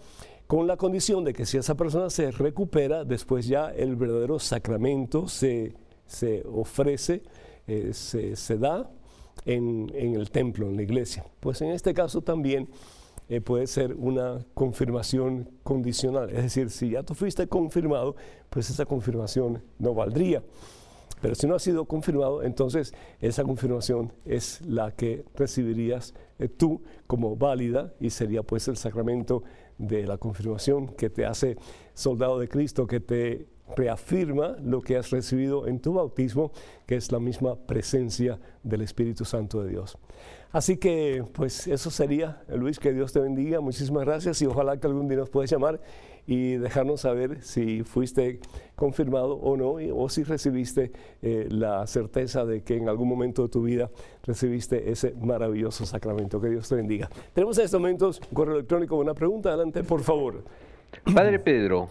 con 0.47 0.67
la 0.67 0.77
condición 0.77 1.25
de 1.25 1.33
que 1.33 1.45
si 1.45 1.59
esa 1.59 1.75
persona 1.75 2.09
se 2.09 2.31
recupera, 2.31 3.05
después 3.05 3.47
ya 3.47 3.71
el 3.71 3.97
verdadero 3.97 4.39
sacramento 4.39 5.27
se, 5.29 5.75
ofrece, 6.51 7.23
eh, 7.67 7.91
se, 7.93 8.59
da 8.59 8.91
en, 9.45 9.91
en 9.95 10.15
el 10.15 10.31
templo, 10.31 10.69
en 10.69 10.77
la 10.77 10.83
iglesia. 10.83 11.25
Pues 11.41 11.61
en 11.63 11.71
este 11.71 11.95
caso 11.95 12.23
también 12.23 12.69
eh, 13.33 13.41
puede 13.41 13.67
ser 13.67 13.95
una 13.95 14.45
confirmación 14.53 15.49
condicional. 15.63 16.29
Es 16.29 16.43
decir, 16.43 16.69
si 16.69 16.91
ya 16.91 17.03
tú 17.03 17.15
fuiste 17.15 17.47
confirmado, 17.47 18.15
pues 18.51 18.69
esa 18.69 18.85
confirmación 18.85 19.63
no 19.79 19.95
valdría. 19.95 20.43
Pero 21.23 21.35
si 21.35 21.47
no 21.47 21.55
ha 21.55 21.59
sido 21.59 21.87
confirmado, 21.87 22.43
entonces 22.43 22.93
esa 23.21 23.43
confirmación 23.43 24.13
es 24.27 24.61
la 24.67 24.91
que 24.91 25.25
recibirías 25.35 26.13
eh, 26.39 26.47
tú 26.47 26.83
como 27.07 27.35
válida 27.35 27.95
y 28.01 28.11
sería 28.11 28.43
pues 28.43 28.69
el 28.69 28.77
sacramento 28.77 29.45
de 29.79 30.07
la 30.07 30.19
confirmación 30.19 30.89
que 30.89 31.09
te 31.09 31.25
hace 31.25 31.57
soldado 31.95 32.39
de 32.39 32.49
Cristo, 32.49 32.87
que 32.87 33.01
te 33.01 33.47
reafirma 33.77 34.57
lo 34.63 34.81
que 34.81 34.97
has 34.97 35.11
recibido 35.11 35.67
en 35.67 35.81
tu 35.81 35.95
bautismo, 35.95 36.53
que 36.87 36.97
es 36.97 37.11
la 37.13 37.21
misma 37.21 37.57
presencia 37.57 38.39
del 38.63 38.83
Espíritu 38.83 39.25
Santo 39.25 39.63
de 39.63 39.71
Dios. 39.71 39.99
Así 40.53 40.77
que, 40.77 41.25
pues 41.33 41.67
eso 41.67 41.91
sería, 41.91 42.43
Luis, 42.49 42.79
que 42.79 42.93
Dios 42.93 43.13
te 43.13 43.21
bendiga. 43.21 43.61
Muchísimas 43.61 44.05
gracias 44.05 44.43
y 44.43 44.47
ojalá 44.47 44.77
que 44.79 44.87
algún 44.87 45.09
día 45.09 45.17
nos 45.17 45.31
puedas 45.31 45.51
llamar 45.51 45.81
y 46.27 46.57
dejarnos 46.57 47.01
saber 47.01 47.43
si 47.43 47.83
fuiste 47.83 48.39
confirmado 48.77 49.35
o 49.35 49.57
no, 49.57 49.77
o 49.97 50.09
si 50.11 50.23
recibiste 50.25 50.93
eh, 51.23 51.49
la 51.51 51.87
certeza 51.87 52.45
de 52.45 52.63
que 52.63 52.77
en 52.77 52.89
algún 52.89 53.09
momento 53.09 53.43
de 53.43 53.49
tu 53.49 53.63
vida 53.63 53.91
recibiste 54.25 54.91
ese 54.91 55.15
maravilloso 55.21 55.87
sacramento. 55.87 56.39
Que 56.39 56.51
Dios 56.51 56.69
te 56.69 56.75
bendiga. 56.75 57.09
Tenemos 57.33 57.57
en 57.59 57.65
estos 57.65 57.81
momentos 57.81 58.21
un 58.21 58.35
correo 58.35 58.55
electrónico, 58.57 58.97
una 58.97 59.15
pregunta. 59.15 59.49
Adelante, 59.49 59.83
por 59.83 60.03
favor. 60.03 60.45
Padre 61.15 61.39
Pedro, 61.39 61.89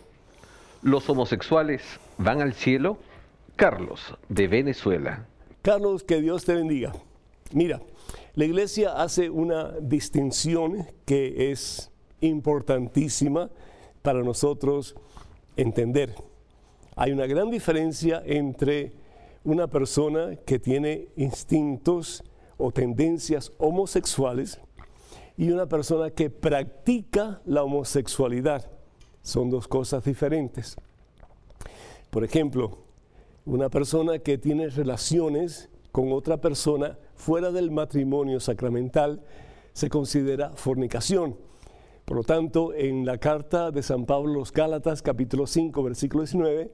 ¿los 0.81 1.09
homosexuales 1.09 1.81
van 2.17 2.41
al 2.41 2.53
cielo? 2.53 2.97
Carlos, 3.55 4.15
de 4.29 4.47
Venezuela. 4.47 5.25
Carlos, 5.61 6.03
que 6.03 6.21
Dios 6.21 6.45
te 6.45 6.55
bendiga. 6.55 6.93
Mira, 7.51 7.81
la 8.33 8.45
iglesia 8.45 8.93
hace 9.01 9.29
una 9.29 9.71
distinción 9.81 10.87
que 11.05 11.51
es 11.51 11.91
importantísima 12.21 13.49
para 14.01 14.23
nosotros 14.23 14.95
entender. 15.55 16.15
Hay 16.95 17.11
una 17.11 17.25
gran 17.25 17.49
diferencia 17.49 18.21
entre 18.25 18.93
una 19.43 19.67
persona 19.67 20.35
que 20.45 20.59
tiene 20.59 21.09
instintos 21.15 22.23
o 22.57 22.71
tendencias 22.71 23.51
homosexuales 23.57 24.59
y 25.37 25.51
una 25.51 25.67
persona 25.67 26.11
que 26.11 26.29
practica 26.29 27.41
la 27.45 27.63
homosexualidad. 27.63 28.69
Son 29.21 29.49
dos 29.49 29.67
cosas 29.67 30.03
diferentes. 30.03 30.75
Por 32.09 32.23
ejemplo, 32.23 32.77
una 33.45 33.69
persona 33.69 34.19
que 34.19 34.37
tiene 34.37 34.69
relaciones 34.69 35.69
con 35.91 36.11
otra 36.11 36.37
persona 36.37 36.97
fuera 37.15 37.51
del 37.51 37.71
matrimonio 37.71 38.39
sacramental 38.39 39.21
se 39.73 39.89
considera 39.89 40.51
fornicación. 40.51 41.35
Por 42.05 42.17
lo 42.17 42.23
tanto, 42.23 42.73
en 42.73 43.05
la 43.05 43.17
carta 43.17 43.71
de 43.71 43.83
San 43.83 44.05
Pablo 44.05 44.31
a 44.31 44.37
los 44.39 44.51
Gálatas, 44.51 45.01
capítulo 45.01 45.47
5, 45.47 45.83
versículo 45.83 46.23
19, 46.23 46.71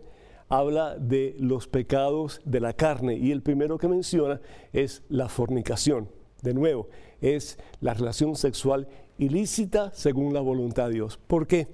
habla 0.49 0.97
de 0.97 1.35
los 1.39 1.67
pecados 1.67 2.41
de 2.45 2.59
la 2.59 2.73
carne 2.73 3.15
y 3.15 3.31
el 3.31 3.41
primero 3.41 3.77
que 3.77 3.87
menciona 3.87 4.41
es 4.73 5.03
la 5.09 5.29
fornicación. 5.29 6.09
De 6.41 6.53
nuevo, 6.53 6.87
es 7.21 7.59
la 7.81 7.93
relación 7.93 8.35
sexual 8.35 8.87
ilícita 9.17 9.91
según 9.93 10.33
la 10.33 10.41
voluntad 10.41 10.87
de 10.87 10.95
Dios. 10.95 11.17
¿Por 11.27 11.47
qué? 11.47 11.67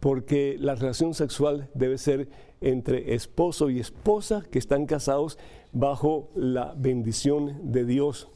Porque 0.00 0.56
la 0.58 0.74
relación 0.74 1.14
sexual 1.14 1.68
debe 1.74 1.98
ser 1.98 2.28
entre 2.60 3.14
esposo 3.14 3.70
y 3.70 3.80
esposa 3.80 4.44
que 4.50 4.58
están 4.58 4.86
casados 4.86 5.38
bajo 5.72 6.30
la 6.34 6.74
bendición 6.76 7.72
de 7.72 7.84
Dios. 7.84 8.28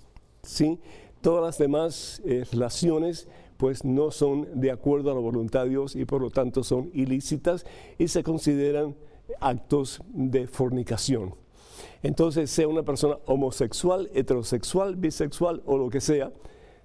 ¿sí? 0.42 0.78
Todas 1.20 1.42
las 1.42 1.58
demás 1.58 2.22
eh, 2.24 2.44
relaciones 2.52 3.28
pues 3.56 3.84
no 3.84 4.10
son 4.10 4.60
de 4.60 4.70
acuerdo 4.70 5.10
a 5.10 5.14
la 5.14 5.20
voluntad 5.20 5.64
de 5.64 5.70
Dios 5.70 5.96
y 5.96 6.04
por 6.04 6.20
lo 6.20 6.30
tanto 6.30 6.64
son 6.64 6.90
ilícitas 6.92 7.64
y 7.98 8.08
se 8.08 8.22
consideran 8.22 8.94
actos 9.40 10.02
de 10.12 10.46
fornicación. 10.46 11.34
Entonces, 12.02 12.50
sea 12.50 12.68
una 12.68 12.82
persona 12.82 13.16
homosexual, 13.26 14.10
heterosexual, 14.12 14.96
bisexual 14.96 15.62
o 15.64 15.78
lo 15.78 15.88
que 15.88 16.00
sea, 16.00 16.32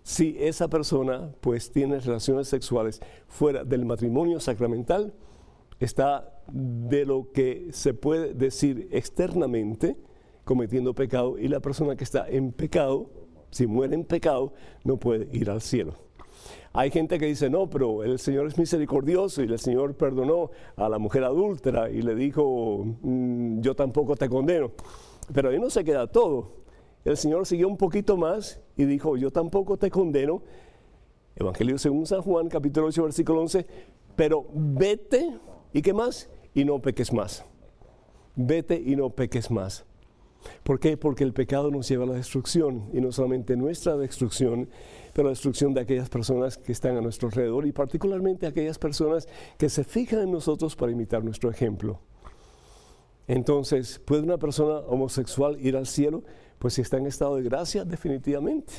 si 0.09 0.35
esa 0.39 0.67
persona 0.67 1.31
pues 1.39 1.71
tiene 1.71 1.99
relaciones 1.99 2.47
sexuales 2.47 2.99
fuera 3.27 3.63
del 3.63 3.85
matrimonio 3.85 4.39
sacramental, 4.39 5.13
está 5.79 6.41
de 6.51 7.05
lo 7.05 7.31
que 7.31 7.67
se 7.73 7.93
puede 7.93 8.33
decir 8.33 8.89
externamente 8.91 9.97
cometiendo 10.45 10.95
pecado 10.95 11.37
y 11.37 11.47
la 11.47 11.59
persona 11.59 11.95
que 11.95 12.05
está 12.05 12.27
en 12.27 12.53
pecado, 12.53 13.11
si 13.51 13.67
muere 13.67 13.93
en 13.93 14.03
pecado, 14.03 14.53
no 14.83 14.97
puede 14.97 15.29
ir 15.31 15.51
al 15.51 15.61
cielo. 15.61 15.93
Hay 16.73 16.89
gente 16.89 17.19
que 17.19 17.27
dice, 17.27 17.51
no, 17.51 17.69
pero 17.69 18.03
el 18.03 18.17
Señor 18.17 18.47
es 18.47 18.57
misericordioso 18.57 19.43
y 19.43 19.45
el 19.45 19.59
Señor 19.59 19.95
perdonó 19.95 20.49
a 20.75 20.89
la 20.89 20.97
mujer 20.97 21.23
adúltera 21.23 21.87
y 21.91 22.01
le 22.01 22.15
dijo, 22.15 22.83
mm, 23.03 23.61
yo 23.61 23.75
tampoco 23.75 24.15
te 24.15 24.27
condeno. 24.27 24.71
Pero 25.31 25.49
ahí 25.49 25.59
no 25.59 25.69
se 25.69 25.83
queda 25.83 26.07
todo. 26.07 26.58
El 27.05 27.17
Señor 27.17 27.45
siguió 27.45 27.67
un 27.67 27.77
poquito 27.77 28.17
más 28.17 28.59
y 28.75 28.85
dijo, 28.85 29.17
yo 29.17 29.31
tampoco 29.31 29.77
te 29.77 29.89
condeno. 29.89 30.41
Evangelio 31.35 31.77
según 31.77 32.05
San 32.05 32.21
Juan, 32.21 32.49
capítulo 32.49 32.87
8, 32.87 33.03
versículo 33.03 33.41
11, 33.41 33.65
pero 34.15 34.45
vete 34.53 35.39
¿Y 35.73 35.81
qué 35.81 35.93
más? 35.93 36.29
Y 36.53 36.65
no 36.65 36.81
peques 36.81 37.13
más. 37.13 37.45
Vete 38.35 38.81
y 38.83 38.95
no 38.95 39.11
peques 39.11 39.51
más. 39.51 39.85
¿Por 40.63 40.79
qué? 40.79 40.97
Porque 40.97 41.23
el 41.23 41.33
pecado 41.33 41.69
nos 41.69 41.87
lleva 41.89 42.05
a 42.05 42.07
la 42.07 42.13
destrucción, 42.13 42.89
y 42.93 43.01
no 43.01 43.11
solamente 43.11 43.57
nuestra 43.57 43.97
destrucción, 43.97 44.69
pero 45.13 45.25
la 45.25 45.31
destrucción 45.31 45.73
de 45.73 45.81
aquellas 45.81 46.09
personas 46.09 46.57
que 46.57 46.71
están 46.71 46.95
a 46.95 47.01
nuestro 47.01 47.27
alrededor, 47.27 47.67
y 47.67 47.73
particularmente 47.73 48.47
aquellas 48.47 48.79
personas 48.79 49.27
que 49.57 49.69
se 49.69 49.83
fijan 49.83 50.21
en 50.21 50.31
nosotros 50.31 50.75
para 50.75 50.93
imitar 50.93 51.23
nuestro 51.23 51.51
ejemplo. 51.51 51.99
Entonces, 53.27 53.99
¿puede 53.99 54.23
una 54.23 54.37
persona 54.37 54.79
homosexual 54.87 55.57
ir 55.59 55.75
al 55.75 55.85
cielo? 55.85 56.23
Pues 56.59 56.73
si 56.75 56.81
está 56.81 56.97
en 56.97 57.07
estado 57.07 57.37
de 57.37 57.43
gracia, 57.43 57.85
definitivamente. 57.85 58.73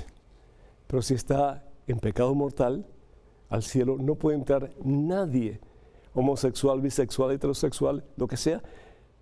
Pero 0.87 1.03
si 1.03 1.15
está 1.15 1.65
en 1.87 1.99
pecado 1.99 2.35
mortal, 2.35 2.87
al 3.49 3.63
cielo 3.63 3.97
no 3.99 4.15
puede 4.15 4.37
entrar 4.37 4.73
nadie, 4.85 5.61
homosexual, 6.15 6.81
bisexual, 6.81 7.33
heterosexual, 7.33 8.05
lo 8.17 8.29
que 8.29 8.37
sea, 8.37 8.63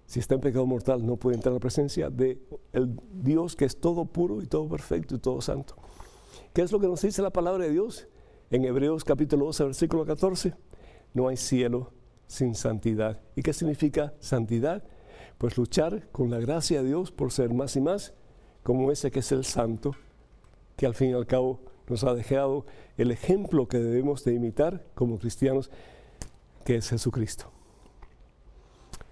si 0.07 0.21
está 0.21 0.35
en 0.35 0.41
pecado 0.41 0.65
mortal, 0.67 1.05
no 1.05 1.17
puede 1.17 1.37
entrar 1.37 1.53
a 1.53 1.57
la 1.57 1.61
presencia 1.61 2.09
de 2.09 2.41
el 2.73 2.99
Dios 3.13 3.55
que 3.55 3.67
es 3.67 3.79
todo 3.79 4.07
puro 4.07 4.41
y 4.41 4.47
todo 4.47 4.67
perfecto 4.67 5.15
y 5.15 5.19
todo 5.19 5.41
santo. 5.43 5.77
¿Qué 6.55 6.63
es 6.63 6.73
lo 6.73 6.81
que 6.81 6.89
nos 6.89 7.03
dice 7.03 7.21
la 7.21 7.31
palabra 7.31 7.65
de 7.65 7.71
Dios? 7.71 8.09
En 8.51 8.65
Hebreos 8.65 9.05
capítulo 9.05 9.45
12, 9.47 9.65
versículo 9.65 10.07
14, 10.07 10.55
no 11.13 11.29
hay 11.29 11.37
cielo 11.37 11.93
sin 12.27 12.55
santidad. 12.55 13.21
¿Y 13.37 13.43
qué 13.43 13.53
significa 13.53 14.15
santidad? 14.21 14.83
Pues 15.37 15.59
luchar 15.59 16.09
con 16.11 16.31
la 16.31 16.39
gracia 16.39 16.83
de 16.83 16.89
Dios 16.89 17.13
por 17.13 17.31
ser 17.31 17.53
más 17.53 17.77
y 17.77 17.83
más 17.83 18.15
como 18.63 18.91
ese 18.93 19.11
que 19.11 19.21
es 19.21 19.33
el 19.33 19.45
santo, 19.45 19.95
que 20.77 20.87
al 20.87 20.95
fin 20.95 21.11
y 21.11 21.15
al 21.15 21.27
cabo 21.27 21.61
nos 21.89 22.05
ha 22.05 22.15
dejado 22.15 22.67
el 22.97 23.11
ejemplo 23.11 23.67
que 23.67 23.79
debemos 23.79 24.25
de 24.25 24.35
imitar 24.35 24.85
como 24.95 25.19
cristianos, 25.19 25.71
que 26.65 26.77
es 26.77 26.89
Jesucristo 26.91 27.51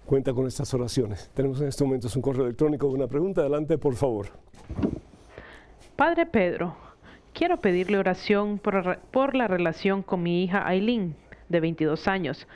cuenta 0.07 0.33
con 0.33 0.47
estas 0.47 0.73
oraciones. 0.73 1.29
Tenemos 1.35 1.61
en 1.61 1.67
este 1.67 1.83
momento 1.83 2.07
un 2.15 2.21
correo 2.21 2.45
electrónico, 2.45 2.87
una 2.87 3.07
pregunta. 3.07 3.41
Adelante, 3.41 3.77
por 3.77 3.93
favor. 3.95 4.27
Padre 5.95 6.25
Pedro, 6.25 6.75
quiero 7.33 7.57
pedirle 7.57 7.99
oración 7.99 8.57
por, 8.57 8.99
por 9.11 9.35
la 9.35 9.47
relación 9.47 10.01
con 10.01 10.23
mi 10.23 10.43
hija 10.43 10.65
Aileen, 10.65 11.15
de 11.49 11.59
22 11.59 12.07
años. 12.07 12.47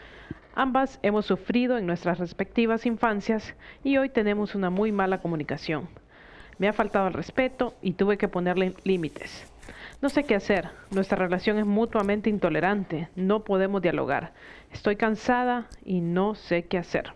Ambas 0.56 1.00
hemos 1.04 1.26
sufrido 1.26 1.78
en 1.78 1.86
nuestras 1.86 2.20
respectivas 2.20 2.86
infancias 2.86 3.54
y 3.84 3.98
hoy 3.98 4.10
tenemos 4.10 4.56
una 4.56 4.70
muy 4.70 4.92
mala 4.92 5.22
comunicación. 5.22 5.90
Me 6.58 6.68
ha 6.68 6.74
faltado 6.74 7.08
el 7.08 7.14
respeto 7.14 7.74
y 7.82 7.94
tuve 7.94 8.18
que 8.18 8.28
ponerle 8.28 8.74
límites. 8.84 9.46
No 10.02 10.10
sé 10.10 10.24
qué 10.24 10.36
hacer. 10.36 10.70
Nuestra 10.90 11.18
relación 11.18 11.60
es 11.60 11.66
mutuamente 11.66 12.30
intolerante. 12.30 13.10
No 13.16 13.44
podemos 13.44 13.82
dialogar. 13.82 14.34
Estoy 14.72 14.96
cansada 14.96 15.70
y 15.86 16.02
no 16.02 16.34
sé 16.34 16.64
qué 16.66 16.78
hacer. 16.80 17.14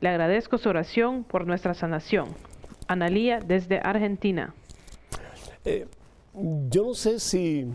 Le 0.00 0.10
agradezco 0.10 0.58
su 0.58 0.68
oración 0.68 1.24
por 1.24 1.46
nuestra 1.46 1.72
sanación. 1.72 2.28
Analía 2.88 3.40
desde 3.40 3.78
Argentina. 3.78 4.54
Eh, 5.64 5.86
yo 6.68 6.84
no 6.84 6.94
sé 6.94 7.18
si 7.18 7.66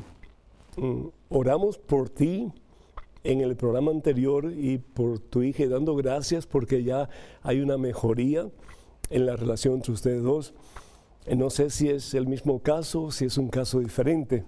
mm, 0.77 1.07
oramos 1.29 1.79
por 1.79 2.09
ti 2.09 2.51
en 3.23 3.41
el 3.41 3.55
programa 3.55 3.91
anterior 3.91 4.51
y 4.55 4.77
por 4.77 5.19
tu 5.19 5.41
hija 5.41 5.67
dando 5.67 5.95
gracias 5.95 6.45
porque 6.45 6.83
ya 6.83 7.09
hay 7.41 7.61
una 7.61 7.77
mejoría 7.77 8.47
en 9.09 9.25
la 9.25 9.35
relación 9.35 9.75
entre 9.75 9.91
ustedes 9.91 10.23
dos. 10.23 10.53
Eh, 11.25 11.35
no 11.35 11.49
sé 11.49 11.69
si 11.69 11.89
es 11.89 12.13
el 12.13 12.27
mismo 12.27 12.59
caso, 12.59 13.11
si 13.11 13.25
es 13.25 13.37
un 13.37 13.49
caso 13.49 13.79
diferente. 13.79 14.43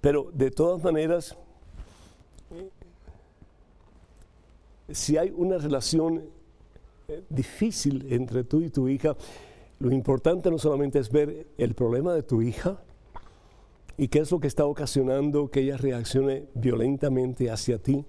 Pero 0.00 0.30
de 0.32 0.50
todas 0.50 0.82
maneras, 0.82 1.36
si 4.90 5.16
hay 5.16 5.32
una 5.36 5.58
relación 5.58 6.24
difícil 7.28 8.06
entre 8.10 8.44
tú 8.44 8.60
y 8.60 8.70
tu 8.70 8.88
hija, 8.88 9.16
lo 9.78 9.92
importante 9.92 10.50
no 10.50 10.58
solamente 10.58 10.98
es 10.98 11.10
ver 11.10 11.46
el 11.58 11.74
problema 11.74 12.14
de 12.14 12.22
tu 12.22 12.42
hija 12.42 12.80
y 13.96 14.08
qué 14.08 14.20
es 14.20 14.30
lo 14.30 14.40
que 14.40 14.46
está 14.46 14.64
ocasionando 14.64 15.50
que 15.50 15.60
ella 15.60 15.76
reaccione 15.76 16.46
violentamente 16.54 17.50
hacia 17.50 17.78
ti, 17.78 18.04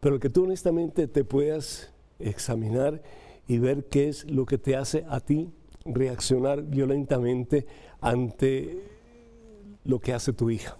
pero 0.00 0.18
que 0.18 0.30
tú 0.30 0.44
honestamente 0.44 1.06
te 1.06 1.24
puedas 1.24 1.92
examinar 2.18 3.02
y 3.46 3.58
ver 3.58 3.84
qué 3.84 4.08
es 4.08 4.28
lo 4.30 4.46
que 4.46 4.58
te 4.58 4.76
hace 4.76 5.04
a 5.08 5.20
ti 5.20 5.50
reaccionar 5.86 6.62
violentamente 6.62 7.66
ante 8.00 8.82
lo 9.84 10.00
que 10.00 10.12
hace 10.12 10.32
tu 10.32 10.50
hija, 10.50 10.76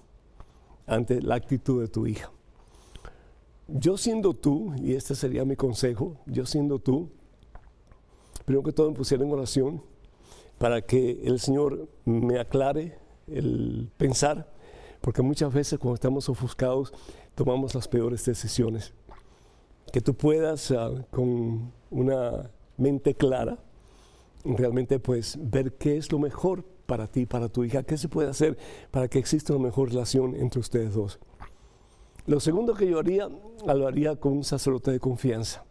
ante 0.87 1.23
la 1.23 1.37
actitud 1.37 1.81
de 1.81 1.89
tu 1.89 2.07
hija. 2.07 2.31
Yo 3.69 3.97
siendo 3.97 4.35
tú, 4.35 4.75
y 4.77 4.95
este 4.95 5.15
sería 5.15 5.45
mi 5.45 5.57
consejo, 5.57 6.19
yo 6.27 6.47
siendo 6.47 6.79
tú, 6.79 7.11
primero 8.45 8.63
que 8.63 8.73
todo 8.73 8.91
me 8.91 8.97
pusiera 8.97 9.25
en 9.25 9.33
oración 9.33 9.83
para 10.59 10.83
que 10.83 11.23
el 11.25 11.41
Señor 11.41 11.89
me 12.05 12.39
aclare 12.39 12.99
el 13.27 13.91
pensar, 13.97 14.53
porque 15.01 15.23
muchas 15.23 15.53
veces 15.53 15.79
cuando 15.79 15.97
estamos 15.97 16.29
ofuscados 16.29 16.93
tomamos 17.35 17.75
las 17.75 17.89
peores 17.89 18.25
decisiones. 18.25 18.95
Que 19.93 20.01
tú 20.01 20.15
puedas 20.15 20.71
ah, 20.73 20.91
con 21.11 21.73
una 21.91 22.51
mente 22.77 23.15
clara 23.15 23.59
realmente 24.57 24.99
pues 24.99 25.39
ver 25.41 25.73
qué 25.75 25.97
es 25.97 26.13
lo 26.13 26.19
mejor 26.19 26.65
para 26.87 27.07
ti, 27.07 27.27
para 27.27 27.49
tu 27.49 27.65
hija, 27.65 27.83
qué 27.83 27.97
se 27.97 28.09
puede 28.09 28.31
hacer 28.31 28.57
para 28.91 29.09
que 29.09 29.19
exista 29.19 29.55
una 29.55 29.67
mejor 29.67 29.91
relación 29.91 30.37
entre 30.37 30.61
ustedes 30.61 30.95
dos. 30.95 31.19
Lo 32.27 32.41
segundo 32.41 32.75
que 32.75 32.89
yo 32.89 32.99
haría, 32.99 33.29
lo 33.29 33.87
haría 33.87 34.17
con 34.17 34.33
un 34.33 34.45
sacerdote 34.45 34.91
de 34.91 35.01
confianza 35.01 35.65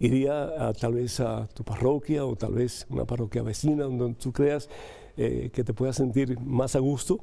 iría 0.00 0.72
tal 0.80 0.94
vez 0.94 1.20
a 1.20 1.46
tu 1.48 1.62
parroquia 1.62 2.24
o 2.24 2.34
tal 2.34 2.54
vez 2.54 2.86
una 2.88 3.04
parroquia 3.04 3.42
vecina 3.42 3.84
donde 3.84 4.14
tú 4.14 4.32
creas 4.32 4.68
eh, 5.16 5.50
que 5.52 5.62
te 5.62 5.74
puedas 5.74 5.96
sentir 5.96 6.40
más 6.40 6.74
a 6.74 6.78
gusto 6.78 7.20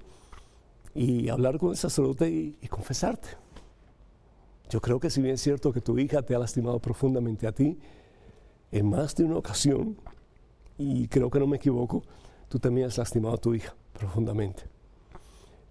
y 0.93 1.27
hablar 1.29 1.57
con 1.57 1.71
el 1.71 1.77
sacerdote 1.77 2.29
y, 2.29 2.67
confesarte. 2.69 3.29
Yo 4.69 4.79
creo 4.79 4.99
que 4.99 5.09
si 5.09 5.21
bien 5.21 5.35
es 5.35 5.41
cierto 5.41 5.71
que 5.71 5.81
tu 5.81 5.97
hija 5.97 6.21
te 6.21 6.35
ha 6.35 6.39
lastimado 6.39 6.79
profundamente 6.79 7.47
a 7.47 7.51
ti, 7.51 7.77
en 8.71 8.89
más 8.89 9.15
de 9.15 9.23
una 9.23 9.37
ocasión, 9.37 9.97
y 10.77 11.07
creo 11.07 11.29
que 11.29 11.39
no 11.39 11.47
me 11.47 11.57
equivoco, 11.57 12.03
tú 12.49 12.59
también 12.59 12.87
has 12.87 12.97
lastimado 12.97 13.35
a 13.35 13.37
tu 13.37 13.53
hija 13.53 13.75
profundamente. 13.93 14.63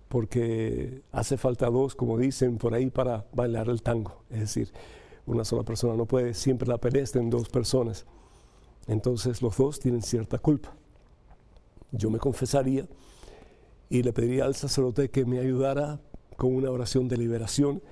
Porque 0.09 1.03
hace 1.13 1.37
falta 1.37 1.69
dos, 1.69 1.95
como 1.95 2.19
dicen 2.19 2.59
por 2.59 2.75
ahí, 2.75 2.91
para 2.91 3.27
bailar 3.33 3.69
el 3.69 3.83
tango. 3.83 4.23
Es 4.31 4.41
decir, 4.41 4.73
una 5.27 5.45
sola 5.45 5.65
persona 5.65 5.95
no 5.95 6.07
puede, 6.07 6.35
siempre 6.35 6.69
la 6.69 6.79
pelea 6.79 7.05
en 7.15 7.31
dos 7.31 7.49
personas. 7.49 8.07
Entonces 8.87 9.43
los 9.43 9.57
dos 9.57 9.81
tienen 9.81 10.03
cierta 10.03 10.39
culpa. 10.39 10.73
Yo 11.91 12.11
me 12.11 12.19
confesaría 12.19 12.87
y 13.89 14.03
le 14.03 14.13
pediría 14.13 14.45
al 14.45 14.55
sacerdote 14.55 15.11
que 15.11 15.25
me 15.25 15.39
ayudara 15.39 16.01
con 16.37 16.55
una 16.55 16.71
oración 16.71 17.09
de 17.09 17.17
liberación 17.17 17.83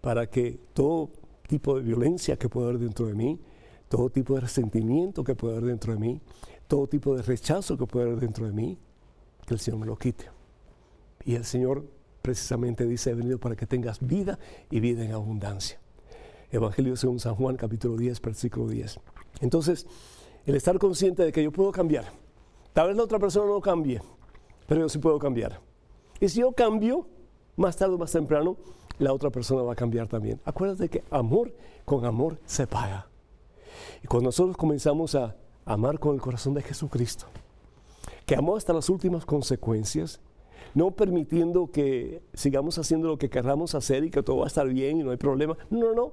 para 0.00 0.28
que 0.28 0.58
todo 0.74 1.10
tipo 1.46 1.76
de 1.76 1.82
violencia 1.82 2.36
que 2.36 2.48
pueda 2.48 2.68
haber 2.68 2.80
dentro 2.80 3.06
de 3.06 3.14
mí, 3.14 3.40
todo 3.88 4.10
tipo 4.10 4.34
de 4.34 4.40
resentimiento 4.40 5.22
que 5.24 5.34
pueda 5.34 5.56
haber 5.56 5.68
dentro 5.68 5.92
de 5.92 5.98
mí, 5.98 6.20
todo 6.66 6.86
tipo 6.86 7.14
de 7.16 7.22
rechazo 7.22 7.76
que 7.76 7.86
pueda 7.86 8.06
haber 8.06 8.20
dentro 8.20 8.46
de 8.46 8.52
mí, 8.52 8.78
que 9.46 9.54
el 9.54 9.60
Señor 9.60 9.80
me 9.80 9.86
lo 9.86 9.96
quite. 9.96 10.30
Y 11.24 11.34
el 11.34 11.44
Señor 11.44 11.84
precisamente 12.22 12.86
dice, 12.86 13.10
he 13.10 13.14
venido 13.14 13.38
para 13.38 13.56
que 13.56 13.66
tengas 13.66 14.00
vida 14.00 14.38
y 14.70 14.80
vida 14.80 15.04
en 15.04 15.12
abundancia. 15.12 15.78
Evangelio 16.50 16.96
según 16.96 17.18
San 17.18 17.34
Juan, 17.34 17.56
capítulo 17.56 17.96
10, 17.96 18.20
versículo 18.20 18.68
10. 18.68 19.00
Entonces, 19.40 19.86
el 20.46 20.54
estar 20.54 20.78
consciente 20.78 21.24
de 21.24 21.32
que 21.32 21.42
yo 21.42 21.50
puedo 21.52 21.72
cambiar. 21.72 22.04
Tal 22.72 22.88
vez 22.88 22.96
la 22.96 23.02
otra 23.02 23.18
persona 23.18 23.46
no 23.46 23.60
cambie, 23.60 24.00
pero 24.66 24.80
yo 24.82 24.88
sí 24.88 24.98
puedo 24.98 25.18
cambiar. 25.18 25.60
Y 26.20 26.28
si 26.28 26.40
yo 26.40 26.52
cambio, 26.52 27.06
más 27.56 27.76
tarde 27.76 27.94
o 27.94 27.98
más 27.98 28.12
temprano, 28.12 28.56
la 28.98 29.12
otra 29.12 29.30
persona 29.30 29.62
va 29.62 29.72
a 29.72 29.76
cambiar 29.76 30.08
también. 30.08 30.40
Acuérdate 30.44 30.88
que 30.88 31.04
amor 31.10 31.52
con 31.84 32.04
amor 32.04 32.38
se 32.46 32.66
paga. 32.66 33.08
Y 34.02 34.06
cuando 34.06 34.28
nosotros 34.28 34.56
comenzamos 34.56 35.14
a 35.14 35.36
amar 35.64 35.98
con 35.98 36.14
el 36.14 36.20
corazón 36.20 36.54
de 36.54 36.62
Jesucristo, 36.62 37.26
que 38.26 38.36
amó 38.36 38.56
hasta 38.56 38.72
las 38.72 38.88
últimas 38.88 39.24
consecuencias, 39.24 40.20
no 40.74 40.90
permitiendo 40.92 41.70
que 41.70 42.22
sigamos 42.34 42.78
haciendo 42.78 43.08
lo 43.08 43.18
que 43.18 43.30
querramos 43.30 43.74
hacer 43.74 44.04
y 44.04 44.10
que 44.10 44.22
todo 44.22 44.38
va 44.38 44.44
a 44.44 44.48
estar 44.48 44.66
bien 44.68 45.00
y 45.00 45.02
no 45.02 45.10
hay 45.10 45.18
problema. 45.18 45.56
No, 45.70 45.80
no, 45.80 45.94
no. 45.94 46.12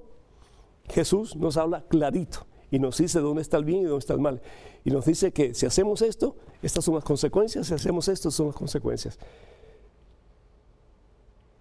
Jesús 0.90 1.36
nos 1.36 1.56
habla 1.56 1.86
clarito 1.88 2.46
y 2.70 2.80
nos 2.80 2.98
dice 2.98 3.20
dónde 3.20 3.42
está 3.42 3.58
el 3.58 3.64
bien 3.64 3.82
y 3.82 3.84
dónde 3.86 4.00
está 4.00 4.14
el 4.14 4.20
mal. 4.20 4.42
Y 4.84 4.92
nos 4.92 5.06
dice 5.06 5.32
que 5.32 5.54
si 5.54 5.66
hacemos 5.66 6.02
esto, 6.02 6.36
estas 6.62 6.84
son 6.84 6.96
las 6.96 7.04
consecuencias, 7.04 7.68
si 7.68 7.74
hacemos 7.74 8.08
esto, 8.08 8.32
son 8.32 8.48
las 8.48 8.56
consecuencias. 8.56 9.18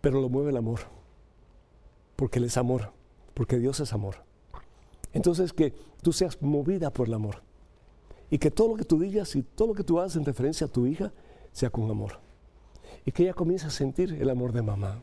Pero 0.01 0.21
lo 0.21 0.29
mueve 0.29 0.51
el 0.51 0.57
amor, 0.57 0.81
porque 2.17 2.39
Él 2.39 2.47
es 2.47 2.57
amor, 2.57 2.93
porque 3.35 3.59
Dios 3.59 3.81
es 3.81 3.93
amor. 3.93 4.17
Entonces 5.13 5.53
que 5.53 5.73
tú 6.03 6.13
seas 6.13 6.41
movida 6.43 6.91
por 6.91 7.07
el 7.07 7.15
amor 7.15 7.48
y 8.31 8.39
que 8.39 8.51
todo 8.51 8.69
lo 8.69 8.77
que 8.77 8.85
tú 8.85 8.99
digas 8.99 9.35
y 9.37 9.43
todo 9.43 9.69
lo 9.69 9.75
que 9.75 9.85
tú 9.85 9.99
hagas 9.99 10.17
en 10.17 10.25
referencia 10.25 10.67
a 10.67 10.71
tu 10.71 10.87
hija 10.87 11.13
sea 11.53 11.71
con 11.71 11.91
amor. 11.91 12.21
Y 13.05 13.13
que 13.13 13.25
ella 13.25 13.35
comience 13.35 13.67
a 13.67 13.71
sentir 13.71 14.13
el 14.13 14.29
amor 14.31 14.53
de 14.53 14.63
mamá. 14.63 15.03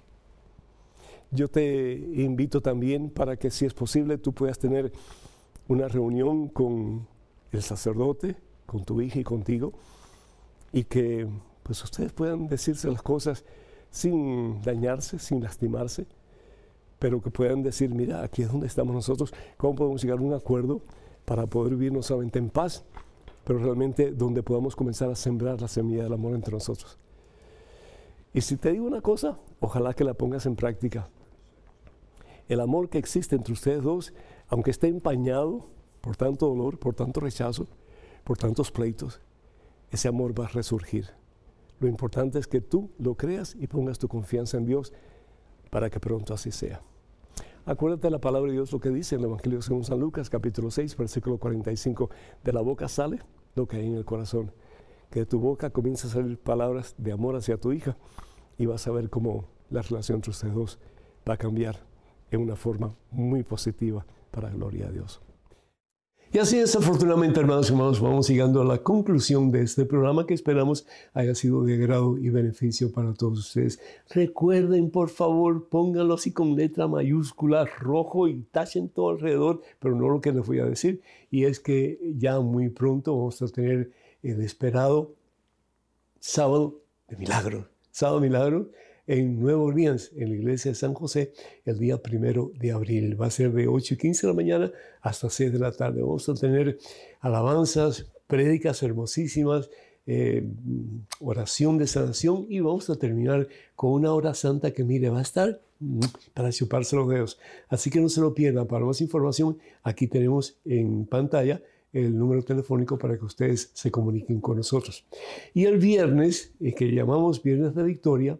Yo 1.31 1.47
te 1.47 1.93
invito 1.93 2.61
también 2.61 3.09
para 3.09 3.35
que 3.35 3.49
si 3.49 3.65
es 3.65 3.73
posible 3.73 4.17
tú 4.17 4.33
puedas 4.33 4.59
tener 4.59 4.91
una 5.67 5.87
reunión 5.87 6.47
con 6.47 7.07
el 7.51 7.61
sacerdote, 7.61 8.35
con 8.65 8.83
tu 8.85 9.01
hija 9.01 9.19
y 9.19 9.23
contigo, 9.23 9.73
y 10.71 10.83
que 10.83 11.27
pues 11.63 11.83
ustedes 11.83 12.13
puedan 12.13 12.47
decirse 12.47 12.89
las 12.89 13.01
cosas 13.01 13.43
sin 13.89 14.61
dañarse, 14.61 15.17
sin 15.17 15.41
lastimarse, 15.41 16.05
pero 16.99 17.21
que 17.21 17.31
puedan 17.31 17.63
decir, 17.63 17.89
mira, 17.93 18.23
aquí 18.23 18.43
es 18.43 18.51
donde 18.51 18.67
estamos 18.67 18.93
nosotros, 18.93 19.33
cómo 19.57 19.75
podemos 19.75 20.01
llegar 20.03 20.19
a 20.19 20.21
un 20.21 20.33
acuerdo 20.33 20.81
para 21.25 21.47
poder 21.47 21.75
vivir 21.75 21.91
no 21.91 22.03
solamente 22.03 22.39
en 22.39 22.49
paz, 22.49 22.83
pero 23.45 23.59
realmente 23.59 24.11
donde 24.11 24.43
podamos 24.43 24.75
comenzar 24.75 25.09
a 25.09 25.15
sembrar 25.15 25.61
la 25.61 25.67
semilla 25.67 26.03
del 26.03 26.13
amor 26.13 26.33
entre 26.33 26.53
nosotros. 26.53 26.97
Y 28.33 28.41
si 28.41 28.57
te 28.57 28.73
digo 28.73 28.85
una 28.85 29.01
cosa, 29.01 29.37
ojalá 29.61 29.93
que 29.93 30.03
la 30.03 30.13
pongas 30.13 30.45
en 30.45 30.57
práctica. 30.57 31.07
El 32.49 32.59
amor 32.59 32.89
que 32.89 32.97
existe 32.97 33.35
entre 33.35 33.53
ustedes 33.53 33.81
dos, 33.81 34.13
aunque 34.49 34.71
esté 34.71 34.87
empañado 34.87 35.67
por 36.01 36.17
tanto 36.17 36.47
dolor, 36.47 36.77
por 36.77 36.95
tanto 36.95 37.21
rechazo, 37.21 37.67
por 38.23 38.37
tantos 38.37 38.71
pleitos, 38.71 39.21
ese 39.89 40.07
amor 40.07 40.37
va 40.37 40.45
a 40.45 40.49
resurgir. 40.49 41.09
Lo 41.79 41.87
importante 41.87 42.39
es 42.39 42.47
que 42.47 42.61
tú 42.61 42.89
lo 42.97 43.15
creas 43.15 43.55
y 43.55 43.67
pongas 43.67 43.99
tu 43.99 44.07
confianza 44.07 44.57
en 44.57 44.65
Dios 44.65 44.91
para 45.69 45.89
que 45.89 45.99
pronto 45.99 46.33
así 46.33 46.51
sea. 46.51 46.81
Acuérdate 47.67 48.05
de 48.05 48.11
la 48.11 48.21
palabra 48.21 48.49
de 48.49 48.53
Dios, 48.53 48.71
lo 48.71 48.79
que 48.79 48.91
dice 48.91 49.15
en 49.15 49.21
el 49.21 49.25
Evangelio 49.25 49.59
según 49.59 49.83
San 49.83 49.99
Lucas, 49.99 50.29
capítulo 50.29 50.69
6, 50.69 50.95
versículo 50.97 51.39
45. 51.39 52.11
De 52.43 52.53
la 52.53 52.61
boca 52.61 52.87
sale 52.87 53.17
lo 53.55 53.67
que 53.67 53.77
hay 53.77 53.87
en 53.87 53.95
el 53.95 54.05
corazón. 54.05 54.51
Que 55.09 55.21
de 55.21 55.25
tu 55.25 55.39
boca 55.39 55.71
comienza 55.71 56.07
a 56.07 56.11
salir 56.11 56.37
palabras 56.37 56.93
de 56.99 57.11
amor 57.11 57.35
hacia 57.35 57.57
tu 57.57 57.71
hija 57.71 57.97
y 58.59 58.67
vas 58.67 58.85
a 58.85 58.91
ver 58.91 59.09
cómo 59.09 59.45
la 59.71 59.81
relación 59.81 60.17
entre 60.17 60.29
ustedes 60.29 60.53
dos 60.53 60.79
va 61.27 61.33
a 61.33 61.37
cambiar 61.37 61.79
en 62.29 62.41
una 62.41 62.55
forma 62.55 62.95
muy 63.09 63.41
positiva 63.41 64.05
para 64.29 64.49
la 64.49 64.55
gloria 64.55 64.85
de 64.85 64.93
Dios. 64.93 65.19
Y 66.35 66.37
así 66.37 66.57
desafortunadamente, 66.57 67.39
hermanos 67.39 67.69
y 67.69 67.71
hermanos, 67.71 68.01
vamos 68.01 68.27
llegando 68.27 68.61
a 68.61 68.65
la 68.65 68.79
conclusión 68.79 69.51
de 69.53 69.61
este 69.61 69.85
programa 69.85 70.27
que 70.27 70.33
esperamos 70.33 70.85
haya 71.13 71.33
sido 71.33 71.63
de 71.63 71.75
agrado 71.75 72.17
y 72.17 72.29
beneficio 72.29 72.91
para 72.91 73.13
todos 73.13 73.39
ustedes. 73.39 73.79
Recuerden, 74.09 74.91
por 74.91 75.07
favor, 75.07 75.69
pónganlo 75.69 76.15
así 76.15 76.33
con 76.33 76.57
letra 76.57 76.89
mayúscula, 76.89 77.63
rojo 77.63 78.27
y 78.27 78.41
tachen 78.51 78.89
todo 78.89 79.11
alrededor, 79.11 79.61
pero 79.79 79.95
no 79.95 80.09
lo 80.09 80.19
que 80.19 80.33
les 80.33 80.45
voy 80.45 80.59
a 80.59 80.65
decir. 80.65 80.99
Y 81.31 81.45
es 81.45 81.61
que 81.61 82.01
ya 82.17 82.41
muy 82.41 82.67
pronto 82.67 83.15
vamos 83.15 83.41
a 83.41 83.47
tener 83.47 83.93
el 84.21 84.41
esperado 84.41 85.13
sábado 86.19 86.81
de 87.07 87.15
milagro. 87.15 87.69
Sábado 87.91 88.19
de 88.19 88.27
milagro 88.27 88.71
en 89.07 89.39
Nueva 89.39 89.61
Orleans, 89.61 90.11
en 90.15 90.29
la 90.29 90.35
iglesia 90.35 90.71
de 90.71 90.75
San 90.75 90.93
José, 90.93 91.33
el 91.65 91.77
día 91.77 92.01
primero 92.01 92.51
de 92.59 92.71
abril. 92.71 93.19
Va 93.19 93.27
a 93.27 93.31
ser 93.31 93.51
de 93.51 93.67
8 93.67 93.93
y 93.93 93.97
15 93.97 94.27
de 94.27 94.33
la 94.33 94.35
mañana 94.35 94.71
hasta 95.01 95.29
6 95.29 95.53
de 95.53 95.59
la 95.59 95.71
tarde. 95.71 96.01
Vamos 96.01 96.27
a 96.29 96.33
tener 96.33 96.77
alabanzas, 97.19 98.11
prédicas 98.27 98.81
hermosísimas, 98.83 99.69
eh, 100.07 100.47
oración 101.19 101.77
de 101.77 101.87
sanación 101.87 102.45
y 102.47 102.59
vamos 102.59 102.89
a 102.89 102.95
terminar 102.95 103.47
con 103.75 103.91
una 103.91 104.13
hora 104.13 104.33
santa 104.35 104.71
que, 104.71 104.83
mire, 104.83 105.09
va 105.09 105.19
a 105.19 105.23
estar 105.23 105.59
mm, 105.79 105.99
para 106.33 106.51
chuparse 106.51 106.95
los 106.95 107.09
dedos. 107.09 107.39
Así 107.69 107.89
que 107.89 107.99
no 107.99 108.09
se 108.09 108.21
lo 108.21 108.33
pierdan. 108.33 108.67
Para 108.67 108.85
más 108.85 109.01
información, 109.01 109.57
aquí 109.83 110.07
tenemos 110.07 110.57
en 110.65 111.05
pantalla 111.05 111.61
el 111.93 112.17
número 112.17 112.43
telefónico 112.43 112.97
para 112.97 113.17
que 113.17 113.23
ustedes 113.23 113.71
se 113.73 113.89
comuniquen 113.89 114.41
con 114.41 114.57
nosotros. 114.57 115.05
Y 115.53 115.65
el 115.65 115.77
viernes, 115.77 116.51
eh, 116.59 116.73
que 116.73 116.91
llamamos 116.91 117.41
Viernes 117.41 117.73
de 117.73 117.83
Victoria, 117.83 118.37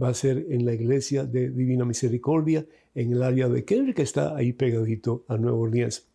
va 0.00 0.08
a 0.08 0.14
ser 0.14 0.46
en 0.50 0.64
la 0.64 0.72
iglesia 0.72 1.24
de 1.24 1.50
Divina 1.50 1.84
Misericordia, 1.84 2.66
en 2.94 3.12
el 3.12 3.22
área 3.22 3.48
de 3.48 3.64
Kendrick, 3.64 3.96
que 3.96 4.02
está 4.02 4.36
ahí 4.36 4.52
pegadito 4.52 5.24
a 5.28 5.36
Nueva 5.36 5.58
Orleans. 5.58 6.06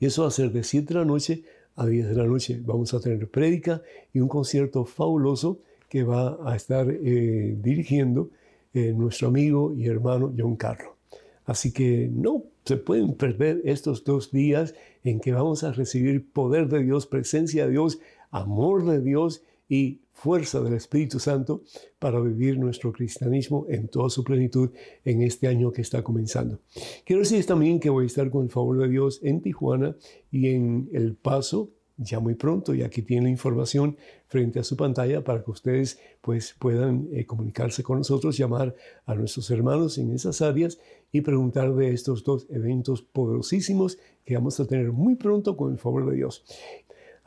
Y 0.00 0.06
eso 0.06 0.22
va 0.22 0.28
a 0.28 0.32
ser 0.32 0.52
de 0.52 0.64
7 0.64 0.86
de 0.94 1.00
la 1.00 1.04
noche 1.04 1.42
a 1.76 1.86
10 1.86 2.08
de 2.08 2.14
la 2.14 2.24
noche. 2.24 2.60
Vamos 2.64 2.92
a 2.94 3.00
tener 3.00 3.28
prédica 3.28 3.82
y 4.12 4.20
un 4.20 4.28
concierto 4.28 4.84
fabuloso 4.84 5.60
que 5.88 6.02
va 6.02 6.38
a 6.44 6.56
estar 6.56 6.90
eh, 6.90 7.56
dirigiendo 7.60 8.30
eh, 8.74 8.92
nuestro 8.92 9.28
amigo 9.28 9.72
y 9.74 9.86
hermano 9.86 10.32
John 10.36 10.56
Carlo. 10.56 10.96
Así 11.44 11.72
que 11.72 12.10
no 12.12 12.44
se 12.64 12.76
pueden 12.76 13.14
perder 13.14 13.62
estos 13.64 14.04
dos 14.04 14.30
días 14.30 14.74
en 15.02 15.20
que 15.20 15.32
vamos 15.32 15.64
a 15.64 15.72
recibir 15.72 16.30
poder 16.30 16.68
de 16.68 16.82
Dios, 16.82 17.06
presencia 17.06 17.64
de 17.64 17.72
Dios, 17.72 18.00
amor 18.30 18.84
de 18.84 19.00
Dios 19.00 19.42
y 19.68 20.00
fuerza 20.18 20.60
del 20.60 20.74
Espíritu 20.74 21.20
Santo 21.20 21.62
para 22.00 22.20
vivir 22.20 22.58
nuestro 22.58 22.92
cristianismo 22.92 23.66
en 23.68 23.86
toda 23.86 24.10
su 24.10 24.24
plenitud 24.24 24.70
en 25.04 25.22
este 25.22 25.46
año 25.46 25.70
que 25.70 25.82
está 25.82 26.02
comenzando. 26.02 26.58
Quiero 27.04 27.22
decir 27.22 27.46
también 27.46 27.78
que 27.78 27.88
voy 27.88 28.04
a 28.04 28.06
estar 28.08 28.28
con 28.28 28.44
el 28.44 28.50
favor 28.50 28.78
de 28.78 28.88
Dios 28.88 29.20
en 29.22 29.40
Tijuana 29.40 29.96
y 30.32 30.48
en 30.48 30.88
El 30.92 31.14
Paso 31.14 31.70
ya 31.98 32.20
muy 32.20 32.34
pronto 32.34 32.74
y 32.74 32.82
aquí 32.82 33.02
tienen 33.02 33.24
la 33.24 33.30
información 33.30 33.96
frente 34.26 34.60
a 34.60 34.64
su 34.64 34.76
pantalla 34.76 35.22
para 35.22 35.42
que 35.42 35.50
ustedes 35.50 35.98
pues 36.20 36.54
puedan 36.58 37.08
eh, 37.12 37.24
comunicarse 37.24 37.82
con 37.82 37.98
nosotros, 37.98 38.36
llamar 38.36 38.74
a 39.04 39.14
nuestros 39.14 39.50
hermanos 39.50 39.98
en 39.98 40.12
esas 40.12 40.40
áreas 40.40 40.78
y 41.12 41.20
preguntar 41.20 41.74
de 41.74 41.92
estos 41.92 42.24
dos 42.24 42.46
eventos 42.50 43.02
poderosísimos 43.02 43.98
que 44.24 44.34
vamos 44.34 44.58
a 44.60 44.66
tener 44.66 44.92
muy 44.92 45.16
pronto 45.16 45.56
con 45.56 45.72
el 45.72 45.78
favor 45.78 46.08
de 46.10 46.16
Dios. 46.16 46.44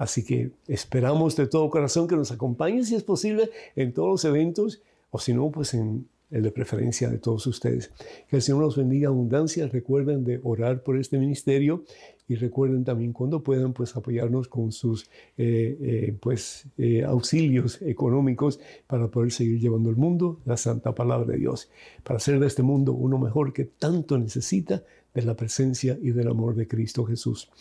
Así 0.02 0.24
que 0.24 0.50
esperamos 0.68 1.36
de 1.36 1.46
todo 1.46 1.70
corazón 1.70 2.08
que 2.08 2.16
nos 2.16 2.32
acompañen, 2.32 2.84
si 2.84 2.96
es 2.96 3.04
posible, 3.04 3.52
en 3.76 3.94
todos 3.94 4.10
los 4.10 4.26
eventos, 4.26 4.82
o 5.12 5.20
si 5.20 5.32
no, 5.32 5.52
pues 5.52 5.76
en 5.76 6.08
el 6.32 6.42
de 6.42 6.50
preferencia 6.50 7.08
de 7.08 7.20
todos 7.20 7.46
ustedes. 7.46 7.92
Que 8.28 8.38
el 8.38 8.42
Señor 8.42 8.62
nos 8.62 8.76
bendiga 8.76 9.10
abundancia. 9.10 9.68
Recuerden 9.68 10.24
de 10.24 10.40
orar 10.44 10.82
por 10.82 10.98
este 10.98 11.20
ministerio 11.20 11.84
y 12.28 12.34
recuerden 12.34 12.84
también 12.84 13.14
cuando 13.14 13.44
puedan 13.44 13.74
pues 13.74 13.96
apoyarnos 13.96 14.48
con 14.48 14.72
sus 14.72 15.04
eh, 15.38 15.78
eh, 15.80 16.18
pues 16.20 16.66
eh, 16.80 17.04
auxilios 17.04 17.80
económicos 17.84 18.60
para 18.88 19.08
poder 19.08 19.32
seguir 19.32 19.60
llevando 19.60 19.92
al 19.92 19.98
mundo 19.98 20.40
la 20.46 20.58
santa 20.58 20.96
palabra 20.96 21.34
de 21.34 21.38
Dios 21.38 21.70
para 22.04 22.18
hacer 22.18 22.40
de 22.40 22.48
este 22.48 22.64
mundo 22.64 22.94
uno 22.94 23.20
mejor 23.20 23.54
que 23.54 23.66
tanto 23.66 24.18
necesita 24.18 24.84
de 25.14 25.22
la 25.22 25.36
presencia 25.36 26.00
y 26.02 26.10
del 26.10 26.30
amor 26.30 26.56
de 26.56 26.68
Cristo 26.68 27.06
Jesús. 27.06 27.52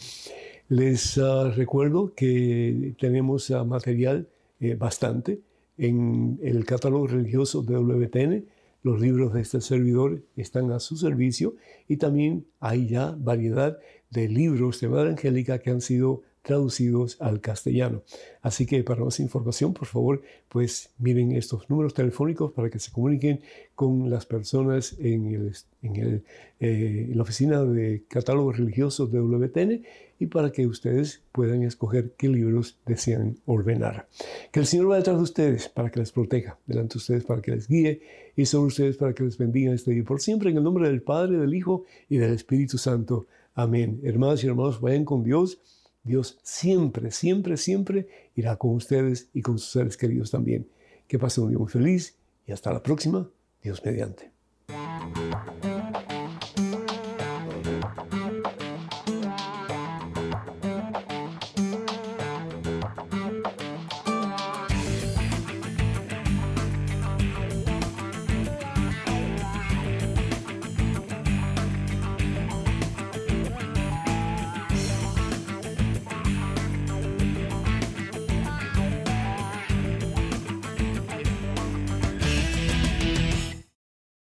Les 0.70 1.18
ah, 1.18 1.50
recuerdo 1.50 2.14
que 2.14 2.94
tenemos 2.96 3.50
ah, 3.50 3.64
material 3.64 4.28
eh, 4.60 4.76
bastante 4.76 5.40
en 5.76 6.38
el 6.44 6.64
catálogo 6.64 7.08
religioso 7.08 7.62
de 7.62 7.74
WTN. 7.76 8.44
Los 8.84 9.00
libros 9.00 9.34
de 9.34 9.40
este 9.40 9.60
servidor 9.60 10.22
están 10.36 10.70
a 10.70 10.78
su 10.78 10.96
servicio 10.96 11.56
y 11.88 11.96
también 11.96 12.46
hay 12.60 12.86
ya 12.86 13.16
variedad 13.18 13.80
de 14.10 14.28
libros 14.28 14.80
de 14.80 14.88
Madre 14.88 15.10
Angélica 15.10 15.58
que 15.58 15.70
han 15.70 15.80
sido 15.80 16.22
traducidos 16.42 17.16
al 17.20 17.40
castellano. 17.40 18.02
Así 18.42 18.66
que 18.66 18.82
para 18.82 19.04
más 19.04 19.20
información, 19.20 19.74
por 19.74 19.86
favor, 19.86 20.22
pues 20.48 20.90
miren 20.98 21.32
estos 21.32 21.68
números 21.68 21.94
telefónicos 21.94 22.52
para 22.52 22.70
que 22.70 22.78
se 22.78 22.90
comuniquen 22.90 23.40
con 23.74 24.08
las 24.10 24.26
personas 24.26 24.96
en, 24.98 25.52
eh, 26.60 27.10
la 27.14 27.22
oficina 27.22 27.62
de 27.64 28.04
catálogos 28.08 28.58
religiosos 28.58 29.12
de 29.12 29.20
WTN 29.20 29.82
y 30.18 30.26
para 30.26 30.52
que 30.52 30.66
ustedes 30.66 31.22
puedan 31.32 31.62
escoger 31.62 32.12
qué 32.16 32.28
libros 32.28 32.78
desean 32.86 33.38
ordenar. 33.46 34.06
Que 34.52 34.60
el 34.60 34.66
Señor 34.66 34.88
vaya 34.88 34.98
detrás 34.98 35.16
de 35.16 35.22
ustedes 35.22 35.68
para 35.68 35.90
que 35.90 36.00
les 36.00 36.12
proteja, 36.12 36.58
delante 36.66 36.94
de 36.94 36.98
ustedes 36.98 37.24
para 37.24 37.40
que 37.40 37.52
les 37.52 37.68
guíe 37.68 38.02
y 38.36 38.46
sobre 38.46 38.68
ustedes 38.68 38.96
para 38.96 39.14
que 39.14 39.24
les 39.24 39.38
bendiga 39.38 39.72
este 39.72 39.92
día 39.92 40.04
por 40.04 40.20
siempre 40.20 40.50
en 40.50 40.58
el 40.58 40.62
nombre 40.62 40.88
del 40.88 41.02
Padre, 41.02 41.38
del 41.38 41.54
Hijo 41.54 41.84
y 42.08 42.18
del 42.18 42.32
Espíritu 42.32 42.76
Santo. 42.76 43.26
Amén. 43.54 44.00
Hermanas 44.04 44.44
y 44.44 44.46
hermanos, 44.46 44.80
vayan 44.80 45.04
con 45.04 45.24
Dios 45.24 45.58
Dios 46.02 46.38
siempre, 46.42 47.10
siempre, 47.10 47.56
siempre 47.56 48.08
irá 48.34 48.56
con 48.56 48.74
ustedes 48.74 49.28
y 49.34 49.42
con 49.42 49.58
sus 49.58 49.70
seres 49.70 49.96
queridos 49.96 50.30
también. 50.30 50.68
Que 51.06 51.18
pasen 51.18 51.44
un 51.44 51.50
día 51.50 51.58
muy 51.58 51.68
feliz 51.68 52.16
y 52.46 52.52
hasta 52.52 52.72
la 52.72 52.82
próxima, 52.82 53.28
Dios 53.62 53.82
mediante. 53.84 54.30